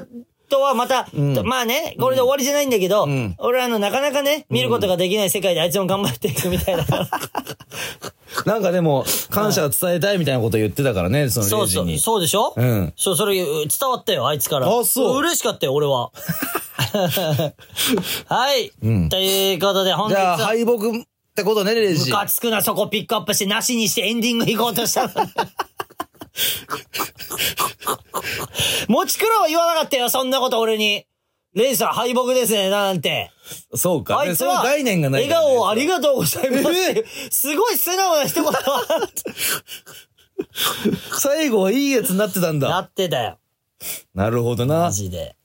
[0.55, 6.85] とはまた、んとまあね、これで終わりじゃないんだけど、ん俺らのなかなかね、見ることができない世界であいつも頑張っていくみたいな。
[8.45, 11.99] なんかでも、感謝を伝えたいみたいなこと言ってたからね、そのそうそう、レイジに。
[11.99, 12.53] そうでしょ？
[12.55, 12.93] うん。
[12.97, 13.45] そう、それ伝
[13.89, 14.67] わったよ、あいつから。
[14.67, 16.11] あそう嬉しかったよ、俺は。
[18.27, 18.71] はい。
[18.83, 20.77] うんということで、本日じゃあ、は、敗北っ
[21.35, 21.93] てことね、レ。
[21.93, 25.29] ムカつくな、そこピックアップして、なしにしてエンディング行こうとしたのに。
[28.87, 31.05] もちくろは言わなかったよ、そんなこと俺に。
[31.53, 33.31] レイさん敗北ですね、なんて。
[33.73, 34.19] そうか。
[34.19, 35.33] あいつは、概念がないね。
[35.33, 36.73] 顔をありがとうございます。
[37.29, 38.51] すごい素直な一言
[41.17, 42.79] 最後はいいやつになってたんなだ。
[42.79, 43.39] ってたよ。
[44.13, 44.91] なるほどなマ。
[44.91, 45.37] ジで。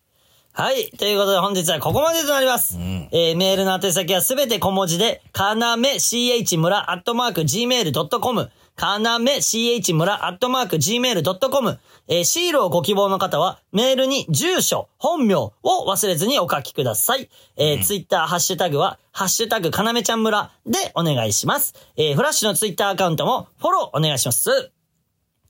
[0.53, 0.91] はい。
[0.99, 2.77] ということで本日はここまでとなります。
[2.77, 8.51] んえー、メールの宛先はすべて小文字で、かなめ ch 村アットマーク gmail.com、
[8.81, 11.78] かなめ ch 村アットマーク gmail.com、
[12.09, 17.28] えー、シールをご希望の方は、メールに住所、本名を忘れずにお書きください。
[17.59, 21.74] えー、ツイッターハッシュタグは、ハッシュタグかなめちゃん村でお願いします。
[21.98, 24.73] えー、フラッシュのツイッターアカウントもフォローお願いします。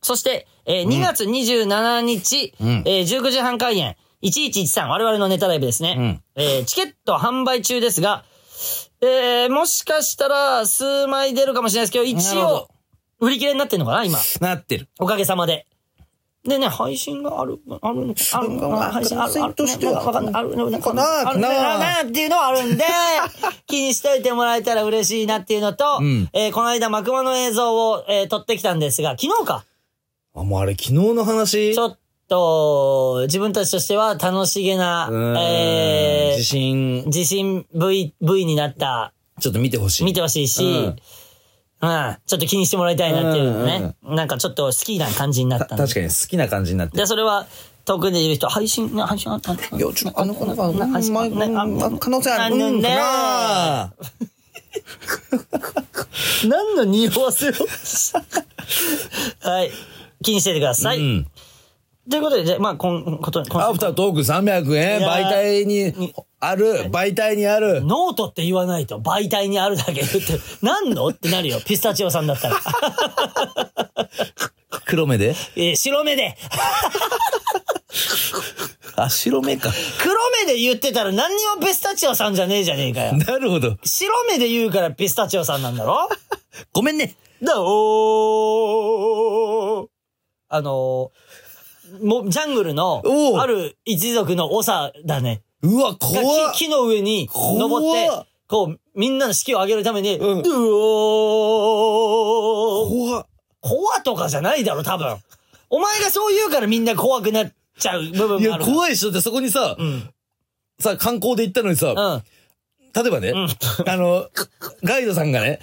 [0.03, 6.21] そして、えー2月27日、んえー19時半開演、1113、我々のネタライブですね。
[6.35, 8.25] えーチケット販売中ですが、
[9.01, 12.69] えーもしかしたら数枚出るかもしれないですけど、一応
[13.21, 14.19] 売り切れになってんのかな今？
[14.41, 14.89] なってる。
[14.99, 15.67] おかげさまで。
[16.43, 21.35] でね、配信がある、あるの、あるの、まあ配信ある、ある、としてはわかんない、あるの、なんかあ
[22.03, 22.85] るっていうのはあるんで、
[23.67, 29.67] 気にしといてもらえたら嬉しいなっていうのと、んえーこの間、マクマの映像を、えー撮ってきたんですが、昨日か。
[30.35, 40.05] あ、もうあれ昨日の話ちょっと、自分たちとしては楽しげなう、ー自信ー、、自信 V、V になった、ちょっと見てほしい。
[40.05, 40.97] 見てほしいし、うん
[41.83, 45.85] うん、ちょっと気にしてもらいたいなっていうのね、なんかちょっと好きな感じになったんで。
[45.85, 47.47] 確かに好きな感じになってで、それは、
[47.87, 52.57] 遠くでいる人、配信、配信あったいや、ちょっとあの子なんか、な配信うんまあねあ可能性ある。
[52.57, 53.93] うんかな
[56.47, 57.53] 何の匂わせを？
[59.41, 59.71] はい。
[60.23, 60.99] 気にしててください。
[60.99, 61.27] うん。
[62.11, 67.83] ということで、じゃあまあ、こん、こと、今アフタートーク300円、媒体にある、媒体にある。
[67.85, 70.19] ノートって言わないと、媒体にあるだけ言って、
[70.63, 71.07] 何の？
[71.09, 72.57] ってなるよ、 ピスタチオさんだったら。
[74.87, 75.35] 黒目で？
[75.57, 76.37] えー白目で。
[78.97, 79.71] あ、白目か。
[80.03, 80.15] 黒
[80.45, 83.17] 目で言ってたら何にもピスタチオさんじゃねえじゃねえかよ。
[83.17, 83.77] なるほど。
[83.85, 86.09] 白目で言うからピスタチオさんなんだろ？
[86.73, 87.15] ごめんね。
[87.43, 89.89] だおー
[90.53, 91.11] あのー、
[92.03, 93.03] もう、ジャングルの
[93.41, 95.43] ある一族の長だね。
[95.63, 98.11] うわ、が怖っ木木の上に登って
[98.49, 103.27] こう、みんなの士気を上げるために、うんうおー怖っ
[103.61, 105.17] 怖とかじゃないだろ、多分。
[105.69, 108.77] お前がそう言うからみんな怖くなっちゃう部分いや、があるから。
[108.77, 110.11] 怖いっしょってそこにさ、うん。
[110.81, 112.23] さ、観光で行ったのにさ、うん。
[112.93, 113.33] 例えばね、
[113.87, 114.29] あの、
[114.83, 115.61] ガイドさんがね、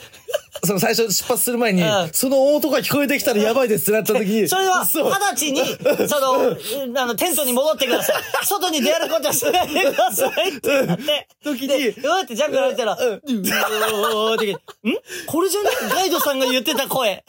[0.66, 2.10] その最初出発する前に、うん。
[2.14, 6.58] その音が聞こえてきたらやばいですってなった時、 それは、そう二十歳に、その、
[7.02, 8.24] あの、テントに戻ってください。
[8.46, 11.28] 外に出歩くことはしないでくださいってなって。
[11.44, 14.98] 時にで、うわってジャングル入ったら、うおーって聞いて、ん。
[15.28, 15.70] これじゃね？
[15.90, 17.24] ガイドさんが言ってた声。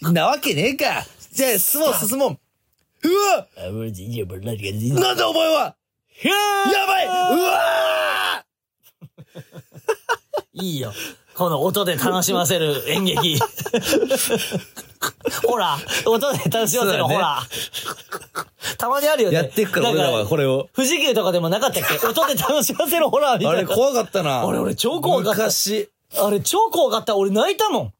[0.00, 1.04] なわけねえか。
[1.32, 2.38] じゃあ、進もう、進もう。
[3.08, 3.46] うわ！
[3.56, 4.56] あ、もう、いや、もう、何
[4.94, 5.74] が、なんだお前は？
[6.22, 7.06] やばい！
[7.06, 7.10] う
[7.42, 8.44] わ
[10.52, 10.92] いいよ。
[11.34, 13.38] この音で楽しませる演劇。
[15.46, 17.40] ほら、音で楽しませる、ほら。
[18.76, 19.36] たまにあるよね。
[19.36, 20.68] やっていくから、俺らはこれを。
[20.74, 22.06] 富士急とかでもなかったっけ？
[22.06, 23.58] 音で楽しませるホラーみたいな。
[23.58, 24.46] あれ怖かったな。
[24.46, 25.88] あれ俺超怖かった昔。
[26.18, 27.16] あれ超怖かった。
[27.16, 27.92] 俺泣いたもん。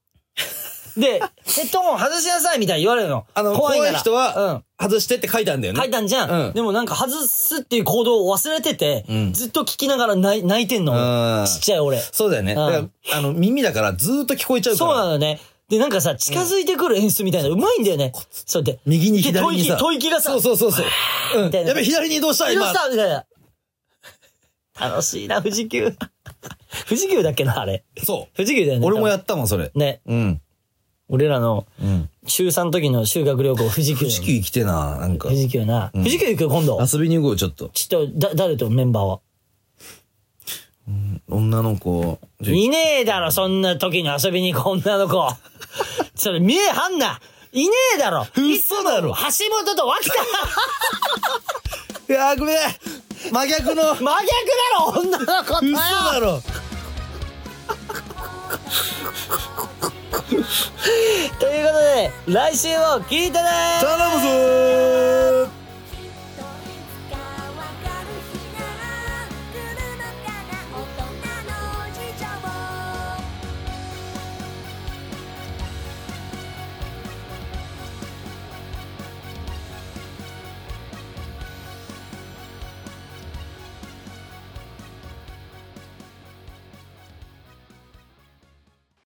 [1.00, 3.26] で、ヘッドホン外しなさいみたいに言われるの。
[3.34, 5.80] あの、怖怖い人はうん。、外してって書いたんだよね。
[5.80, 6.30] 書いたんじゃん。
[6.48, 10.92] うんでもなんか外すっていう行動を忘れてて、んずっと聞きながら泣いてんの。
[10.92, 11.98] うんちっちゃい俺。
[12.00, 12.54] そうだよね。
[12.54, 14.90] だから、あの、耳だからずーっと聞こえちゃうから。
[14.90, 15.40] そうなのね。
[15.68, 18.12] で、なんかさ、近づいてくる演出みたいな、うまいんだよね。
[18.30, 18.80] そうで。
[18.86, 19.76] 右に左にさ。
[19.76, 20.86] で吐息吐息がさ、そうそうそうそう。
[21.44, 21.52] うん。
[21.52, 22.74] やべ、左に移動したどう今し。
[22.74, 23.24] たみたいな。
[24.80, 25.94] 楽しいな、富士急。
[26.88, 27.84] 富士急だっけな、あれ。
[28.02, 28.80] そ富士急だよう。
[28.80, 28.86] ね。
[28.86, 29.70] 俺もやっったもん、それ。
[29.74, 30.00] ね。
[30.06, 30.42] うん。
[31.10, 32.08] 俺らのうん。
[32.26, 33.98] 中3の時の修学旅行、富士急。
[34.00, 35.40] 富士急来てな、なんか富。
[35.40, 35.90] 士急な。
[35.92, 36.78] 富士急行くよ、今度。
[36.80, 37.68] 遊びに行こう、ちょっと。
[37.70, 39.20] ちょっと、だ、誰とメンバーは？
[41.28, 42.18] 女の子。
[42.42, 45.28] いねえだろ、そんな時に遊びに行く 女の子。
[46.14, 47.20] それ見えはんな。
[47.52, 48.24] いねえだろ。
[48.36, 49.16] 嘘だろ橋
[49.50, 50.14] 本と脇田。
[52.14, 52.58] いや、ごめん。
[53.32, 53.92] 真逆の。
[53.94, 54.14] 嘘真逆だ
[54.78, 55.76] ろ、女の子とよ。
[55.76, 56.40] だろ。
[60.28, 63.48] ということで、来週も聞いてね
[63.80, 65.59] 頼むぞ